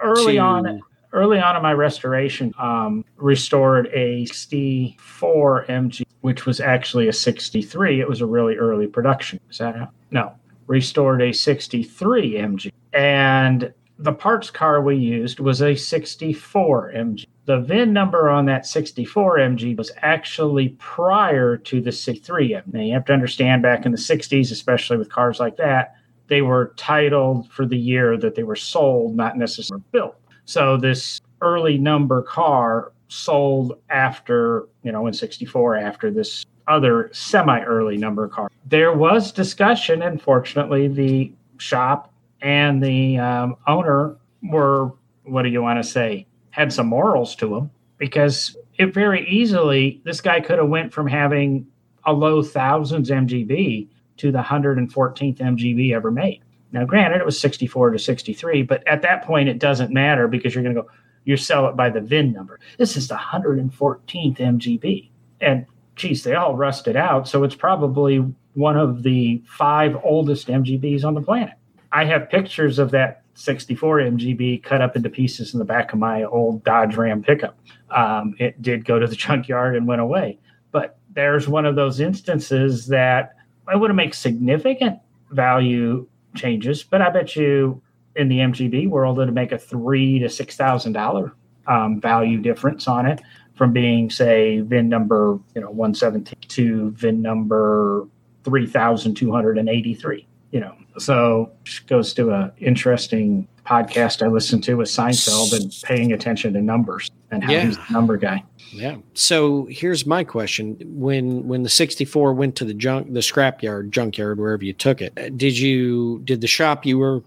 Early 0.00 0.34
to, 0.34 0.38
on, 0.38 0.82
early 1.12 1.38
on 1.38 1.56
in 1.56 1.62
my 1.62 1.72
restoration, 1.72 2.52
um, 2.58 3.04
restored 3.16 3.88
a 3.92 4.26
64 4.26 5.66
MG, 5.66 6.02
which 6.20 6.46
was 6.46 6.60
actually 6.60 7.08
a 7.08 7.12
63. 7.12 8.00
It 8.00 8.08
was 8.08 8.20
a 8.20 8.26
really 8.26 8.56
early 8.56 8.86
production. 8.86 9.40
Is 9.50 9.58
that 9.58 9.76
how? 9.76 9.90
No, 10.10 10.32
restored 10.66 11.22
a 11.22 11.32
63 11.32 12.32
MG, 12.34 12.72
and 12.92 13.72
the 13.98 14.12
parts 14.12 14.50
car 14.50 14.82
we 14.82 14.96
used 14.96 15.38
was 15.40 15.62
a 15.62 15.74
64 15.74 16.92
MG. 16.94 17.26
The 17.44 17.58
VIN 17.58 17.92
number 17.92 18.28
on 18.28 18.46
that 18.46 18.66
64 18.66 19.38
MG 19.38 19.76
was 19.76 19.90
actually 19.98 20.70
prior 20.78 21.56
to 21.56 21.80
the 21.80 21.90
63 21.90 22.50
MG. 22.50 22.72
Now 22.72 22.80
you 22.80 22.92
have 22.92 23.04
to 23.06 23.12
understand 23.12 23.62
back 23.62 23.84
in 23.84 23.90
the 23.90 23.98
60s, 23.98 24.52
especially 24.52 24.96
with 24.96 25.10
cars 25.10 25.40
like 25.40 25.56
that, 25.56 25.96
they 26.28 26.42
were 26.42 26.72
titled 26.76 27.50
for 27.50 27.66
the 27.66 27.76
year 27.76 28.16
that 28.16 28.36
they 28.36 28.44
were 28.44 28.56
sold, 28.56 29.16
not 29.16 29.36
necessarily 29.36 29.82
built. 29.90 30.16
So 30.44 30.76
this 30.76 31.20
early 31.40 31.78
number 31.78 32.22
car 32.22 32.92
sold 33.08 33.78
after, 33.90 34.68
you 34.84 34.92
know, 34.92 35.06
in 35.08 35.12
64 35.12 35.76
after 35.76 36.10
this 36.10 36.46
other 36.68 37.10
semi 37.12 37.60
early 37.62 37.96
number 37.96 38.28
car. 38.28 38.50
There 38.66 38.92
was 38.92 39.32
discussion, 39.32 40.02
and 40.02 40.22
fortunately, 40.22 40.86
the 40.86 41.32
shop 41.58 42.12
and 42.40 42.82
the 42.82 43.18
um, 43.18 43.56
owner 43.66 44.16
were 44.42 44.92
what 45.24 45.42
do 45.42 45.48
you 45.48 45.62
want 45.62 45.82
to 45.82 45.88
say 45.88 46.26
had 46.52 46.72
some 46.72 46.86
morals 46.86 47.34
to 47.36 47.48
them 47.48 47.70
because 47.98 48.56
it 48.78 48.94
very 48.94 49.28
easily 49.28 50.00
this 50.04 50.20
guy 50.20 50.40
could 50.40 50.58
have 50.58 50.68
went 50.68 50.92
from 50.92 51.06
having 51.06 51.66
a 52.04 52.12
low 52.12 52.42
thousands 52.42 53.10
mgb 53.10 53.88
to 54.16 54.30
the 54.30 54.42
114th 54.42 55.38
mgb 55.38 55.92
ever 55.92 56.10
made. 56.10 56.42
Now 56.70 56.84
granted 56.84 57.20
it 57.20 57.26
was 57.26 57.40
64 57.40 57.90
to 57.90 57.98
63 57.98 58.62
but 58.62 58.86
at 58.86 59.02
that 59.02 59.24
point 59.24 59.48
it 59.48 59.58
doesn't 59.58 59.92
matter 59.92 60.28
because 60.28 60.54
you're 60.54 60.62
going 60.62 60.76
to 60.76 60.82
go 60.82 60.88
you 61.24 61.36
sell 61.36 61.68
it 61.68 61.76
by 61.76 61.88
the 61.88 62.00
vin 62.00 62.32
number. 62.32 62.58
This 62.78 62.96
is 62.96 63.08
the 63.08 63.16
114th 63.16 64.38
mgb 64.38 65.10
and 65.40 65.66
geez 65.96 66.22
they 66.22 66.34
all 66.34 66.56
rusted 66.56 66.96
out 66.96 67.28
so 67.28 67.44
it's 67.44 67.54
probably 67.54 68.18
one 68.54 68.76
of 68.76 69.02
the 69.02 69.42
five 69.46 69.96
oldest 70.04 70.48
mgbs 70.48 71.04
on 71.04 71.14
the 71.14 71.22
planet. 71.22 71.54
I 71.92 72.04
have 72.04 72.30
pictures 72.30 72.78
of 72.78 72.90
that 72.90 73.21
64 73.34 73.98
MGB 73.98 74.62
cut 74.62 74.82
up 74.82 74.96
into 74.96 75.08
pieces 75.08 75.54
in 75.54 75.58
the 75.58 75.64
back 75.64 75.92
of 75.92 75.98
my 75.98 76.24
old 76.24 76.62
Dodge 76.64 76.96
Ram 76.96 77.22
pickup. 77.22 77.58
Um, 77.90 78.34
it 78.38 78.60
did 78.60 78.84
go 78.84 78.98
to 78.98 79.06
the 79.06 79.16
junkyard 79.24 79.76
and 79.76 79.86
went 79.86 80.00
away. 80.00 80.38
But 80.70 80.98
there's 81.14 81.48
one 81.48 81.66
of 81.66 81.76
those 81.76 82.00
instances 82.00 82.86
that 82.88 83.34
I 83.68 83.76
wouldn't 83.76 83.96
make 83.96 84.14
significant 84.14 84.98
value 85.30 86.06
changes, 86.34 86.82
but 86.82 87.02
I 87.02 87.10
bet 87.10 87.36
you 87.36 87.80
in 88.16 88.28
the 88.28 88.38
MGB 88.38 88.88
world 88.88 89.18
it'd 89.18 89.34
make 89.34 89.52
a 89.52 89.58
three 89.58 90.18
to 90.18 90.28
six 90.28 90.56
thousand 90.56 90.92
dollar 90.92 91.32
um, 91.66 92.00
value 92.00 92.38
difference 92.38 92.88
on 92.88 93.06
it 93.06 93.20
from 93.54 93.72
being 93.72 94.10
say 94.10 94.60
VIN 94.60 94.88
number 94.88 95.38
you 95.54 95.60
know 95.60 95.70
117 95.70 96.34
to 96.48 96.90
VIN 96.92 97.22
number 97.22 98.06
3283 98.44 100.26
you 100.52 100.60
know, 100.60 100.74
so 100.98 101.50
goes 101.86 102.14
to 102.14 102.30
a 102.30 102.52
interesting 102.58 103.48
podcast 103.66 104.24
I 104.24 104.28
listened 104.28 104.64
to 104.64 104.74
with 104.74 104.88
Seinfeld 104.88 105.52
and 105.58 105.74
paying 105.82 106.12
attention 106.12 106.52
to 106.52 106.60
numbers 106.60 107.10
and 107.30 107.42
how 107.42 107.52
yeah. 107.52 107.64
he's 107.64 107.76
the 107.76 107.84
number 107.90 108.16
guy. 108.16 108.44
Yeah. 108.70 108.96
So 109.14 109.66
here's 109.70 110.06
my 110.06 110.24
question: 110.24 110.76
when 110.80 111.48
when 111.48 111.62
the 111.62 111.68
64 111.68 112.34
went 112.34 112.56
to 112.56 112.64
the 112.64 112.74
junk, 112.74 113.12
the 113.12 113.20
scrapyard, 113.20 113.90
junkyard, 113.90 114.38
wherever 114.38 114.64
you 114.64 114.72
took 114.72 115.00
it, 115.00 115.36
did 115.36 115.58
you 115.58 116.20
did 116.24 116.40
the 116.40 116.46
shop 116.46 116.84
you 116.84 116.98
were 116.98 117.22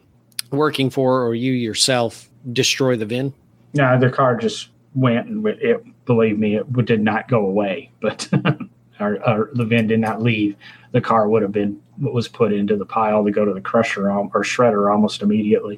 working 0.51 0.89
for 0.89 1.23
or 1.23 1.35
you 1.35 1.51
yourself 1.51 2.29
destroy 2.53 2.95
the 2.95 3.05
VIN? 3.05 3.33
No, 3.73 3.99
the 3.99 4.09
car 4.09 4.37
just 4.37 4.69
went 4.93 5.27
and 5.27 5.45
it. 5.45 5.83
Believe 6.05 6.37
me, 6.37 6.55
it 6.55 6.71
did 6.85 7.01
not 7.01 7.27
go 7.27 7.47
away, 7.47 7.89
but 7.99 8.29
our, 8.99 9.21
our, 9.23 9.49
the 9.53 9.65
VIN 9.65 9.87
did 9.87 9.99
not 9.99 10.21
leave. 10.21 10.55
The 10.95 11.01
car 11.01 11.27
would 11.27 11.41
have 11.41 11.51
been 11.51 11.77
what 11.97 12.13
was 12.13 12.29
put 12.29 12.53
into 12.53 12.77
the 12.77 12.85
pile 12.85 13.25
to 13.25 13.29
go 13.29 13.43
to 13.43 13.53
the 13.53 13.59
crusher 13.59 14.09
or 14.09 14.29
shredder 14.43 14.89
almost 14.89 15.21
immediately. 15.21 15.77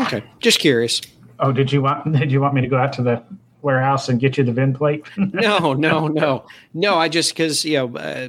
Okay, 0.00 0.24
just 0.40 0.58
curious. 0.58 1.02
Oh, 1.38 1.52
did 1.52 1.70
you 1.70 1.82
want 1.82 2.10
did 2.18 2.32
you 2.32 2.40
want 2.40 2.54
me 2.54 2.62
to 2.62 2.66
go 2.66 2.78
out 2.78 2.94
to 2.94 3.02
the 3.02 3.22
warehouse 3.60 4.08
and 4.08 4.18
get 4.18 4.38
you 4.38 4.44
the 4.44 4.52
VIN 4.52 4.72
plate? 4.72 5.04
no, 5.18 5.74
no, 5.74 6.08
no, 6.08 6.46
no. 6.72 6.94
I 6.94 7.10
just 7.10 7.32
because 7.32 7.62
you 7.66 7.76
know. 7.76 7.94
Uh, 7.94 8.28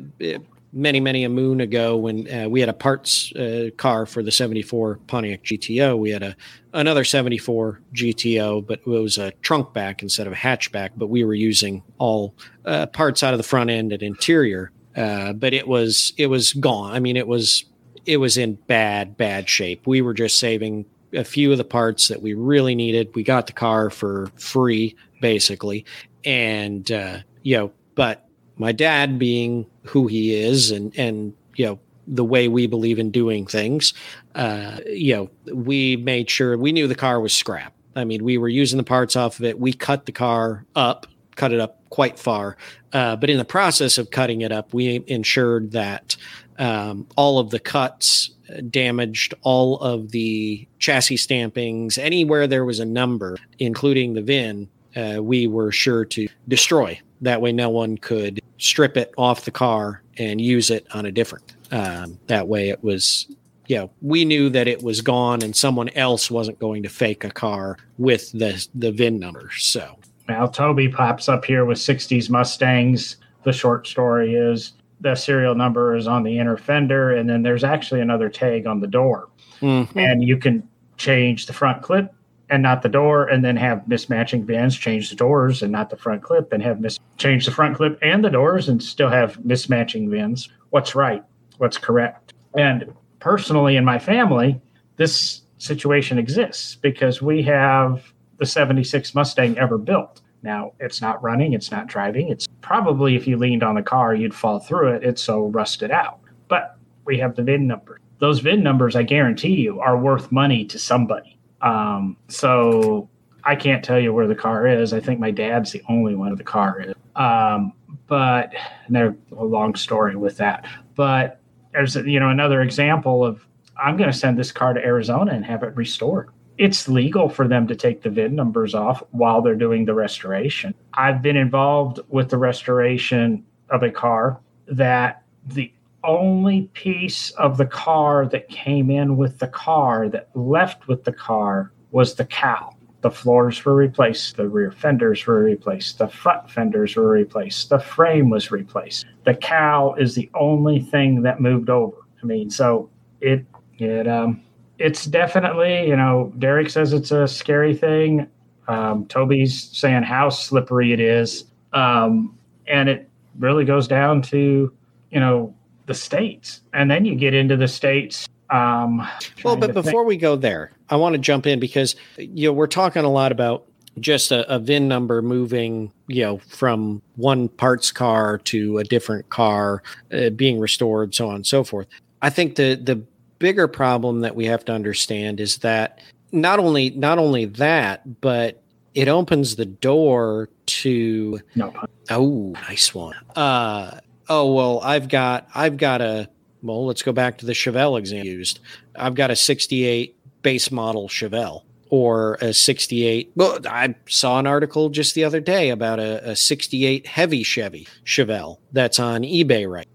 many 0.76 1.00
many 1.00 1.24
a 1.24 1.30
moon 1.30 1.62
ago 1.62 1.96
when 1.96 2.28
uh, 2.34 2.50
we 2.50 2.60
had 2.60 2.68
a 2.68 2.74
parts 2.74 3.32
uh, 3.36 3.70
car 3.78 4.08
for 4.08 4.24
the 4.24 4.32
74 4.32 4.98
Pontiac 5.06 5.44
GTO 5.44 6.00
we 6.00 6.10
had 6.10 6.24
a 6.24 6.36
another 6.74 7.04
74 7.04 7.80
GTO 7.94 8.66
but 8.66 8.80
it 8.80 8.88
was 8.88 9.20
a 9.20 9.30
trunk 9.44 9.72
back 9.72 10.02
instead 10.02 10.26
of 10.26 10.34
a 10.34 10.36
hatchback 10.36 10.90
but 10.98 11.12
we 11.12 11.24
were 11.24 11.36
using 11.36 11.84
all 12.00 12.34
uh, 12.66 12.88
parts 12.88 13.22
out 13.22 13.36
of 13.36 13.38
the 13.38 13.44
front 13.44 13.70
end 13.70 13.94
and 13.94 14.02
interior 14.02 14.72
uh, 14.96 15.34
but 15.34 15.54
it 15.54 15.68
was 15.68 16.14
it 16.18 16.28
was 16.28 16.54
gone. 16.54 16.94
I 16.94 17.00
mean, 17.00 17.18
it 17.18 17.28
was 17.28 17.66
it 18.06 18.18
was 18.18 18.38
in 18.38 18.56
bad 18.68 19.18
bad 19.18 19.50
shape. 19.50 19.88
We 19.88 20.02
were 20.02 20.14
just 20.14 20.40
saving 20.40 20.86
a 21.14 21.24
few 21.24 21.52
of 21.52 21.58
the 21.58 21.64
parts 21.64 22.08
that 22.08 22.22
we 22.22 22.34
really 22.34 22.76
needed. 22.76 23.14
We 23.16 23.24
got 23.24 23.48
the 23.48 23.54
car 23.54 23.90
for 23.90 24.32
free, 24.36 24.96
basically, 25.22 25.86
and 26.26 26.92
uh, 26.92 27.20
you 27.44 27.58
know, 27.58 27.72
but 27.96 28.28
my 28.58 28.72
dad 28.72 29.20
being 29.20 29.66
who 29.84 30.08
he 30.08 30.34
is, 30.36 30.72
and 30.72 30.98
and 30.98 31.34
you 31.56 31.66
know 31.66 31.80
the 32.08 32.26
way 32.26 32.48
we 32.48 32.68
believe 32.68 33.00
in 33.00 33.12
doing 33.12 33.46
things, 33.46 33.94
uh, 34.36 34.80
you 34.88 35.16
know, 35.16 35.54
we 35.54 35.96
made 35.96 36.30
sure 36.30 36.58
we 36.58 36.72
knew 36.72 36.88
the 36.88 36.96
car 36.96 37.20
was 37.20 37.34
scrap. 37.34 37.74
I 37.96 38.04
mean, 38.04 38.24
we 38.24 38.38
were 38.38 38.50
using 38.50 38.78
the 38.78 38.84
parts 38.84 39.16
off 39.16 39.40
of 39.40 39.46
it. 39.46 39.60
We 39.60 39.72
cut 39.72 40.06
the 40.06 40.12
car 40.12 40.66
up, 40.76 41.06
cut 41.36 41.54
it 41.54 41.60
up 41.60 41.80
quite 41.90 42.18
far. 42.20 42.58
Uh, 42.92 43.16
but 43.16 43.30
in 43.30 43.38
the 43.38 43.46
process 43.46 43.98
of 43.98 44.12
cutting 44.12 44.42
it 44.42 44.52
up, 44.52 44.74
we 44.74 45.04
ensured 45.08 45.72
that 45.72 46.16
um, 46.60 47.08
all 47.16 47.40
of 47.40 47.50
the 47.50 47.60
cuts 47.60 48.32
damaged 48.70 49.34
all 49.42 49.80
of 49.80 50.12
the 50.12 50.68
chassis 50.80 51.18
stampings, 51.18 51.98
anywhere 51.98 52.48
there 52.48 52.66
was 52.66 52.80
a 52.80 52.86
number, 52.86 53.38
including 53.60 54.14
the 54.14 54.22
VIN, 54.22 54.70
uh, 54.96 55.22
we 55.22 55.48
were 55.48 55.72
sure 55.72 56.06
to 56.06 56.28
destroy. 56.48 57.00
That 57.22 57.42
way, 57.42 57.52
no 57.52 57.70
one 57.70 57.98
could 57.98 58.42
strip 58.58 58.98
it 58.98 59.14
off 59.18 59.46
the 59.46 59.52
car 59.52 60.04
and 60.18 60.40
use 60.40 60.70
it 60.70 60.86
on 60.94 61.06
a 61.06 61.12
different. 61.12 61.56
Um, 61.72 62.20
that 62.28 62.48
way, 62.48 62.70
it 62.70 62.84
was 62.84 63.28
you 63.68 63.78
know, 63.78 63.92
we 64.02 64.26
knew 64.26 64.50
that 64.50 64.68
it 64.68 64.84
was 64.84 65.02
gone 65.02 65.42
and 65.42 65.56
someone 65.56 65.90
else 65.90 66.30
wasn't 66.30 66.60
going 66.60 66.84
to 66.84 66.90
fake 66.90 67.24
a 67.24 67.32
car 67.32 67.78
with 67.98 68.32
the 68.34 68.68
the 68.76 68.92
VIN 68.92 69.20
number. 69.20 69.50
So 69.58 69.98
now, 70.28 70.48
Toby 70.48 70.88
pops 70.88 71.28
up 71.28 71.44
here 71.44 71.66
with 71.66 71.78
60s 71.78 72.30
Mustangs. 72.30 73.18
The 73.44 73.52
short 73.52 73.88
story 73.88 74.36
is 74.36 74.74
the 75.02 75.16
serial 75.16 75.54
number 75.54 75.96
is 75.96 76.08
on 76.08 76.24
the 76.24 76.40
inner 76.40 76.56
fender, 76.56 77.14
and 77.14 77.30
then 77.30 77.44
there's 77.44 77.64
actually 77.64 78.00
another 78.00 78.30
tag 78.30 78.66
on 78.66 78.80
the 78.80 78.88
door. 78.88 79.28
Mm-hmm. 79.62 80.00
And 80.00 80.24
you 80.24 80.38
can 80.38 80.68
change 80.98 81.46
the 81.46 81.54
front 81.54 81.82
clip 81.82 82.14
and 82.50 82.64
not 82.64 82.82
the 82.84 82.90
door, 82.90 83.26
and 83.26 83.44
then 83.44 83.58
have 83.58 83.84
mismatching 83.88 84.46
VINs, 84.46 84.78
change 84.78 85.10
the 85.10 85.16
doors 85.16 85.62
and 85.64 85.72
not 85.72 85.90
the 85.90 85.98
front 85.98 86.22
clip, 86.22 86.54
and 86.54 86.62
have 86.62 86.80
mis- 86.80 87.00
change 87.18 87.46
the 87.46 87.52
front 87.52 87.76
clip 87.76 87.98
and 88.02 88.24
the 88.24 88.30
doors 88.30 88.70
and 88.70 88.82
still 88.82 89.10
have 89.10 89.38
mismatching 89.40 90.10
VINs. 90.10 90.50
What's 90.70 90.96
right? 90.96 91.24
What's 91.58 91.78
correct? 91.78 92.34
And 92.56 92.94
personally, 93.20 93.76
in 93.76 93.84
my 93.84 93.98
family, 93.98 94.62
this 94.98 95.42
situation 95.58 96.20
exists 96.20 96.76
because 96.76 97.22
we 97.22 97.42
have 97.44 98.14
the 98.38 98.46
76 98.46 99.16
Mustang 99.16 99.58
ever 99.58 99.78
built. 99.78 100.22
Now, 100.44 100.74
it's 100.80 101.02
not 101.02 101.24
running, 101.24 101.54
it's 101.54 101.72
not 101.72 101.88
driving. 101.88 102.28
It's 102.30 102.48
probably 102.62 103.16
if 103.16 103.26
you 103.26 103.38
leaned 103.38 103.64
on 103.64 103.76
the 103.76 103.82
car, 103.82 104.14
you'd 104.14 104.36
fall 104.36 104.60
through 104.60 104.90
it. 104.90 105.04
It's 105.04 105.24
so 105.24 105.46
rusted 105.48 105.90
out. 105.90 106.20
But 106.50 106.78
we 107.06 107.18
have 107.18 107.36
the 107.36 107.44
VIN 107.44 107.66
number. 107.68 108.00
those 108.20 108.40
VIN 108.40 108.64
numbers, 108.64 108.96
I 108.96 109.04
guarantee 109.04 109.56
you, 109.56 109.80
are 109.80 109.98
worth 109.98 110.32
money 110.32 110.66
to 110.66 110.80
somebody. 110.80 111.38
Um, 111.62 112.18
so 112.28 113.10
I 113.44 113.56
can't 113.56 113.84
tell 113.84 114.00
you 114.00 114.14
where 114.14 114.28
the 114.28 114.36
car 114.36 114.68
is. 114.68 114.94
I 114.94 115.00
think 115.00 115.20
my 115.20 115.32
dad's 115.32 115.72
the 115.72 115.82
only 115.90 116.16
one 116.16 116.32
of 116.32 116.38
the 116.38 116.44
car 116.44 116.82
is. 116.82 116.94
Um, 117.16 117.74
but 118.08 118.54
there's 118.90 119.16
a 119.38 119.44
long 119.44 119.76
story 119.76 120.16
with 120.16 120.38
that. 120.38 120.66
But 120.96 121.40
there's 121.74 121.96
you 121.96 122.20
know 122.20 122.30
another 122.30 122.62
example 122.62 123.26
of 123.26 123.46
I'm 123.78 123.98
going 123.98 124.12
to 124.12 124.18
send 124.18 124.38
this 124.38 124.52
car 124.52 124.74
to 124.74 124.84
Arizona 124.84 125.34
and 125.34 125.44
have 125.46 125.64
it 125.64 125.76
restored. 125.76 126.30
It's 126.64 126.88
legal 126.88 127.28
for 127.28 127.46
them 127.46 127.68
to 127.68 127.76
take 127.76 128.04
the 128.04 128.10
VIN 128.10 128.36
numbers 128.36 128.74
off 128.74 129.04
while 129.12 129.42
they're 129.42 129.54
doing 129.54 129.84
the 129.84 129.94
restoration. 129.94 130.74
I've 130.94 131.22
been 131.22 131.36
involved 131.36 132.00
with 132.08 132.30
the 132.30 132.38
restoration 132.38 133.44
of 133.70 133.84
a 133.84 133.92
car 133.92 134.40
that 134.68 135.24
the 135.46 135.74
only 136.06 136.70
piece 136.74 137.32
of 137.32 137.58
the 137.58 137.66
car 137.66 138.28
that 138.28 138.48
came 138.48 138.90
in 138.90 139.18
with 139.18 139.40
the 139.40 139.50
car 139.50 140.08
that 140.08 140.30
left 140.36 140.88
with 140.88 141.04
the 141.04 141.12
car 141.12 141.74
was 141.92 142.16
the 142.16 142.24
cowl. 142.24 142.78
The 143.02 143.12
floors 143.12 143.66
were 143.66 143.76
replaced, 143.76 144.38
the 144.38 144.48
rear 144.48 144.72
fenders 144.72 145.28
were 145.28 145.44
replaced, 145.44 145.98
the 145.98 146.08
front 146.08 146.50
fenders 146.50 146.96
were 146.96 147.10
replaced, 147.10 147.68
the 147.68 147.80
frame 147.80 148.30
was 148.30 148.52
replaced. 148.52 149.06
The 149.26 149.36
cowl 149.36 149.96
is 149.96 150.16
the 150.16 150.32
only 150.34 150.80
thing 150.80 151.24
that 151.24 151.42
moved 151.42 151.70
over. 151.70 151.98
I 152.22 152.26
mean, 152.26 152.50
so 152.50 152.90
it 153.20 153.46
it 153.80 154.08
um 154.08 154.43
it's 154.80 155.06
definitely 155.06 155.88
you 155.88 155.96
know 155.96 156.34
Derek 156.40 156.70
says 156.70 156.94
it's 156.94 157.12
a 157.12 157.28
scary 157.28 157.76
thing. 157.76 158.28
Um, 158.68 159.06
Toby's 159.08 159.70
saying 159.72 160.04
how 160.04 160.30
slippery 160.30 160.94
it 160.94 161.00
is, 161.00 161.46
um, 161.74 162.38
and 162.68 162.90
it 162.90 163.10
really 163.40 163.66
goes 163.66 163.88
down 163.88 164.22
to 164.24 164.74
you 165.12 165.20
know 165.20 165.54
the 165.86 165.94
states, 165.94 166.62
and 166.74 166.90
then 166.90 167.06
you 167.06 167.16
get 167.16 167.34
into 167.34 167.58
the 167.58 167.68
states. 167.68 168.28
Um, 168.50 169.08
well, 169.44 169.56
but 169.56 169.74
before 169.74 170.02
think. 170.02 170.08
we 170.08 170.18
go 170.18 170.36
there, 170.36 170.72
I 170.90 170.96
want 170.96 171.14
to 171.14 171.20
jump 171.20 171.48
in 171.48 171.60
because 171.60 171.96
you 172.18 172.50
know 172.50 172.54
we're 172.54 172.68
talking 172.68 173.04
a 173.04 173.12
lot 173.12 173.32
about 173.32 173.66
just 174.00 174.32
a, 174.32 174.52
a, 174.54 174.60
VIN 174.60 174.88
number 174.88 175.22
moving, 175.22 175.92
you 176.08 176.24
know, 176.24 176.38
from 176.40 177.02
one 177.16 177.48
parts 177.48 177.92
car 177.92 178.40
to 178.40 178.80
a 178.80 178.84
different 178.84 179.30
car, 179.30 179.84
uh, 180.12 180.30
being 180.32 180.60
restored, 180.60 181.14
so 181.14 181.30
on 181.30 181.36
and 181.36 181.48
so 181.48 181.64
forth. 181.64 181.88
I 182.22 182.30
think 182.30 182.56
the 182.56 182.76
the 182.76 183.04
bigger 183.40 183.68
problem 183.68 184.22
that 184.22 184.36
we 184.36 184.46
have 184.46 184.66
to 184.66 184.72
understand 184.72 185.40
is 185.40 185.58
that 185.60 186.00
not 186.32 186.60
only 186.60 186.90
not 186.92 187.18
only 187.18 187.46
that, 187.46 188.22
but 188.22 188.62
it 188.94 189.08
opens 189.08 189.56
the 189.56 189.66
door 189.66 190.50
to 190.66 191.40
no. 191.56 191.74
oh 192.10 192.54
nice 192.68 192.94
one. 192.94 193.16
Uh, 193.36 194.00
oh 194.30 194.54
well, 194.54 194.80
I've 194.82 195.10
got 195.10 195.48
I've 195.54 195.78
got 195.78 196.02
a 196.02 196.30
well. 196.62 196.86
Let's 196.86 197.04
go 197.04 197.12
back 197.12 197.38
to 197.40 197.46
the 197.46 197.54
Chevelle 197.54 197.98
example 198.00 198.28
used. 198.28 198.60
I've 198.96 199.16
got 199.16 199.32
a 199.32 199.36
'68 199.36 200.16
base 200.42 200.72
model 200.72 201.08
Chevelle 201.08 201.64
or 201.90 202.40
a 202.42 202.52
68. 202.52 203.34
Well, 203.36 203.60
I 203.70 203.94
saw 204.08 204.40
an 204.40 204.48
article 204.48 204.90
just 204.90 205.14
the 205.14 205.24
other 205.24 205.40
day 205.40 205.70
about 205.70 206.00
a, 206.00 206.32
a 206.32 206.36
68 206.36 207.06
heavy 207.06 207.44
Chevy 207.44 207.88
Chevelle 208.04 208.58
that's 208.72 209.00
on 209.00 209.22
eBay 209.22 209.70
right. 209.70 209.88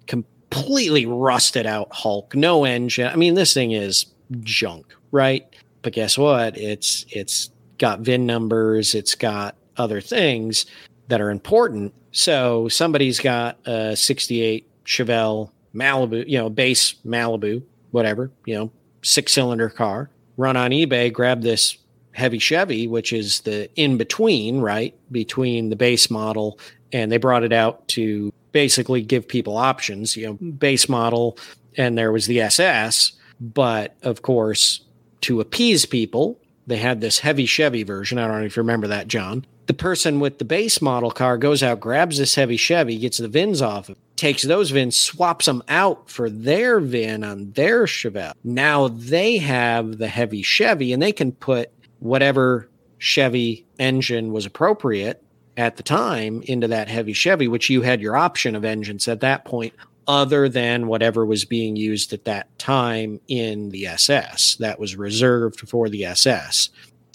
Completely 0.50 1.06
rusted 1.06 1.66
out 1.66 1.88
Hulk, 1.92 2.34
no 2.34 2.64
engine. 2.64 3.08
I 3.08 3.16
mean, 3.16 3.34
this 3.34 3.54
thing 3.54 3.72
is 3.72 4.06
junk, 4.40 4.94
right? 5.10 5.46
But 5.82 5.92
guess 5.92 6.16
what? 6.18 6.56
It's 6.56 7.04
it's 7.10 7.50
got 7.78 8.00
VIN 8.00 8.26
numbers, 8.26 8.94
it's 8.94 9.14
got 9.14 9.56
other 9.76 10.00
things 10.00 10.66
that 11.08 11.20
are 11.20 11.30
important. 11.30 11.94
So 12.12 12.68
somebody's 12.68 13.20
got 13.20 13.58
a 13.66 13.96
68 13.96 14.66
Chevelle 14.84 15.50
Malibu, 15.74 16.24
you 16.26 16.38
know, 16.38 16.50
base 16.50 16.94
Malibu, 17.06 17.62
whatever, 17.90 18.30
you 18.44 18.54
know, 18.54 18.72
six 19.02 19.32
cylinder 19.32 19.68
car, 19.68 20.10
run 20.36 20.56
on 20.56 20.70
eBay, 20.70 21.12
grab 21.12 21.42
this 21.42 21.78
heavy 22.12 22.38
Chevy, 22.38 22.88
which 22.88 23.12
is 23.12 23.40
the 23.42 23.70
in 23.76 23.96
between, 23.96 24.60
right? 24.60 24.94
Between 25.12 25.70
the 25.70 25.76
base 25.76 26.10
model 26.10 26.58
and 26.92 27.12
they 27.12 27.18
brought 27.18 27.44
it 27.44 27.52
out 27.52 27.86
to 27.88 28.32
basically 28.58 29.00
give 29.00 29.28
people 29.28 29.56
options, 29.56 30.16
you 30.16 30.26
know, 30.26 30.32
base 30.34 30.88
model 30.88 31.38
and 31.76 31.96
there 31.96 32.10
was 32.10 32.26
the 32.26 32.40
SS, 32.40 33.12
but 33.40 33.94
of 34.02 34.22
course, 34.22 34.80
to 35.20 35.40
appease 35.40 35.86
people, 35.86 36.40
they 36.66 36.78
had 36.78 37.00
this 37.00 37.20
heavy 37.20 37.46
Chevy 37.46 37.84
version. 37.84 38.18
I 38.18 38.26
don't 38.26 38.40
know 38.40 38.46
if 38.46 38.56
you 38.56 38.62
remember 38.62 38.88
that, 38.88 39.06
John. 39.06 39.46
The 39.66 39.74
person 39.74 40.18
with 40.18 40.38
the 40.38 40.44
base 40.44 40.82
model 40.82 41.12
car 41.12 41.38
goes 41.38 41.62
out, 41.62 41.78
grabs 41.78 42.18
this 42.18 42.34
heavy 42.34 42.56
Chevy, 42.56 42.98
gets 42.98 43.18
the 43.18 43.28
VINs 43.28 43.62
off, 43.62 43.90
of 43.90 43.96
takes 44.16 44.42
those 44.42 44.72
VINs, 44.72 44.96
swaps 44.96 45.46
them 45.46 45.62
out 45.68 46.10
for 46.10 46.28
their 46.28 46.80
VIN 46.80 47.22
on 47.22 47.52
their 47.52 47.84
Chevelle. 47.84 48.32
Now 48.42 48.88
they 48.88 49.36
have 49.36 49.98
the 49.98 50.08
heavy 50.08 50.42
Chevy 50.42 50.92
and 50.92 51.00
they 51.00 51.12
can 51.12 51.30
put 51.30 51.70
whatever 52.00 52.68
Chevy 52.98 53.64
engine 53.78 54.32
was 54.32 54.46
appropriate 54.46 55.22
at 55.58 55.76
the 55.76 55.82
time 55.82 56.40
into 56.44 56.68
that 56.68 56.88
heavy 56.88 57.12
Chevy, 57.12 57.48
which 57.48 57.68
you 57.68 57.82
had 57.82 58.00
your 58.00 58.16
option 58.16 58.54
of 58.54 58.64
engines 58.64 59.08
at 59.08 59.20
that 59.20 59.44
point 59.44 59.74
other 60.06 60.48
than 60.48 60.86
whatever 60.86 61.26
was 61.26 61.44
being 61.44 61.76
used 61.76 62.12
at 62.14 62.24
that 62.24 62.56
time 62.58 63.20
in 63.28 63.68
the 63.70 63.86
SS. 63.86 64.56
That 64.56 64.78
was 64.78 64.96
reserved 64.96 65.68
for 65.68 65.88
the 65.90 66.06
SS. 66.06 66.70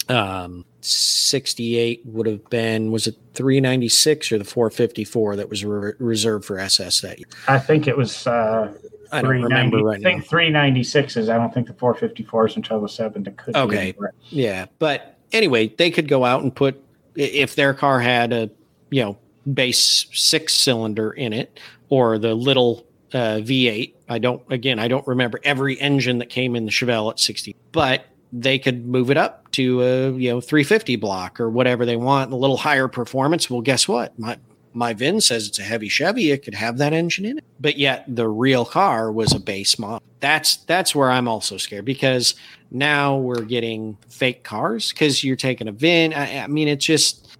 Um, 0.08 0.66
68 0.82 2.02
would 2.04 2.26
have 2.26 2.44
been, 2.50 2.92
was 2.92 3.06
it 3.06 3.16
396 3.32 4.30
or 4.30 4.38
the 4.38 4.44
454 4.44 5.36
that 5.36 5.48
was 5.48 5.64
re- 5.64 5.94
reserved 5.98 6.44
for 6.44 6.58
SS 6.58 7.00
that 7.00 7.18
year? 7.18 7.26
I 7.48 7.58
think 7.58 7.88
it 7.88 7.96
was. 7.96 8.26
Uh, 8.26 8.74
I 9.10 9.22
don't 9.22 9.30
remember 9.42 9.78
right 9.78 10.00
I 10.00 10.02
think 10.02 10.26
396 10.26 11.16
is. 11.16 11.28
I 11.30 11.38
don't 11.38 11.52
think 11.54 11.68
the 11.68 11.74
454 11.74 12.48
is 12.48 12.56
until 12.56 12.80
the 12.80 12.88
7 12.88 13.22
that 13.22 13.36
could 13.38 13.56
Okay. 13.56 13.94
Yeah. 14.28 14.66
But 14.78 15.16
anyway, 15.32 15.68
they 15.68 15.90
could 15.90 16.08
go 16.08 16.24
out 16.24 16.42
and 16.42 16.54
put, 16.54 16.83
if 17.14 17.54
their 17.54 17.74
car 17.74 18.00
had 18.00 18.32
a, 18.32 18.50
you 18.90 19.02
know, 19.02 19.18
base 19.52 20.06
six 20.12 20.54
cylinder 20.54 21.10
in 21.10 21.32
it 21.32 21.60
or 21.88 22.18
the 22.18 22.34
little 22.34 22.86
uh, 23.12 23.38
V8. 23.40 23.94
I 24.08 24.18
don't, 24.18 24.42
again, 24.50 24.78
I 24.78 24.88
don't 24.88 25.06
remember 25.06 25.40
every 25.44 25.80
engine 25.80 26.18
that 26.18 26.28
came 26.28 26.56
in 26.56 26.64
the 26.64 26.70
Chevelle 26.70 27.10
at 27.10 27.20
60, 27.20 27.54
but 27.72 28.06
they 28.32 28.58
could 28.58 28.86
move 28.86 29.10
it 29.10 29.16
up 29.16 29.50
to 29.52 29.82
a, 29.82 30.12
you 30.12 30.30
know, 30.30 30.40
350 30.40 30.96
block 30.96 31.40
or 31.40 31.48
whatever 31.48 31.86
they 31.86 31.96
want, 31.96 32.32
a 32.32 32.36
little 32.36 32.56
higher 32.56 32.88
performance. 32.88 33.48
Well, 33.48 33.60
guess 33.60 33.86
what? 33.86 34.18
My, 34.18 34.38
my 34.74 34.92
VIN 34.92 35.20
says 35.20 35.48
it's 35.48 35.58
a 35.58 35.62
heavy 35.62 35.88
Chevy. 35.88 36.32
It 36.32 36.44
could 36.44 36.54
have 36.54 36.78
that 36.78 36.92
engine 36.92 37.24
in 37.24 37.38
it, 37.38 37.44
but 37.60 37.78
yet 37.78 38.04
the 38.08 38.28
real 38.28 38.64
car 38.64 39.12
was 39.12 39.32
a 39.32 39.38
base 39.38 39.78
model. 39.78 40.02
That's 40.20 40.56
that's 40.56 40.94
where 40.94 41.10
I'm 41.10 41.28
also 41.28 41.56
scared 41.56 41.84
because 41.84 42.34
now 42.70 43.16
we're 43.16 43.42
getting 43.42 43.96
fake 44.08 44.42
cars 44.42 44.90
because 44.90 45.22
you're 45.22 45.36
taking 45.36 45.68
a 45.68 45.72
VIN. 45.72 46.12
I, 46.12 46.40
I 46.40 46.46
mean, 46.48 46.68
it's 46.68 46.84
just 46.84 47.36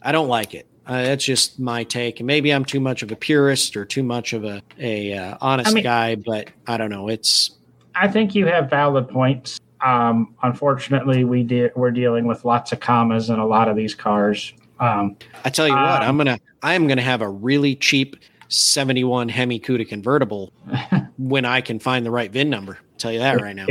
I 0.00 0.12
don't 0.12 0.28
like 0.28 0.54
it. 0.54 0.66
Uh, 0.86 1.02
that's 1.02 1.24
just 1.24 1.58
my 1.58 1.84
take, 1.84 2.20
and 2.20 2.26
maybe 2.26 2.50
I'm 2.50 2.64
too 2.64 2.80
much 2.80 3.02
of 3.02 3.12
a 3.12 3.16
purist 3.16 3.76
or 3.76 3.84
too 3.84 4.02
much 4.02 4.32
of 4.32 4.44
a 4.44 4.62
a 4.78 5.14
uh, 5.14 5.36
honest 5.40 5.70
I 5.70 5.74
mean, 5.74 5.84
guy, 5.84 6.14
but 6.14 6.50
I 6.66 6.76
don't 6.76 6.90
know. 6.90 7.08
It's. 7.08 7.52
I 7.94 8.08
think 8.08 8.34
you 8.34 8.46
have 8.46 8.70
valid 8.70 9.08
points. 9.08 9.60
Um, 9.84 10.34
unfortunately, 10.42 11.24
we 11.24 11.42
de- 11.42 11.70
we're 11.74 11.90
dealing 11.90 12.26
with 12.26 12.44
lots 12.44 12.72
of 12.72 12.80
commas 12.80 13.30
in 13.30 13.38
a 13.38 13.46
lot 13.46 13.68
of 13.68 13.76
these 13.76 13.94
cars. 13.94 14.52
Um, 14.80 15.16
I 15.44 15.50
tell 15.50 15.68
you 15.68 15.74
um, 15.74 15.82
what, 15.82 16.02
I'm 16.02 16.16
gonna 16.16 16.40
I'm 16.62 16.88
gonna 16.88 17.02
have 17.02 17.22
a 17.22 17.28
really 17.28 17.76
cheap 17.76 18.16
71 18.48 19.28
Hemi 19.28 19.60
Cuda 19.60 19.88
convertible 19.88 20.52
when 21.18 21.44
I 21.44 21.60
can 21.60 21.78
find 21.78 22.04
the 22.04 22.10
right 22.10 22.30
VIN 22.30 22.50
number. 22.50 22.78
I'll 22.80 22.98
tell 22.98 23.12
you 23.12 23.20
that 23.20 23.40
right 23.40 23.54
now. 23.54 23.66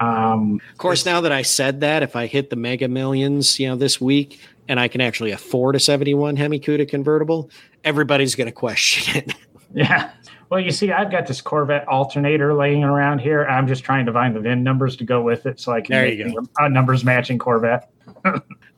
Um, 0.00 0.60
of 0.72 0.78
course, 0.78 1.04
now 1.04 1.20
that 1.20 1.32
I 1.32 1.42
said 1.42 1.80
that, 1.80 2.02
if 2.02 2.16
I 2.16 2.26
hit 2.26 2.48
the 2.48 2.56
Mega 2.56 2.88
Millions, 2.88 3.60
you 3.60 3.68
know, 3.68 3.76
this 3.76 4.00
week, 4.00 4.40
and 4.66 4.80
I 4.80 4.88
can 4.88 5.02
actually 5.02 5.30
afford 5.30 5.76
a 5.76 5.80
71 5.80 6.36
Hemi 6.36 6.58
Cuda 6.58 6.88
convertible, 6.88 7.50
everybody's 7.84 8.34
going 8.34 8.46
to 8.46 8.52
question 8.52 9.16
it. 9.18 9.34
yeah. 9.74 10.10
Well, 10.48 10.58
you 10.58 10.70
see, 10.70 10.90
I've 10.90 11.10
got 11.12 11.26
this 11.26 11.40
Corvette 11.40 11.86
alternator 11.86 12.54
laying 12.54 12.82
around 12.82 13.20
here. 13.20 13.44
I'm 13.44 13.68
just 13.68 13.84
trying 13.84 14.06
to 14.06 14.12
find 14.12 14.34
the 14.34 14.40
VIN 14.40 14.64
numbers 14.64 14.96
to 14.96 15.04
go 15.04 15.22
with 15.22 15.46
it 15.46 15.60
so 15.60 15.72
I 15.72 15.80
can 15.80 15.92
there 15.92 16.08
you 16.08 16.32
go. 16.32 16.46
a 16.58 16.68
numbers 16.68 17.04
matching 17.04 17.38
Corvette. 17.38 17.90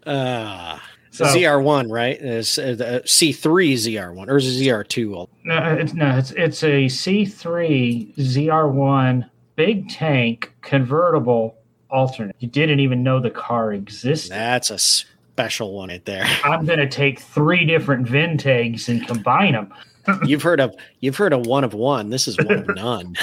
uh, 0.05 0.79
so, 1.13 1.27
ZR1, 1.27 1.91
right? 1.91 2.21
Is 2.21 2.59
uh, 2.59 3.01
C3 3.05 3.75
ZR1 3.75 4.29
or 4.29 4.39
is 4.39 4.61
it 4.61 4.65
ZR2? 4.65 5.29
No, 5.45 5.77
it's 5.79 5.93
no, 5.93 6.17
it's 6.17 6.31
it's 6.33 6.63
a 6.63 6.87
C3 6.87 8.17
ZR1 8.17 9.29
big 9.55 9.91
tank 9.91 10.55
convertible 10.63 11.59
alternate. 11.91 12.35
You 12.39 12.49
didn't 12.49 12.81
even 12.81 13.03
know 13.03 13.21
the 13.21 13.31
car 13.31 13.75
existed. 13.75 14.33
That's 14.33 14.71
a 14.71 14.79
special 14.79 15.75
one 15.75 15.91
right 15.91 16.05
there. 16.07 16.25
I'm 16.45 16.65
going 16.65 16.79
to 16.79 16.89
take 16.89 17.21
three 17.21 17.67
different 17.67 18.09
VIN 18.09 18.39
tags 18.39 18.89
and 18.89 19.07
combine 19.07 19.53
them. 19.53 19.73
you've 20.25 20.43
heard 20.43 20.61
of 20.61 20.75
you've 21.01 21.17
heard 21.17 21.35
of 21.35 21.47
one 21.47 21.63
of 21.63 21.75
one. 21.75 22.09
This 22.09 22.27
is 22.27 22.39
one 22.39 22.59
of 22.59 22.69
none. 22.77 23.15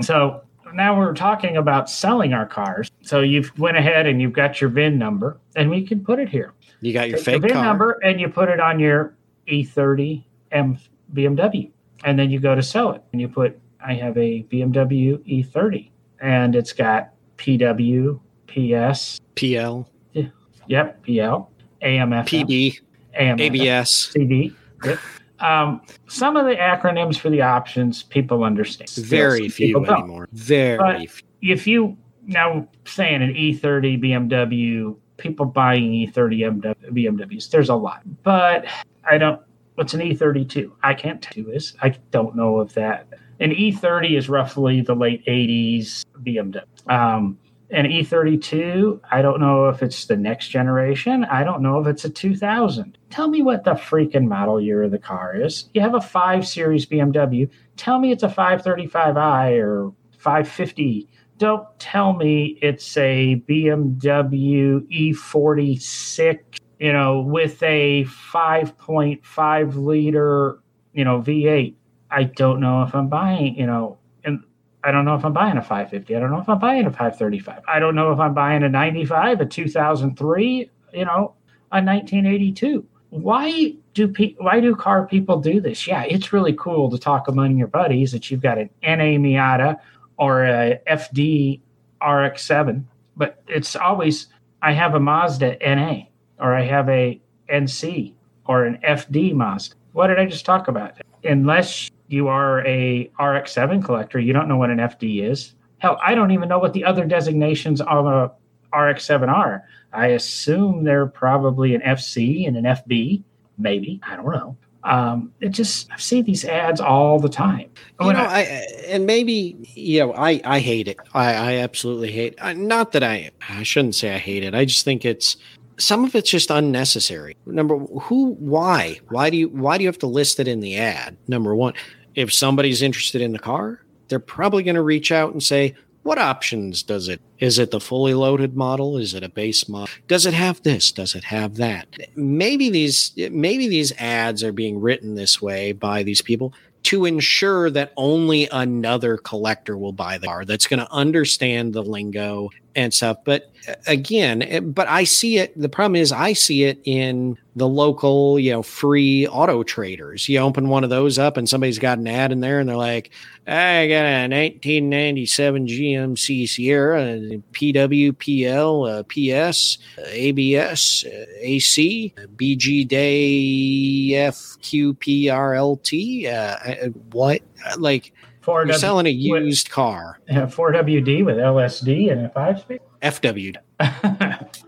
so 0.00 0.42
now 0.72 0.98
we're 0.98 1.14
talking 1.14 1.58
about 1.58 1.90
selling 1.90 2.32
our 2.32 2.46
cars. 2.46 2.90
So 3.02 3.20
you've 3.20 3.56
went 3.58 3.76
ahead 3.76 4.06
and 4.06 4.22
you've 4.22 4.32
got 4.32 4.62
your 4.62 4.70
VIN 4.70 4.98
number, 4.98 5.36
and 5.54 5.68
we 5.68 5.86
can 5.86 6.02
put 6.02 6.18
it 6.18 6.30
here. 6.30 6.54
You 6.84 6.92
got 6.92 7.08
your 7.08 7.18
fake 7.18 7.40
VIN 7.40 7.52
car. 7.52 7.64
number, 7.64 7.92
and 8.04 8.20
you 8.20 8.28
put 8.28 8.50
it 8.50 8.60
on 8.60 8.78
your 8.78 9.14
E30 9.48 10.22
M 10.52 10.78
BMW, 11.14 11.70
and 12.04 12.18
then 12.18 12.30
you 12.30 12.38
go 12.38 12.54
to 12.54 12.62
sell 12.62 12.92
it, 12.92 13.02
and 13.12 13.20
you 13.20 13.28
put 13.28 13.58
I 13.84 13.94
have 13.94 14.18
a 14.18 14.42
BMW 14.44 15.18
E30, 15.26 15.90
and 16.20 16.54
it's 16.54 16.74
got 16.74 17.12
PW, 17.38 18.20
PS, 18.46 19.20
PL, 19.34 19.88
yeah, 20.12 20.28
yep, 20.66 21.02
PL, 21.04 21.50
AMF, 21.82 22.80
AMF, 23.14 23.40
ABS. 23.40 23.90
CD. 23.90 24.52
Yep. 24.84 24.98
Um, 25.40 25.80
some 26.06 26.36
of 26.36 26.44
the 26.44 26.54
acronyms 26.54 27.18
for 27.18 27.30
the 27.30 27.40
options 27.40 28.02
people 28.02 28.44
understand. 28.44 28.90
Very 28.90 29.48
few 29.48 29.68
people 29.68 29.84
don't. 29.84 30.00
anymore. 30.00 30.28
Very 30.32 31.06
few. 31.06 31.24
If 31.40 31.66
you 31.66 31.96
now 32.26 32.68
saying 32.84 33.22
an 33.22 33.34
E30 33.34 34.02
BMW, 34.02 34.96
people 35.16 35.46
buying 35.46 35.94
E 35.94 36.06
E30 36.06 36.60
MW 36.60 36.74
BMWs, 36.92 37.50
there's 37.50 37.68
a 37.68 37.74
lot, 37.74 38.02
but 38.22 38.66
I 39.08 39.18
don't. 39.18 39.40
What's 39.74 39.92
an 39.92 40.00
E32? 40.00 40.70
I 40.82 40.94
can't 40.94 41.20
tell 41.20 41.42
you 41.42 41.50
this. 41.50 41.74
I 41.82 41.90
don't 42.10 42.36
know 42.36 42.60
if 42.60 42.74
that. 42.74 43.08
An 43.40 43.50
E30 43.50 44.16
is 44.16 44.28
roughly 44.28 44.80
the 44.82 44.94
late 44.94 45.26
80s 45.26 46.04
BMW. 46.22 46.62
Um, 46.88 47.38
an 47.70 47.86
E32, 47.86 49.00
I 49.10 49.20
don't 49.20 49.40
know 49.40 49.68
if 49.68 49.82
it's 49.82 50.04
the 50.04 50.16
next 50.16 50.48
generation. 50.48 51.24
I 51.24 51.42
don't 51.42 51.60
know 51.60 51.80
if 51.80 51.86
it's 51.88 52.04
a 52.04 52.10
2000. 52.10 52.96
Tell 53.10 53.28
me 53.28 53.42
what 53.42 53.64
the 53.64 53.72
freaking 53.72 54.28
model 54.28 54.60
year 54.60 54.84
of 54.84 54.92
the 54.92 54.98
car 54.98 55.34
is. 55.36 55.68
You 55.74 55.80
have 55.80 55.94
a 55.94 56.00
5 56.00 56.46
Series 56.46 56.86
BMW. 56.86 57.50
Tell 57.76 57.98
me 57.98 58.12
it's 58.12 58.22
a 58.22 58.28
535i 58.28 59.60
or 59.60 59.92
550. 60.18 61.08
Don't 61.38 61.66
tell 61.78 62.12
me 62.12 62.58
it's 62.62 62.96
a 62.96 63.42
BMW 63.48 64.80
E46, 64.88 66.38
you 66.78 66.92
know, 66.92 67.20
with 67.20 67.62
a 67.62 68.04
5.5 68.04 69.76
liter, 69.76 70.58
you 70.92 71.04
know, 71.04 71.20
V8. 71.20 71.74
I 72.10 72.24
don't 72.24 72.60
know 72.60 72.82
if 72.82 72.94
I'm 72.94 73.08
buying, 73.08 73.56
you 73.56 73.66
know, 73.66 73.98
and 74.22 74.44
I 74.84 74.92
don't 74.92 75.04
know 75.04 75.16
if 75.16 75.24
I'm 75.24 75.32
buying 75.32 75.56
a 75.56 75.62
550. 75.62 76.14
I 76.14 76.20
don't 76.20 76.30
know 76.30 76.40
if 76.40 76.48
I'm 76.48 76.60
buying 76.60 76.86
a 76.86 76.90
535. 76.90 77.62
I 77.66 77.78
don't 77.80 77.96
know 77.96 78.12
if 78.12 78.20
I'm 78.20 78.34
buying 78.34 78.62
a 78.62 78.68
95, 78.68 79.40
a 79.40 79.46
2003, 79.46 80.70
you 80.92 81.04
know, 81.04 81.34
a 81.72 81.82
1982. 81.82 82.86
Why 83.10 83.74
do 83.94 84.08
pe- 84.08 84.34
why 84.38 84.60
do 84.60 84.74
car 84.74 85.06
people 85.06 85.40
do 85.40 85.60
this? 85.60 85.86
Yeah, 85.86 86.02
it's 86.02 86.32
really 86.32 86.52
cool 86.52 86.90
to 86.90 86.98
talk 86.98 87.28
among 87.28 87.56
your 87.56 87.68
buddies 87.68 88.12
that 88.12 88.30
you've 88.30 88.42
got 88.42 88.58
an 88.58 88.70
NA 88.82 89.18
Miata 89.18 89.78
or 90.18 90.44
a 90.44 90.80
FD 90.88 91.60
RX7, 92.02 92.84
but 93.16 93.42
it's 93.48 93.76
always 93.76 94.28
I 94.62 94.72
have 94.72 94.94
a 94.94 95.00
Mazda 95.00 95.58
NA 95.60 96.04
or 96.38 96.54
I 96.54 96.62
have 96.62 96.88
a 96.88 97.20
NC 97.52 98.14
or 98.46 98.64
an 98.64 98.78
FD 98.86 99.34
Mazda. 99.34 99.76
What 99.92 100.08
did 100.08 100.18
I 100.18 100.26
just 100.26 100.44
talk 100.44 100.68
about? 100.68 100.94
Unless 101.24 101.90
you 102.08 102.28
are 102.28 102.66
a 102.66 103.10
RX7 103.18 103.84
collector, 103.84 104.18
you 104.18 104.32
don't 104.32 104.48
know 104.48 104.56
what 104.56 104.70
an 104.70 104.78
FD 104.78 105.22
is. 105.22 105.54
Hell, 105.78 105.98
I 106.04 106.14
don't 106.14 106.30
even 106.30 106.48
know 106.48 106.58
what 106.58 106.72
the 106.72 106.84
other 106.84 107.04
designations 107.04 107.80
of 107.80 108.06
a 108.06 108.32
RX7 108.72 109.28
are. 109.28 109.64
I 109.92 110.08
assume 110.08 110.84
they're 110.84 111.06
probably 111.06 111.74
an 111.74 111.80
FC 111.82 112.46
and 112.48 112.56
an 112.56 112.64
FB, 112.64 113.22
maybe. 113.58 114.00
I 114.02 114.16
don't 114.16 114.30
know. 114.30 114.56
Um, 114.84 115.32
it 115.40 115.48
just 115.48 115.90
I 115.90 115.96
see 115.98 116.20
these 116.22 116.44
ads 116.44 116.80
all 116.80 117.18
the 117.18 117.28
time. 117.28 117.70
You 118.00 118.06
When 118.08 118.16
know, 118.16 118.22
I- 118.22 118.38
I 118.40 118.66
and 118.88 119.06
maybe 119.06 119.56
you 119.74 120.00
know, 120.00 120.12
I 120.14 120.40
I 120.44 120.60
hate 120.60 120.88
it. 120.88 120.98
I 121.14 121.32
I 121.34 121.52
absolutely 121.56 122.12
hate. 122.12 122.34
I, 122.40 122.52
not 122.52 122.92
that 122.92 123.02
I 123.02 123.30
I 123.48 123.62
shouldn't 123.62 123.94
say 123.94 124.14
I 124.14 124.18
hate 124.18 124.44
it. 124.44 124.54
I 124.54 124.64
just 124.64 124.84
think 124.84 125.04
it's 125.04 125.36
some 125.78 126.04
of 126.04 126.14
it's 126.14 126.30
just 126.30 126.50
unnecessary. 126.50 127.36
Number 127.46 127.78
who 127.78 128.34
why 128.34 129.00
why 129.08 129.30
do 129.30 129.36
you 129.36 129.48
why 129.48 129.78
do 129.78 129.84
you 129.84 129.88
have 129.88 129.98
to 130.00 130.06
list 130.06 130.38
it 130.38 130.46
in 130.48 130.60
the 130.60 130.76
ad? 130.76 131.16
Number 131.28 131.54
one, 131.54 131.72
if 132.14 132.32
somebody's 132.32 132.82
interested 132.82 133.22
in 133.22 133.32
the 133.32 133.38
car, 133.38 133.80
they're 134.08 134.18
probably 134.18 134.62
going 134.62 134.74
to 134.76 134.82
reach 134.82 135.10
out 135.10 135.32
and 135.32 135.42
say, 135.42 135.74
"What 136.04 136.18
options 136.18 136.84
does 136.84 137.08
it? 137.08 137.20
Is 137.40 137.58
it 137.58 137.72
the 137.72 137.80
fully 137.80 138.14
loaded 138.14 138.56
model? 138.56 138.96
Is 138.96 139.14
it 139.14 139.24
a 139.24 139.28
base 139.28 139.68
model? 139.68 139.92
Does 140.06 140.26
it 140.26 140.34
have 140.34 140.62
this? 140.62 140.92
Does 140.92 141.16
it 141.16 141.24
have 141.24 141.56
that?" 141.56 141.88
Maybe 142.14 142.70
these 142.70 143.12
maybe 143.16 143.66
these 143.66 143.92
ads 143.98 144.44
are 144.44 144.52
being 144.52 144.80
written 144.80 145.16
this 145.16 145.42
way 145.42 145.72
by 145.72 146.04
these 146.04 146.22
people 146.22 146.54
to 146.84 147.06
ensure 147.06 147.70
that 147.70 147.92
only 147.96 148.48
another 148.52 149.16
collector 149.16 149.76
will 149.76 149.92
buy 149.92 150.18
the 150.18 150.26
car 150.26 150.44
that's 150.44 150.66
going 150.66 150.80
to 150.80 150.92
understand 150.92 151.72
the 151.72 151.82
lingo 151.82 152.50
and 152.76 152.92
stuff. 152.92 153.18
But 153.24 153.50
uh, 153.68 153.74
again, 153.86 154.42
eh, 154.42 154.60
but 154.60 154.88
I 154.88 155.04
see 155.04 155.38
it. 155.38 155.58
The 155.58 155.68
problem 155.68 155.96
is, 155.96 156.12
I 156.12 156.32
see 156.32 156.64
it 156.64 156.80
in 156.84 157.38
the 157.56 157.68
local, 157.68 158.38
you 158.38 158.50
know, 158.50 158.62
free 158.62 159.26
auto 159.28 159.62
traders. 159.62 160.28
You 160.28 160.40
open 160.40 160.68
one 160.68 160.84
of 160.84 160.90
those 160.90 161.18
up, 161.18 161.36
and 161.36 161.48
somebody's 161.48 161.78
got 161.78 161.98
an 161.98 162.08
ad 162.08 162.32
in 162.32 162.40
there, 162.40 162.58
and 162.60 162.68
they're 162.68 162.76
like, 162.76 163.10
"I 163.46 163.86
got 163.86 164.04
a 164.04 164.26
1997 164.28 165.66
GMC 165.68 166.46
Sierra, 166.48 167.02
uh, 167.02 167.38
PWPL, 167.52 168.86
uh, 168.90 169.02
PS, 169.04 169.78
uh, 169.98 170.02
ABS, 170.08 171.04
uh, 171.06 171.24
AC, 171.40 172.12
uh, 172.18 172.22
BG 172.36 172.84
Day 172.84 174.10
FQPRLT. 174.30 176.26
Uh, 176.26 176.30
uh, 176.30 176.88
what? 177.12 177.40
Uh, 177.64 177.76
Like 177.78 178.12
Four 178.44 178.60
you're 178.60 178.66
W, 178.66 178.78
selling 178.78 179.06
a 179.06 179.10
used 179.10 179.70
car, 179.70 180.20
four 180.50 180.70
WD 180.72 181.24
with 181.24 181.36
LSD 181.36 182.12
and 182.12 182.26
a 182.26 182.28
five 182.28 182.60
speed. 182.60 182.80
FWD, 183.00 183.56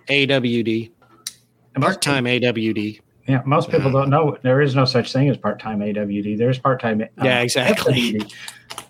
AWD, 0.08 0.90
part 1.78 2.00
time 2.00 2.24
AWD. 2.24 3.00
Yeah, 3.28 3.42
most 3.44 3.70
people 3.70 3.90
don't 3.90 4.08
know 4.08 4.38
there 4.42 4.62
is 4.62 4.74
no 4.74 4.84
such 4.84 5.12
thing 5.12 5.28
as 5.28 5.36
part-time 5.36 5.80
AWD. 5.80 6.38
There's 6.38 6.58
part-time. 6.60 7.02
uh, 7.02 7.06
Yeah, 7.24 7.40
exactly. 7.40 8.22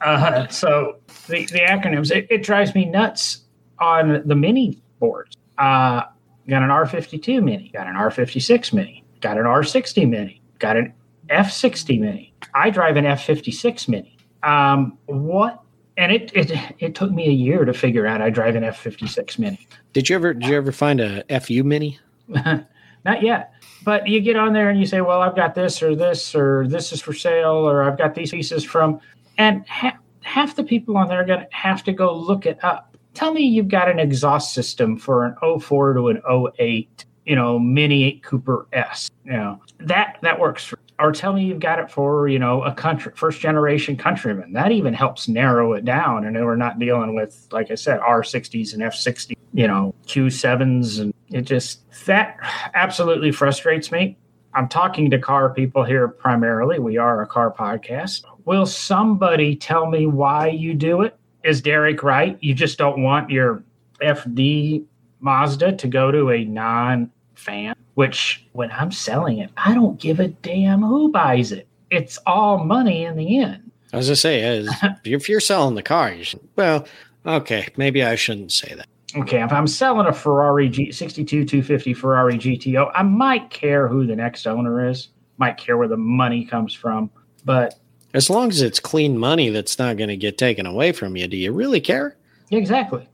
Uh, 0.03 0.47
so 0.49 0.97
the, 1.27 1.47
the 1.47 1.61
acronyms 1.61 2.11
it, 2.11 2.27
it 2.31 2.43
drives 2.43 2.75
me 2.75 2.85
nuts 2.85 3.45
on 3.81 4.23
the 4.27 4.35
mini 4.35 4.81
boards. 5.01 5.37
Uh, 5.59 6.03
got 6.49 6.63
an 6.63 6.69
R52 6.69 7.43
mini, 7.43 7.71
got 7.73 7.87
an 7.87 7.95
R56 7.97 8.73
mini, 8.73 9.05
got 9.21 9.39
an 9.39 9.45
R60 9.45 10.09
mini, 10.09 10.43
got 10.59 10.77
an 10.77 10.93
F60 11.31 11.99
mini. 11.99 12.35
I 12.55 12.71
drive 12.71 12.97
an 12.97 13.05
F56 13.05 13.89
mini. 13.89 14.16
Um, 14.47 14.97
what? 15.07 15.61
And 15.99 16.13
it, 16.13 16.31
it 16.35 16.53
it 16.79 16.95
took 16.95 17.11
me 17.11 17.27
a 17.27 17.33
year 17.33 17.65
to 17.65 17.73
figure 17.73 18.07
out 18.07 18.21
I 18.21 18.31
drive 18.31 18.55
an 18.55 18.63
F56 18.63 19.39
mini. 19.39 19.67
Did 19.93 20.09
you 20.09 20.17
ever 20.17 20.35
did 20.35 20.49
you 20.49 20.57
ever 20.57 20.73
find 20.73 21.01
a 21.01 21.25
FU 21.41 21.65
Mini? 21.65 21.99
Not 22.29 23.23
yet. 23.23 23.53
But 23.85 24.09
you 24.09 24.21
get 24.21 24.37
on 24.37 24.53
there 24.53 24.69
and 24.69 24.81
you 24.81 24.85
say, 24.85 25.01
well, 25.01 25.23
I've 25.23 25.37
got 25.37 25.55
this 25.55 25.81
or 25.81 25.95
this 25.95 26.35
or 26.35 26.67
this 26.67 26.93
is 26.93 27.01
for 27.01 27.13
sale 27.13 27.53
or 27.53 27.85
I've 27.85 27.97
got 27.97 28.17
these 28.17 28.33
pieces 28.33 28.65
from, 28.65 29.01
and 29.39 29.65
ha- 29.69 29.97
half 30.23 30.57
the 30.57 30.65
people 30.65 30.97
on 30.97 31.07
there 31.07 31.21
are 31.21 31.25
going 31.25 31.39
to 31.39 31.47
have 31.53 31.85
to 31.85 31.93
go 31.93 32.13
look 32.13 32.47
it 32.47 32.59
up. 32.65 32.97
Tell 33.15 33.33
me 33.33 33.43
you've 33.43 33.69
got 33.69 33.89
an 33.89 34.01
exhaust 34.01 34.53
system 34.55 34.99
for 34.99 35.25
an 35.25 35.61
04 35.61 35.95
to 35.95 36.09
an 36.09 36.21
08, 36.59 37.05
you 37.25 37.37
know, 37.37 37.61
Mini 37.61 38.21
Cooper 38.25 38.67
S. 38.73 39.09
You 39.25 39.35
know, 39.35 39.63
that, 39.79 40.19
that 40.23 40.41
works 40.41 40.65
for, 40.65 40.79
or 40.99 41.13
tell 41.13 41.33
me 41.33 41.45
you've 41.45 41.61
got 41.61 41.79
it 41.79 41.91
for, 41.91 42.29
you 42.29 42.39
know, 42.39 42.63
a 42.63 42.73
country, 42.73 43.13
first 43.15 43.41
generation 43.41 43.97
countryman. 43.97 44.53
That 44.53 44.73
even 44.73 44.95
helps 44.95 45.29
narrow 45.29 45.73
it 45.75 45.85
down. 45.85 46.25
And 46.25 46.37
we're 46.37 46.57
not 46.57 46.79
dealing 46.79 47.15
with, 47.15 47.47
like 47.53 47.71
I 47.71 47.75
said, 47.75 48.01
R60s 48.01 48.73
and 48.73 48.83
F60, 48.83 49.35
you 49.53 49.67
know, 49.67 49.95
Q7s. 50.07 51.01
And 51.01 51.15
it 51.31 51.43
just, 51.43 51.81
that 52.07 52.39
absolutely 52.75 53.31
frustrates 53.33 53.93
me. 53.93 54.17
I'm 54.55 54.69
talking 54.69 55.11
to 55.11 55.19
car 55.19 55.53
people 55.53 55.85
here 55.85 56.09
primarily. 56.09 56.79
We 56.79 56.97
are 56.97 57.21
a 57.21 57.27
car 57.27 57.53
podcast. 57.53 58.25
Will 58.47 58.65
somebody 58.65 59.55
tell 59.55 59.87
me 59.87 60.07
why 60.07 60.49
you 60.49 60.73
do 60.73 61.03
it? 61.03 61.19
Is 61.45 61.61
Derek 61.61 62.03
right? 62.03 62.39
You 62.41 62.55
just 62.55 62.79
don't 62.79 63.03
want 63.03 63.29
your 63.29 63.63
FD 64.01 64.85
Mazda 65.21 65.73
to 65.77 65.89
go 65.89 66.11
to 66.11 66.31
a 66.31 66.45
non 66.45 67.11
fan, 67.35 67.75
which 67.97 68.47
when 68.53 68.71
I'm 68.71 68.93
selling 68.93 69.39
it, 69.39 69.51
I 69.57 69.75
don't 69.75 69.99
give 69.99 70.21
a 70.21 70.29
damn 70.29 70.83
who 70.83 71.11
buys 71.11 71.51
it. 71.51 71.67
It's 71.91 72.19
all 72.27 72.63
money 72.65 73.05
in 73.05 73.17
the 73.17 73.39
end. 73.41 73.71
As 73.93 73.93
I 73.93 73.97
was 73.97 74.07
gonna 74.09 74.17
say, 74.17 74.67
if 75.05 75.29
you're 75.29 75.41
selling 75.41 75.75
the 75.77 75.83
car, 75.83 76.13
you 76.13 76.23
should. 76.23 76.47
Well, 76.57 76.87
okay, 77.25 77.69
maybe 77.77 78.05
I 78.05 78.15
shouldn't 78.15 78.53
say 78.53 78.75
that. 78.75 78.87
Okay, 79.17 79.43
if 79.43 79.51
I'm 79.51 79.67
selling 79.67 80.07
a 80.07 80.13
Ferrari 80.13 80.69
G 80.69 80.93
62 80.93 81.45
250 81.47 81.95
Ferrari 81.95 82.35
GTO, 82.35 82.91
I 82.95 83.03
might 83.03 83.49
care 83.49 83.89
who 83.89 84.07
the 84.07 84.15
next 84.17 84.47
owner 84.47 84.89
is, 84.91 85.09
might 85.39 85.57
care 85.57 85.79
where 85.79 85.89
the 85.89 85.97
money 85.97 86.45
comes 86.45 86.75
from, 86.75 87.09
but 87.47 87.79
As 88.13 88.29
long 88.29 88.51
as 88.51 88.61
it's 88.61 88.79
clean 88.81 89.17
money 89.17 89.49
that's 89.49 89.79
not 89.79 89.97
going 89.97 90.09
to 90.11 90.17
get 90.19 90.37
taken 90.37 90.67
away 90.67 90.93
from 90.93 91.17
you, 91.17 91.27
do 91.29 91.37
you 91.37 91.53
really 91.53 91.81
care? 91.81 92.17
exactly. 92.51 93.09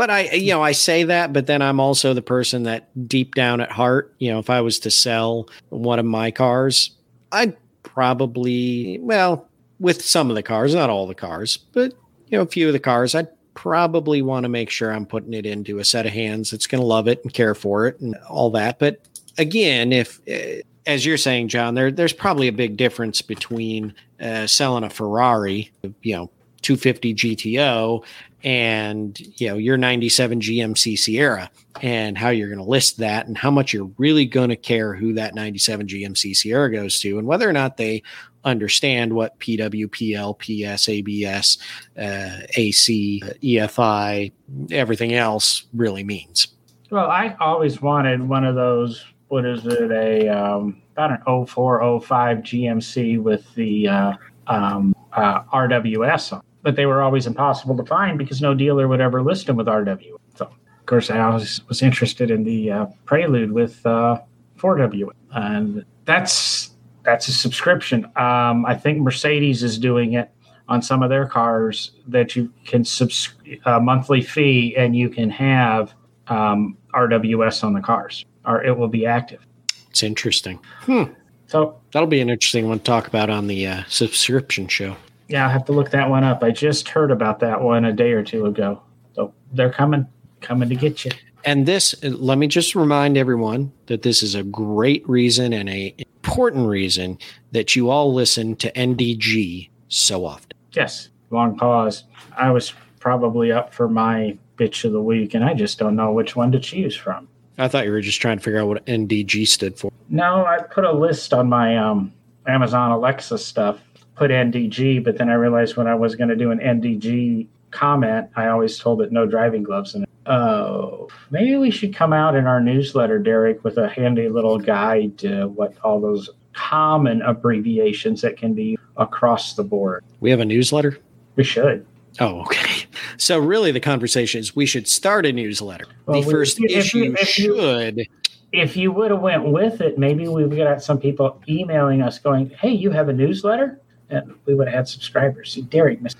But 0.00 0.08
I, 0.08 0.30
you 0.30 0.52
know, 0.52 0.62
I 0.62 0.72
say 0.72 1.04
that, 1.04 1.34
but 1.34 1.46
then 1.46 1.60
I'm 1.60 1.78
also 1.78 2.14
the 2.14 2.22
person 2.22 2.62
that 2.62 2.88
deep 3.06 3.34
down 3.34 3.60
at 3.60 3.70
heart, 3.70 4.14
you 4.18 4.32
know, 4.32 4.38
if 4.38 4.48
I 4.48 4.62
was 4.62 4.78
to 4.78 4.90
sell 4.90 5.46
one 5.68 5.98
of 5.98 6.06
my 6.06 6.30
cars, 6.30 6.92
I'd 7.30 7.54
probably, 7.82 8.98
well, 9.02 9.46
with 9.78 10.02
some 10.02 10.30
of 10.30 10.36
the 10.36 10.42
cars, 10.42 10.74
not 10.74 10.88
all 10.88 11.06
the 11.06 11.14
cars, 11.14 11.58
but, 11.58 11.92
you 12.28 12.38
know, 12.38 12.40
a 12.40 12.46
few 12.46 12.66
of 12.66 12.72
the 12.72 12.78
cars, 12.78 13.14
I'd 13.14 13.28
probably 13.52 14.22
want 14.22 14.44
to 14.44 14.48
make 14.48 14.70
sure 14.70 14.90
I'm 14.90 15.04
putting 15.04 15.34
it 15.34 15.44
into 15.44 15.80
a 15.80 15.84
set 15.84 16.06
of 16.06 16.12
hands 16.12 16.50
that's 16.50 16.66
going 16.66 16.80
to 16.80 16.86
love 16.86 17.06
it 17.06 17.22
and 17.22 17.34
care 17.34 17.54
for 17.54 17.86
it 17.86 18.00
and 18.00 18.16
all 18.26 18.48
that. 18.52 18.78
But 18.78 19.06
again, 19.36 19.92
if 19.92 20.18
uh, 20.26 20.62
as 20.86 21.04
you're 21.04 21.18
saying, 21.18 21.48
John, 21.48 21.74
there 21.74 21.92
there's 21.92 22.14
probably 22.14 22.48
a 22.48 22.52
big 22.52 22.78
difference 22.78 23.20
between 23.20 23.92
uh, 24.18 24.46
selling 24.46 24.84
a 24.84 24.88
Ferrari, 24.88 25.70
you 26.00 26.16
know, 26.16 26.30
250 26.62 27.14
GTO, 27.14 28.04
and 28.42 29.18
you 29.40 29.48
know 29.48 29.56
your 29.56 29.76
97 29.76 30.40
GMC 30.40 30.98
Sierra, 30.98 31.50
and 31.82 32.16
how 32.16 32.30
you're 32.30 32.48
going 32.48 32.58
to 32.58 32.64
list 32.64 32.98
that, 32.98 33.26
and 33.26 33.36
how 33.36 33.50
much 33.50 33.72
you're 33.72 33.90
really 33.98 34.26
going 34.26 34.50
to 34.50 34.56
care 34.56 34.94
who 34.94 35.12
that 35.14 35.34
97 35.34 35.86
GMC 35.86 36.36
Sierra 36.36 36.70
goes 36.72 36.98
to, 37.00 37.18
and 37.18 37.26
whether 37.26 37.48
or 37.48 37.52
not 37.52 37.76
they 37.76 38.02
understand 38.44 39.12
what 39.12 39.38
PWPL, 39.38 40.38
PS, 40.38 40.88
ABS, 40.88 41.58
uh, 41.98 42.46
AC, 42.56 43.22
EFI, 43.42 44.32
everything 44.70 45.14
else 45.14 45.66
really 45.74 46.04
means. 46.04 46.48
Well, 46.90 47.10
I 47.10 47.36
always 47.38 47.80
wanted 47.80 48.26
one 48.26 48.44
of 48.44 48.54
those. 48.54 49.04
What 49.28 49.44
is 49.44 49.64
it? 49.66 49.92
A 49.92 50.28
um, 50.28 50.82
about 50.92 51.12
an 51.12 51.46
04, 51.46 52.00
05 52.00 52.38
GMC 52.38 53.22
with 53.22 53.54
the 53.54 53.88
uh, 53.88 54.12
um, 54.48 54.94
uh, 55.12 55.42
RWS 55.44 56.32
on, 56.32 56.42
but 56.62 56.76
they 56.76 56.86
were 56.86 57.02
always 57.02 57.26
impossible 57.26 57.76
to 57.76 57.84
find 57.84 58.18
because 58.18 58.40
no 58.40 58.54
dealer 58.54 58.88
would 58.88 59.00
ever 59.00 59.22
list 59.22 59.46
them 59.46 59.56
with 59.56 59.66
RW. 59.66 60.16
So, 60.36 60.46
of 60.46 60.86
course, 60.86 61.10
I 61.10 61.20
always 61.20 61.66
was 61.68 61.82
interested 61.82 62.30
in 62.30 62.44
the 62.44 62.70
uh, 62.70 62.86
Prelude 63.04 63.52
with 63.52 63.84
uh, 63.86 64.20
4W, 64.58 65.10
and 65.32 65.84
that's 66.04 66.70
that's 67.02 67.28
a 67.28 67.32
subscription. 67.32 68.04
Um, 68.16 68.66
I 68.66 68.74
think 68.74 68.98
Mercedes 68.98 69.62
is 69.62 69.78
doing 69.78 70.12
it 70.14 70.30
on 70.68 70.82
some 70.82 71.02
of 71.02 71.10
their 71.10 71.26
cars 71.26 71.92
that 72.06 72.36
you 72.36 72.52
can 72.64 72.84
subs 72.84 73.30
a 73.64 73.80
monthly 73.80 74.20
fee 74.20 74.76
and 74.76 74.94
you 74.94 75.08
can 75.08 75.30
have 75.30 75.92
um, 76.28 76.76
RWS 76.94 77.64
on 77.64 77.72
the 77.72 77.80
cars, 77.80 78.24
or 78.46 78.62
it 78.62 78.76
will 78.76 78.88
be 78.88 79.06
active. 79.06 79.44
It's 79.88 80.02
interesting. 80.02 80.60
Hmm. 80.82 81.04
So 81.48 81.80
that'll 81.92 82.06
be 82.06 82.20
an 82.20 82.30
interesting 82.30 82.68
one 82.68 82.78
to 82.78 82.84
talk 82.84 83.08
about 83.08 83.28
on 83.28 83.48
the 83.48 83.66
uh, 83.66 83.82
subscription 83.88 84.68
show. 84.68 84.96
Yeah, 85.30 85.44
I'll 85.44 85.50
have 85.50 85.64
to 85.66 85.72
look 85.72 85.90
that 85.90 86.10
one 86.10 86.24
up. 86.24 86.42
I 86.42 86.50
just 86.50 86.88
heard 86.88 87.12
about 87.12 87.38
that 87.40 87.60
one 87.60 87.84
a 87.84 87.92
day 87.92 88.12
or 88.12 88.22
two 88.22 88.46
ago. 88.46 88.82
So 89.14 89.32
they're 89.52 89.72
coming, 89.72 90.06
coming 90.40 90.68
to 90.68 90.74
get 90.74 91.04
you. 91.04 91.12
And 91.44 91.66
this, 91.66 91.94
let 92.02 92.36
me 92.36 92.48
just 92.48 92.74
remind 92.74 93.16
everyone 93.16 93.72
that 93.86 94.02
this 94.02 94.22
is 94.24 94.34
a 94.34 94.42
great 94.42 95.08
reason 95.08 95.52
and 95.52 95.68
a 95.68 95.94
important 95.98 96.68
reason 96.68 97.16
that 97.52 97.74
you 97.76 97.90
all 97.90 98.12
listen 98.12 98.56
to 98.56 98.72
NDG 98.72 99.70
so 99.88 100.26
often. 100.26 100.50
Yes, 100.72 101.08
long 101.30 101.56
pause. 101.56 102.04
I 102.36 102.50
was 102.50 102.74
probably 102.98 103.52
up 103.52 103.72
for 103.72 103.88
my 103.88 104.36
bitch 104.56 104.84
of 104.84 104.92
the 104.92 105.00
week, 105.02 105.34
and 105.34 105.44
I 105.44 105.54
just 105.54 105.78
don't 105.78 105.96
know 105.96 106.12
which 106.12 106.36
one 106.36 106.52
to 106.52 106.60
choose 106.60 106.94
from. 106.94 107.28
I 107.56 107.68
thought 107.68 107.84
you 107.84 107.92
were 107.92 108.00
just 108.00 108.20
trying 108.20 108.38
to 108.38 108.42
figure 108.42 108.60
out 108.60 108.68
what 108.68 108.84
NDG 108.86 109.46
stood 109.46 109.78
for. 109.78 109.92
No, 110.08 110.44
I 110.44 110.60
put 110.60 110.84
a 110.84 110.92
list 110.92 111.32
on 111.32 111.48
my 111.48 111.78
um, 111.78 112.12
Amazon 112.46 112.90
Alexa 112.90 113.38
stuff, 113.38 113.80
put 114.20 114.30
NDG, 114.30 115.02
but 115.02 115.16
then 115.16 115.30
I 115.30 115.32
realized 115.32 115.78
when 115.78 115.86
I 115.86 115.94
was 115.94 116.14
going 116.14 116.28
to 116.28 116.36
do 116.36 116.50
an 116.50 116.58
NDG 116.58 117.46
comment, 117.70 118.28
I 118.36 118.48
always 118.48 118.78
told 118.78 119.00
it 119.00 119.10
no 119.10 119.24
driving 119.24 119.62
gloves 119.62 119.94
in 119.94 120.02
it. 120.02 120.08
Oh, 120.26 121.08
maybe 121.30 121.56
we 121.56 121.70
should 121.70 121.96
come 121.96 122.12
out 122.12 122.36
in 122.36 122.46
our 122.46 122.60
newsletter, 122.60 123.18
Derek, 123.18 123.64
with 123.64 123.78
a 123.78 123.88
handy 123.88 124.28
little 124.28 124.58
guide 124.58 125.16
to 125.20 125.46
what 125.46 125.74
all 125.82 126.02
those 126.02 126.28
common 126.52 127.22
abbreviations 127.22 128.20
that 128.20 128.36
can 128.36 128.52
be 128.52 128.76
across 128.98 129.54
the 129.54 129.64
board. 129.64 130.04
We 130.20 130.30
have 130.30 130.40
a 130.40 130.44
newsletter? 130.44 130.98
We 131.36 131.44
should. 131.44 131.86
Oh, 132.20 132.42
okay. 132.42 132.84
So 133.16 133.38
really, 133.38 133.70
the 133.70 133.80
conversation 133.80 134.40
is 134.40 134.56
we 134.56 134.64
should 134.64 134.88
start 134.88 135.26
a 135.26 135.32
newsletter. 135.32 135.84
Well, 136.06 136.22
the 136.22 136.26
we, 136.26 136.32
first 136.32 136.58
if 136.58 136.70
issue 136.70 136.98
you, 136.98 137.12
if 137.12 137.28
should. 137.28 137.98
You, 137.98 138.04
if 138.52 138.76
you 138.76 138.92
would 138.92 139.10
have 139.10 139.20
went 139.20 139.52
with 139.52 139.82
it, 139.82 139.98
maybe 139.98 140.26
we 140.26 140.46
would 140.46 140.58
have 140.58 140.82
some 140.82 140.98
people 140.98 141.40
emailing 141.46 142.00
us 142.00 142.18
going, 142.18 142.50
"Hey, 142.50 142.70
you 142.70 142.90
have 142.90 143.10
a 143.10 143.12
newsletter," 143.12 143.78
and 144.10 144.34
we 144.46 144.54
would 144.54 144.68
have 144.68 144.74
had 144.74 144.88
subscribers. 144.88 145.52
See, 145.52 145.62
Derek 145.62 146.00
missed. 146.00 146.16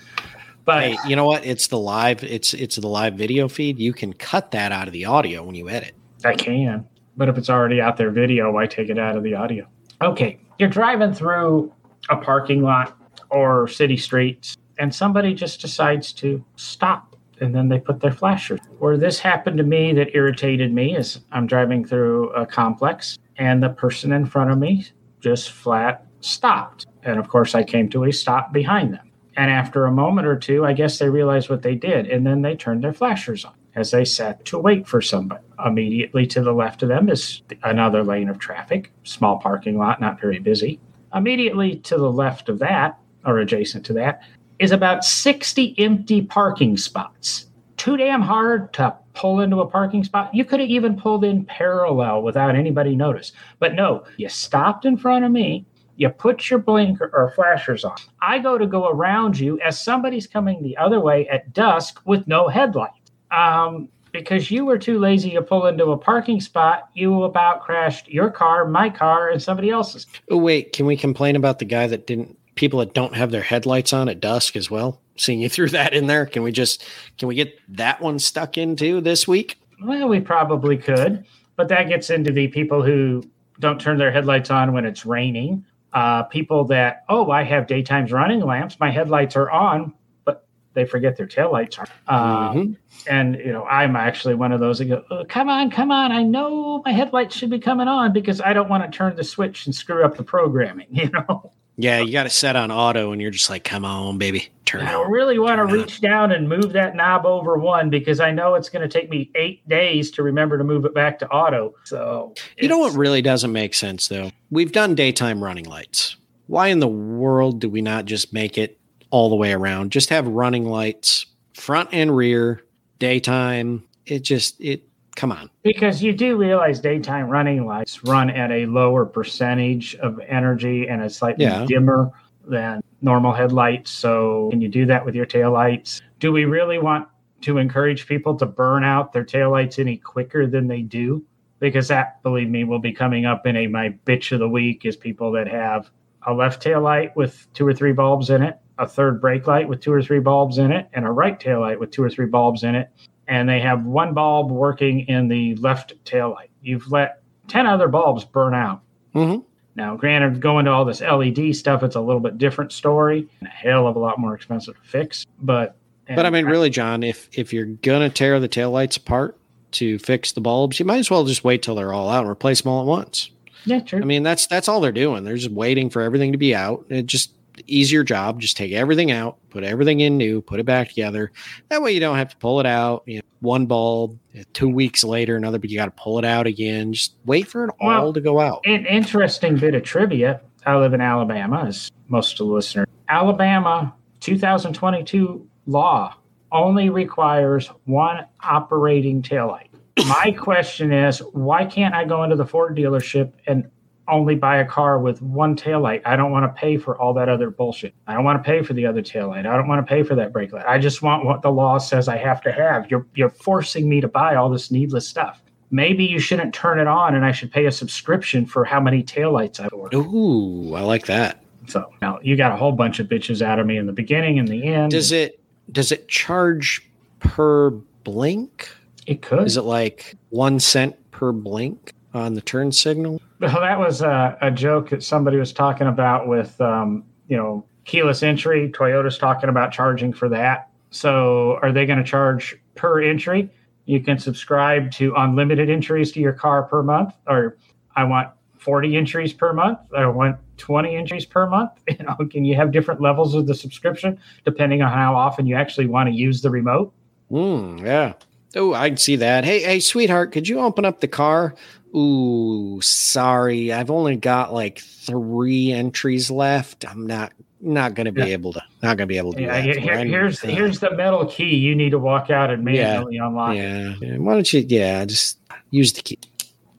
But 0.64 0.82
hey, 0.82 0.96
you 1.06 1.16
know 1.16 1.24
what? 1.24 1.44
It's 1.44 1.66
the 1.68 1.78
live. 1.78 2.22
It's 2.22 2.54
it's 2.54 2.76
the 2.76 2.88
live 2.88 3.14
video 3.14 3.48
feed. 3.48 3.78
You 3.78 3.92
can 3.92 4.12
cut 4.12 4.50
that 4.52 4.72
out 4.72 4.86
of 4.86 4.92
the 4.92 5.04
audio 5.04 5.42
when 5.42 5.54
you 5.54 5.68
edit. 5.68 5.94
I 6.24 6.34
can, 6.34 6.86
but 7.16 7.28
if 7.28 7.38
it's 7.38 7.50
already 7.50 7.80
out 7.80 7.96
there 7.96 8.10
video, 8.10 8.52
why 8.52 8.66
take 8.66 8.90
it 8.90 8.98
out 8.98 9.16
of 9.16 9.22
the 9.22 9.34
audio? 9.34 9.66
Okay, 10.02 10.38
you're 10.58 10.68
driving 10.68 11.12
through 11.12 11.72
a 12.08 12.16
parking 12.16 12.62
lot 12.62 12.96
or 13.30 13.68
city 13.68 13.96
streets 13.96 14.56
and 14.78 14.94
somebody 14.94 15.34
just 15.34 15.60
decides 15.60 16.12
to 16.14 16.44
stop 16.56 17.16
and 17.40 17.54
then 17.54 17.68
they 17.68 17.78
put 17.78 18.00
their 18.00 18.12
flashers. 18.12 18.60
Where 18.78 18.96
this 18.96 19.18
happened 19.18 19.58
to 19.58 19.64
me 19.64 19.92
that 19.94 20.14
irritated 20.14 20.72
me 20.72 20.96
is 20.96 21.20
I'm 21.32 21.46
driving 21.46 21.84
through 21.84 22.30
a 22.30 22.46
complex 22.46 23.18
and 23.36 23.62
the 23.62 23.70
person 23.70 24.12
in 24.12 24.26
front 24.26 24.50
of 24.50 24.58
me 24.58 24.86
just 25.20 25.50
flat 25.50 26.06
stopped. 26.20 26.86
And 27.04 27.18
of 27.18 27.28
course, 27.28 27.54
I 27.54 27.62
came 27.62 27.88
to 27.90 28.04
a 28.04 28.12
stop 28.12 28.52
behind 28.52 28.94
them. 28.94 29.10
And 29.36 29.50
after 29.50 29.86
a 29.86 29.92
moment 29.92 30.26
or 30.26 30.36
two, 30.36 30.64
I 30.66 30.72
guess 30.72 30.98
they 30.98 31.08
realized 31.08 31.48
what 31.48 31.62
they 31.62 31.74
did. 31.74 32.06
And 32.06 32.26
then 32.26 32.42
they 32.42 32.56
turned 32.56 32.84
their 32.84 32.92
flashers 32.92 33.44
on 33.44 33.54
as 33.74 33.90
they 33.90 34.04
sat 34.04 34.44
to 34.46 34.58
wait 34.58 34.86
for 34.86 35.00
somebody. 35.00 35.44
Immediately 35.64 36.26
to 36.28 36.42
the 36.42 36.52
left 36.52 36.82
of 36.82 36.88
them 36.88 37.08
is 37.08 37.42
another 37.62 38.02
lane 38.02 38.28
of 38.28 38.38
traffic, 38.38 38.92
small 39.04 39.38
parking 39.38 39.78
lot, 39.78 40.00
not 40.00 40.20
very 40.20 40.38
busy. 40.38 40.80
Immediately 41.14 41.76
to 41.76 41.96
the 41.96 42.10
left 42.10 42.48
of 42.48 42.58
that, 42.58 42.98
or 43.24 43.38
adjacent 43.38 43.86
to 43.86 43.92
that, 43.94 44.22
is 44.58 44.72
about 44.72 45.04
60 45.04 45.74
empty 45.78 46.22
parking 46.22 46.76
spots. 46.76 47.46
Too 47.76 47.96
damn 47.96 48.20
hard 48.20 48.72
to 48.74 48.94
pull 49.14 49.40
into 49.40 49.60
a 49.60 49.66
parking 49.66 50.04
spot. 50.04 50.34
You 50.34 50.44
could 50.44 50.60
have 50.60 50.68
even 50.68 51.00
pulled 51.00 51.24
in 51.24 51.44
parallel 51.46 52.22
without 52.22 52.54
anybody 52.54 52.94
notice. 52.94 53.32
But 53.58 53.74
no, 53.74 54.04
you 54.18 54.28
stopped 54.28 54.84
in 54.84 54.96
front 54.96 55.24
of 55.24 55.32
me. 55.32 55.64
You 56.00 56.08
put 56.08 56.48
your 56.48 56.58
blinker 56.58 57.10
or 57.12 57.30
flashers 57.32 57.84
on. 57.84 57.96
I 58.22 58.38
go 58.38 58.56
to 58.56 58.66
go 58.66 58.88
around 58.88 59.38
you 59.38 59.60
as 59.60 59.78
somebody's 59.78 60.26
coming 60.26 60.62
the 60.62 60.74
other 60.78 60.98
way 60.98 61.28
at 61.28 61.52
dusk 61.52 62.00
with 62.06 62.26
no 62.26 62.48
headlight. 62.48 62.90
Um, 63.30 63.90
because 64.10 64.50
you 64.50 64.64
were 64.64 64.78
too 64.78 64.98
lazy 64.98 65.32
to 65.32 65.42
pull 65.42 65.66
into 65.66 65.92
a 65.92 65.98
parking 65.98 66.40
spot, 66.40 66.88
you 66.94 67.24
about 67.24 67.60
crashed 67.60 68.08
your 68.08 68.30
car, 68.30 68.66
my 68.66 68.88
car, 68.88 69.28
and 69.28 69.42
somebody 69.42 69.68
else's. 69.68 70.06
Oh, 70.30 70.38
wait, 70.38 70.72
can 70.72 70.86
we 70.86 70.96
complain 70.96 71.36
about 71.36 71.58
the 71.58 71.66
guy 71.66 71.86
that 71.86 72.06
didn't 72.06 72.38
people 72.54 72.80
that 72.80 72.94
don't 72.94 73.14
have 73.14 73.30
their 73.30 73.42
headlights 73.42 73.92
on 73.92 74.08
at 74.08 74.20
dusk 74.20 74.56
as 74.56 74.70
well. 74.70 75.00
Seeing 75.16 75.40
you 75.40 75.48
threw 75.50 75.68
that 75.68 75.92
in 75.92 76.06
there, 76.06 76.24
can 76.24 76.42
we 76.42 76.50
just 76.50 76.82
can 77.18 77.28
we 77.28 77.34
get 77.34 77.58
that 77.76 78.00
one 78.00 78.18
stuck 78.18 78.56
into 78.56 79.02
this 79.02 79.28
week? 79.28 79.58
Well, 79.82 80.08
we 80.08 80.20
probably 80.20 80.78
could, 80.78 81.26
but 81.56 81.68
that 81.68 81.88
gets 81.88 82.08
into 82.08 82.32
the 82.32 82.48
people 82.48 82.82
who 82.82 83.22
don't 83.58 83.80
turn 83.80 83.98
their 83.98 84.10
headlights 84.10 84.50
on 84.50 84.72
when 84.72 84.86
it's 84.86 85.04
raining. 85.04 85.64
Uh, 85.92 86.22
people 86.24 86.64
that 86.64 87.04
oh, 87.08 87.30
I 87.30 87.42
have 87.42 87.66
daytimes 87.66 88.12
running 88.12 88.40
lamps, 88.40 88.78
my 88.78 88.90
headlights 88.90 89.36
are 89.36 89.50
on, 89.50 89.92
but 90.24 90.46
they 90.74 90.84
forget 90.84 91.16
their 91.16 91.26
taillights 91.26 91.78
are. 91.78 91.88
Um, 92.06 92.56
mm-hmm. 92.56 92.72
And 93.08 93.36
you 93.36 93.52
know, 93.52 93.64
I'm 93.64 93.96
actually 93.96 94.34
one 94.34 94.52
of 94.52 94.60
those 94.60 94.78
that 94.78 94.84
go, 94.86 95.04
oh, 95.10 95.24
"Come 95.28 95.48
on, 95.48 95.70
come 95.70 95.90
on! 95.90 96.12
I 96.12 96.22
know 96.22 96.82
my 96.84 96.92
headlights 96.92 97.36
should 97.36 97.50
be 97.50 97.58
coming 97.58 97.88
on 97.88 98.12
because 98.12 98.40
I 98.40 98.52
don't 98.52 98.68
want 98.68 98.90
to 98.90 98.96
turn 98.96 99.16
the 99.16 99.24
switch 99.24 99.66
and 99.66 99.74
screw 99.74 100.04
up 100.04 100.16
the 100.16 100.24
programming." 100.24 100.86
You 100.90 101.10
know. 101.10 101.52
Yeah, 101.76 102.00
you 102.00 102.12
got 102.12 102.24
to 102.24 102.30
set 102.30 102.56
on 102.56 102.70
auto, 102.70 103.10
and 103.10 103.22
you're 103.22 103.30
just 103.30 103.48
like, 103.48 103.64
"Come 103.64 103.84
on, 103.84 104.18
baby, 104.18 104.50
turn." 104.70 104.82
I 104.82 105.02
really 105.08 105.38
want 105.38 105.58
to 105.58 105.72
reach 105.72 106.00
down 106.00 106.32
and 106.32 106.48
move 106.48 106.72
that 106.72 106.94
knob 106.94 107.26
over 107.26 107.58
one 107.58 107.90
because 107.90 108.20
I 108.20 108.30
know 108.30 108.54
it's 108.54 108.68
going 108.68 108.88
to 108.88 108.88
take 108.88 109.10
me 109.10 109.30
eight 109.34 109.66
days 109.68 110.10
to 110.12 110.22
remember 110.22 110.58
to 110.58 110.64
move 110.64 110.84
it 110.84 110.94
back 110.94 111.18
to 111.20 111.28
auto. 111.28 111.74
So 111.84 112.34
you 112.58 112.68
know 112.68 112.78
what 112.78 112.94
really 112.94 113.22
doesn't 113.22 113.52
make 113.52 113.74
sense 113.74 114.08
though? 114.08 114.30
We've 114.50 114.72
done 114.72 114.94
daytime 114.94 115.42
running 115.42 115.64
lights. 115.64 116.16
Why 116.46 116.68
in 116.68 116.80
the 116.80 116.88
world 116.88 117.60
do 117.60 117.68
we 117.68 117.80
not 117.80 118.06
just 118.06 118.32
make 118.32 118.58
it 118.58 118.78
all 119.10 119.28
the 119.28 119.36
way 119.36 119.52
around? 119.52 119.92
Just 119.92 120.08
have 120.08 120.26
running 120.26 120.64
lights, 120.64 121.26
front 121.54 121.90
and 121.92 122.14
rear, 122.16 122.64
daytime. 122.98 123.84
It 124.06 124.20
just 124.20 124.60
it 124.60 124.84
Come 125.16 125.32
on. 125.32 125.50
Because 125.62 126.02
you 126.02 126.12
do 126.12 126.36
realize 126.36 126.80
daytime 126.80 127.28
running 127.28 127.66
lights 127.66 128.02
run 128.04 128.30
at 128.30 128.50
a 128.50 128.66
lower 128.66 129.04
percentage 129.04 129.94
of 129.96 130.18
energy 130.20 130.88
and 130.88 131.02
a 131.02 131.10
slightly 131.10 131.44
yeah. 131.44 131.66
dimmer 131.66 132.10
than 132.46 132.80
normal 133.02 133.32
headlights. 133.32 133.90
So, 133.90 134.48
can 134.50 134.60
you 134.60 134.68
do 134.68 134.86
that 134.86 135.04
with 135.04 135.14
your 135.14 135.26
taillights? 135.26 136.00
Do 136.18 136.32
we 136.32 136.44
really 136.44 136.78
want 136.78 137.08
to 137.42 137.58
encourage 137.58 138.06
people 138.06 138.36
to 138.36 138.46
burn 138.46 138.84
out 138.84 139.12
their 139.12 139.24
taillights 139.24 139.78
any 139.78 139.96
quicker 139.96 140.46
than 140.46 140.66
they 140.66 140.82
do? 140.82 141.24
Because 141.58 141.88
that, 141.88 142.22
believe 142.22 142.48
me, 142.48 142.64
will 142.64 142.78
be 142.78 142.92
coming 142.92 143.26
up 143.26 143.46
in 143.46 143.56
a 143.56 143.66
my 143.66 143.90
bitch 144.06 144.32
of 144.32 144.38
the 144.38 144.48
week 144.48 144.84
is 144.84 144.96
people 144.96 145.32
that 145.32 145.46
have 145.46 145.90
a 146.26 146.32
left 146.32 146.62
tail 146.62 146.80
light 146.80 147.14
with 147.16 147.46
two 147.54 147.66
or 147.66 147.74
three 147.74 147.92
bulbs 147.92 148.30
in 148.30 148.42
it, 148.42 148.58
a 148.78 148.86
third 148.86 149.20
brake 149.20 149.46
light 149.46 149.68
with 149.68 149.80
two 149.80 149.92
or 149.92 150.02
three 150.02 150.20
bulbs 150.20 150.58
in 150.58 150.70
it, 150.72 150.88
and 150.92 151.06
a 151.06 151.10
right 151.10 151.38
tail 151.40 151.60
light 151.60 151.78
with 151.78 151.90
two 151.90 152.02
or 152.02 152.10
three 152.10 152.26
bulbs 152.26 152.62
in 152.62 152.74
it 152.74 152.90
and 153.30 153.48
they 153.48 153.60
have 153.60 153.86
one 153.86 154.12
bulb 154.12 154.50
working 154.50 155.06
in 155.06 155.28
the 155.28 155.54
left 155.56 155.94
tail 156.04 156.30
light. 156.30 156.50
You've 156.62 156.90
let 156.90 157.22
10 157.46 157.64
other 157.64 157.86
bulbs 157.86 158.24
burn 158.24 158.54
out. 158.54 158.82
Mm-hmm. 159.14 159.40
Now, 159.76 159.96
granted, 159.96 160.40
going 160.40 160.64
to 160.64 160.70
all 160.70 160.84
this 160.84 161.00
LED 161.00 161.54
stuff, 161.54 161.82
it's 161.82 161.96
a 161.96 162.00
little 162.00 162.20
bit 162.20 162.38
different 162.38 162.72
story 162.72 163.28
and 163.40 163.48
a 163.48 163.50
hell 163.50 163.86
of 163.86 163.96
a 163.96 163.98
lot 163.98 164.18
more 164.18 164.34
expensive 164.34 164.74
to 164.74 164.88
fix. 164.88 165.26
But 165.40 165.76
but 166.14 166.26
I 166.26 166.30
mean, 166.30 166.46
really, 166.46 166.70
John, 166.70 167.02
if 167.02 167.28
if 167.32 167.52
you're 167.52 167.66
gonna 167.66 168.10
tear 168.10 168.40
the 168.40 168.48
tail 168.48 168.70
lights 168.70 168.96
apart 168.96 169.36
to 169.72 169.98
fix 170.00 170.32
the 170.32 170.40
bulbs, 170.40 170.80
you 170.80 170.84
might 170.84 170.98
as 170.98 171.10
well 171.10 171.24
just 171.24 171.44
wait 171.44 171.62
till 171.62 171.74
they're 171.76 171.92
all 171.92 172.08
out 172.08 172.22
and 172.22 172.30
replace 172.30 172.62
them 172.62 172.72
all 172.72 172.80
at 172.80 172.86
once. 172.86 173.30
Yeah, 173.64 173.80
true. 173.80 174.00
I 174.00 174.04
mean, 174.04 174.22
that's 174.22 174.46
that's 174.46 174.68
all 174.68 174.80
they're 174.80 174.92
doing. 174.92 175.24
They're 175.24 175.36
just 175.36 175.52
waiting 175.52 175.90
for 175.90 176.02
everything 176.02 176.32
to 176.32 176.38
be 176.38 176.54
out. 176.54 176.84
It 176.88 177.06
just 177.06 177.32
easier 177.66 178.04
job. 178.04 178.40
Just 178.40 178.56
take 178.56 178.72
everything 178.72 179.10
out, 179.10 179.38
put 179.50 179.64
everything 179.64 180.00
in 180.00 180.16
new, 180.16 180.40
put 180.42 180.60
it 180.60 180.66
back 180.66 180.88
together. 180.88 181.32
That 181.68 181.82
way 181.82 181.92
you 181.92 182.00
don't 182.00 182.16
have 182.16 182.30
to 182.30 182.36
pull 182.36 182.60
it 182.60 182.66
out. 182.66 183.02
You 183.06 183.16
know, 183.16 183.22
one 183.40 183.66
bulb, 183.66 184.18
uh, 184.38 184.42
two 184.52 184.68
weeks 184.68 185.02
later, 185.04 185.36
another, 185.36 185.58
but 185.58 185.70
you 185.70 185.76
got 185.78 185.86
to 185.86 186.02
pull 186.02 186.18
it 186.18 186.24
out 186.24 186.46
again. 186.46 186.92
Just 186.92 187.16
wait 187.24 187.48
for 187.48 187.64
it 187.64 187.74
Well, 187.80 188.06
all 188.06 188.12
to 188.12 188.20
go 188.20 188.40
out. 188.40 188.60
An 188.64 188.86
interesting 188.86 189.56
bit 189.56 189.74
of 189.74 189.82
trivia. 189.82 190.40
I 190.66 190.76
live 190.76 190.92
in 190.92 191.00
Alabama, 191.00 191.64
as 191.66 191.90
most 192.08 192.32
of 192.32 192.46
the 192.46 192.52
listeners. 192.52 192.86
Alabama 193.08 193.94
2022 194.20 195.46
law 195.66 196.14
only 196.52 196.90
requires 196.90 197.68
one 197.84 198.26
operating 198.42 199.22
taillight. 199.22 199.68
My 200.06 200.34
question 200.38 200.92
is, 200.92 201.18
why 201.32 201.64
can't 201.64 201.94
I 201.94 202.04
go 202.04 202.24
into 202.24 202.36
the 202.36 202.46
Ford 202.46 202.76
dealership 202.76 203.32
and 203.46 203.70
only 204.10 204.34
buy 204.34 204.58
a 204.58 204.64
car 204.64 204.98
with 204.98 205.22
one 205.22 205.56
taillight? 205.56 206.02
I 206.04 206.16
don't 206.16 206.30
want 206.30 206.44
to 206.44 206.60
pay 206.60 206.76
for 206.76 207.00
all 207.00 207.14
that 207.14 207.28
other 207.28 207.50
bullshit. 207.50 207.94
I 208.06 208.14
don't 208.14 208.24
want 208.24 208.42
to 208.42 208.46
pay 208.46 208.62
for 208.62 208.72
the 208.72 208.86
other 208.86 209.02
taillight. 209.02 209.46
I 209.46 209.56
don't 209.56 209.68
want 209.68 209.84
to 209.84 209.88
pay 209.88 210.02
for 210.02 210.14
that 210.14 210.32
brake 210.32 210.52
light. 210.52 210.66
I 210.66 210.78
just 210.78 211.02
want 211.02 211.24
what 211.24 211.42
the 211.42 211.50
law 211.50 211.78
says 211.78 212.08
I 212.08 212.16
have 212.16 212.40
to 212.42 212.52
have. 212.52 212.90
You're 212.90 213.06
you're 213.14 213.30
forcing 213.30 213.88
me 213.88 214.00
to 214.00 214.08
buy 214.08 214.36
all 214.36 214.50
this 214.50 214.70
needless 214.70 215.06
stuff. 215.08 215.42
Maybe 215.70 216.04
you 216.04 216.18
shouldn't 216.18 216.52
turn 216.52 216.80
it 216.80 216.88
on 216.88 217.14
and 217.14 217.24
I 217.24 217.32
should 217.32 217.52
pay 217.52 217.66
a 217.66 217.72
subscription 217.72 218.44
for 218.44 218.64
how 218.64 218.80
many 218.80 219.04
taillights 219.04 219.60
I've 219.60 219.72
ordered. 219.72 219.96
Ooh, 219.96 220.74
I 220.74 220.80
like 220.80 221.06
that. 221.06 221.44
So 221.68 221.92
now 222.02 222.18
you 222.22 222.36
got 222.36 222.50
a 222.50 222.56
whole 222.56 222.72
bunch 222.72 222.98
of 222.98 223.06
bitches 223.06 223.40
out 223.40 223.60
of 223.60 223.66
me 223.66 223.76
in 223.76 223.86
the 223.86 223.92
beginning 223.92 224.38
and 224.38 224.48
the 224.48 224.64
end. 224.64 224.90
Does 224.90 225.12
it 225.12 225.40
does 225.70 225.92
it 225.92 226.08
charge 226.08 226.88
per 227.20 227.70
blink? 227.70 228.68
it 229.06 229.22
could. 229.22 229.46
Is 229.46 229.56
it 229.56 229.62
like 229.62 230.16
one 230.30 230.60
cent 230.60 230.96
per 231.10 231.32
blink 231.32 231.92
on 232.14 232.34
the 232.34 232.40
turn 232.40 232.72
signal? 232.72 233.20
Well, 233.40 233.60
that 233.60 233.78
was 233.78 234.02
a, 234.02 234.36
a 234.40 234.50
joke 234.50 234.90
that 234.90 235.02
somebody 235.02 235.36
was 235.38 235.52
talking 235.52 235.86
about 235.86 236.28
with, 236.28 236.60
um, 236.60 237.04
you 237.28 237.36
know, 237.36 237.64
keyless 237.84 238.22
entry. 238.22 238.70
Toyota's 238.70 239.18
talking 239.18 239.48
about 239.48 239.72
charging 239.72 240.12
for 240.12 240.28
that. 240.28 240.68
So, 240.90 241.58
are 241.62 241.72
they 241.72 241.86
going 241.86 241.98
to 241.98 242.04
charge 242.04 242.56
per 242.74 243.00
entry? 243.02 243.50
You 243.86 244.00
can 244.00 244.18
subscribe 244.18 244.90
to 244.92 245.14
unlimited 245.16 245.70
entries 245.70 246.12
to 246.12 246.20
your 246.20 246.32
car 246.32 246.64
per 246.64 246.82
month, 246.82 247.14
or 247.26 247.56
I 247.96 248.04
want 248.04 248.30
40 248.58 248.96
entries 248.96 249.32
per 249.32 249.52
month. 249.52 249.78
I 249.96 250.06
want 250.06 250.36
20 250.58 250.94
entries 250.94 251.24
per 251.26 251.46
month. 251.46 251.72
You 251.88 252.04
know, 252.04 252.16
can 252.30 252.44
you 252.44 252.54
have 252.56 252.70
different 252.70 253.00
levels 253.00 253.34
of 253.34 253.46
the 253.46 253.54
subscription 253.54 254.18
depending 254.44 254.80
on 254.80 254.92
how 254.92 255.16
often 255.16 255.46
you 255.46 255.56
actually 255.56 255.86
want 255.86 256.08
to 256.08 256.14
use 256.14 256.40
the 256.40 256.50
remote? 256.50 256.92
Mm, 257.30 257.80
yeah. 257.80 258.14
Oh, 258.56 258.74
I 258.74 258.88
can 258.88 258.96
see 258.96 259.16
that. 259.16 259.44
Hey, 259.44 259.60
hey, 259.62 259.80
sweetheart, 259.80 260.32
could 260.32 260.48
you 260.48 260.60
open 260.60 260.84
up 260.84 261.00
the 261.00 261.08
car? 261.08 261.54
Ooh, 261.96 262.80
sorry, 262.82 263.72
I've 263.72 263.90
only 263.90 264.16
got 264.16 264.52
like 264.52 264.78
three 264.78 265.72
entries 265.72 266.30
left. 266.30 266.84
I'm 266.88 267.06
not 267.06 267.32
not 267.62 267.94
gonna 267.94 268.10
be 268.12 268.22
Yeah. 268.22 268.28
able 268.28 268.54
to 268.54 268.62
not 268.82 268.96
gonna 268.96 269.06
be 269.06 269.18
able 269.18 269.32
to 269.32 269.38
do 269.38 269.44
Yeah, 269.44 269.60
that. 269.60 269.76
here- 269.76 270.04
here's 270.06 270.40
here's 270.40 270.78
the 270.80 270.92
metal 270.96 271.26
key. 271.26 271.56
You 271.56 271.74
need 271.74 271.90
to 271.90 271.98
walk 271.98 272.30
out 272.30 272.50
and 272.50 272.66
Yeah. 272.66 272.94
manually 272.94 273.18
unlock. 273.18 273.54
it. 273.54 273.58
yeah. 273.58 273.94
yeah. 274.00 274.16
Why 274.16 274.34
don't 274.34 274.50
you? 274.52 274.64
Yeah, 274.66 275.04
just 275.04 275.38
use 275.70 275.92
the 275.92 276.00
key. 276.02 276.18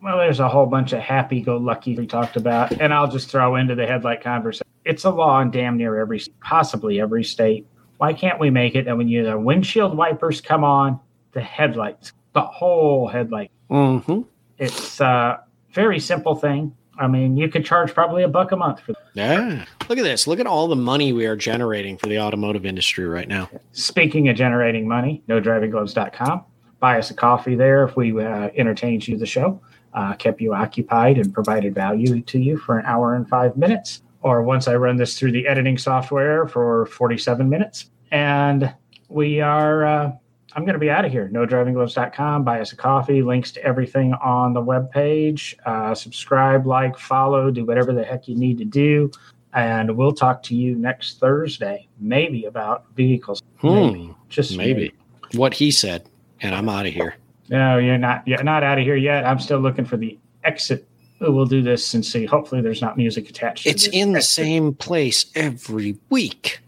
Well, 0.02 0.18
there's 0.18 0.40
a 0.40 0.50
whole 0.50 0.66
bunch 0.66 0.94
of 0.94 1.00
happy-go-lucky 1.00 1.96
we 1.96 2.08
talked 2.08 2.36
about, 2.36 2.72
and 2.82 2.92
I'll 2.92 3.08
just 3.12 3.30
throw 3.30 3.56
into 3.58 3.76
the 3.76 3.86
headlight 3.86 4.22
conversation. 4.24 4.66
It's 4.84 5.04
a 5.04 5.12
law 5.12 5.40
in 5.42 5.52
damn 5.52 5.78
near 5.78 6.00
every, 6.00 6.20
possibly 6.44 7.00
every 7.00 7.24
state. 7.24 7.68
Why 7.98 8.14
can't 8.14 8.40
we 8.40 8.50
make 8.50 8.74
it 8.76 8.86
that 8.86 8.98
when 8.98 9.08
you 9.08 9.24
the 9.24 9.38
windshield 9.38 9.96
wipers 9.96 10.42
come 10.42 10.64
on, 10.64 11.00
the 11.34 11.42
headlights, 11.42 12.14
the 12.34 12.42
whole 12.42 13.08
headlight? 13.08 13.52
Mm-hmm. 13.70 14.22
It's 14.58 15.00
a 15.00 15.44
very 15.72 16.00
simple 16.00 16.36
thing. 16.36 16.76
I 16.98 17.08
mean, 17.08 17.36
you 17.38 17.50
could 17.50 17.66
charge 17.66 17.94
probably 17.94 18.22
a 18.24 18.28
buck 18.28 18.52
a 18.52 18.56
month 18.56 18.82
for. 18.82 18.94
that. 18.94 19.02
Yeah. 19.14 19.66
Look 19.90 19.98
at 19.98 20.04
this. 20.04 20.28
Look 20.28 20.40
at 20.40 20.46
all 20.46 20.68
the 20.68 20.76
money 20.76 21.14
we 21.14 21.26
are 21.26 21.36
generating 21.36 21.98
for 21.98 22.08
the 22.08 22.20
automotive 22.20 22.66
industry 22.66 23.06
right 23.06 23.28
now. 23.28 23.50
Speaking 23.72 24.30
of 24.30 24.36
generating 24.36 24.88
money, 24.88 25.24
nodrivinggloves.com. 25.28 26.44
Buy 26.80 27.00
us 27.00 27.10
a 27.10 27.14
coffee 27.14 27.56
there 27.56 27.84
if 27.86 27.96
we 27.96 28.12
uh, 28.24 28.50
entertained 28.56 29.08
you 29.08 29.18
the 29.18 29.26
show, 29.26 29.62
uh, 29.94 30.14
kept 30.14 30.42
you 30.42 30.54
occupied, 30.54 31.18
and 31.18 31.34
provided 31.34 31.74
value 31.74 32.22
to 32.22 32.40
you 32.40 32.58
for 32.58 32.78
an 32.78 32.86
hour 32.86 33.16
and 33.16 33.28
five 33.30 33.56
minutes. 33.56 34.02
Or 34.22 34.44
once 34.44 34.68
I 34.68 34.76
run 34.76 34.98
this 34.98 35.18
through 35.18 35.32
the 35.32 35.48
editing 35.48 35.78
software 35.78 36.48
for 36.48 36.86
47 36.88 37.50
minutes. 37.50 37.90
And 38.12 38.74
we 39.10 39.42
are, 39.42 39.86
uh, 39.86 40.12
I'm 40.54 40.64
going 40.64 40.74
to 40.74 40.80
be 40.80 40.90
out 40.90 41.06
of 41.06 41.12
here. 41.12 41.30
NoDrivingGloves.com. 41.34 42.44
Buy 42.44 42.60
us 42.60 42.74
a 42.74 42.76
coffee. 42.76 43.22
Links 43.22 43.52
to 43.54 43.64
everything 43.64 44.14
on 44.14 44.54
the 44.54 44.62
webpage. 44.62 45.56
Uh, 45.66 45.96
subscribe, 45.96 46.68
like, 46.68 46.98
follow, 46.98 47.52
do 47.52 47.66
whatever 47.66 47.94
the 47.94 48.04
heck 48.04 48.28
you 48.28 48.36
need 48.36 48.58
to 48.58 48.66
do. 48.66 49.12
And 49.54 49.98
we'll 49.98 50.14
talk 50.14 50.44
to 50.44 50.56
you 50.56 50.76
next 50.76 51.20
Thursday, 51.20 51.88
maybe 52.00 52.46
about 52.46 52.86
vehicles. 52.96 53.42
Maybe. 53.64 54.06
Hmm. 54.06 54.12
Just 54.30 54.58
Maybe. 54.58 54.94
What 55.34 55.54
he 55.54 55.72
said. 55.72 56.10
And 56.42 56.56
I'm 56.56 56.70
out 56.70 56.86
of 56.86 56.94
here. 56.94 57.16
No, 57.50 57.78
you're 57.78 57.98
not. 57.98 58.26
You're 58.26 58.44
not 58.44 58.64
out 58.64 58.80
of 58.80 58.86
here 58.86 58.96
yet. 58.96 59.26
I'm 59.26 59.40
still 59.40 59.60
looking 59.60 59.86
for 59.86 59.98
the 59.98 60.18
exit. 60.44 60.88
We'll 61.20 61.46
do 61.46 61.62
this 61.62 61.94
and 61.94 62.04
see. 62.04 62.26
Hopefully, 62.26 62.62
there's 62.62 62.82
not 62.82 62.98
music 62.98 63.30
attached. 63.30 63.68
It's 63.68 63.88
in 63.88 64.14
the 64.14 64.22
same 64.22 64.74
place 64.74 65.26
every 65.36 66.00
week. 66.10 66.60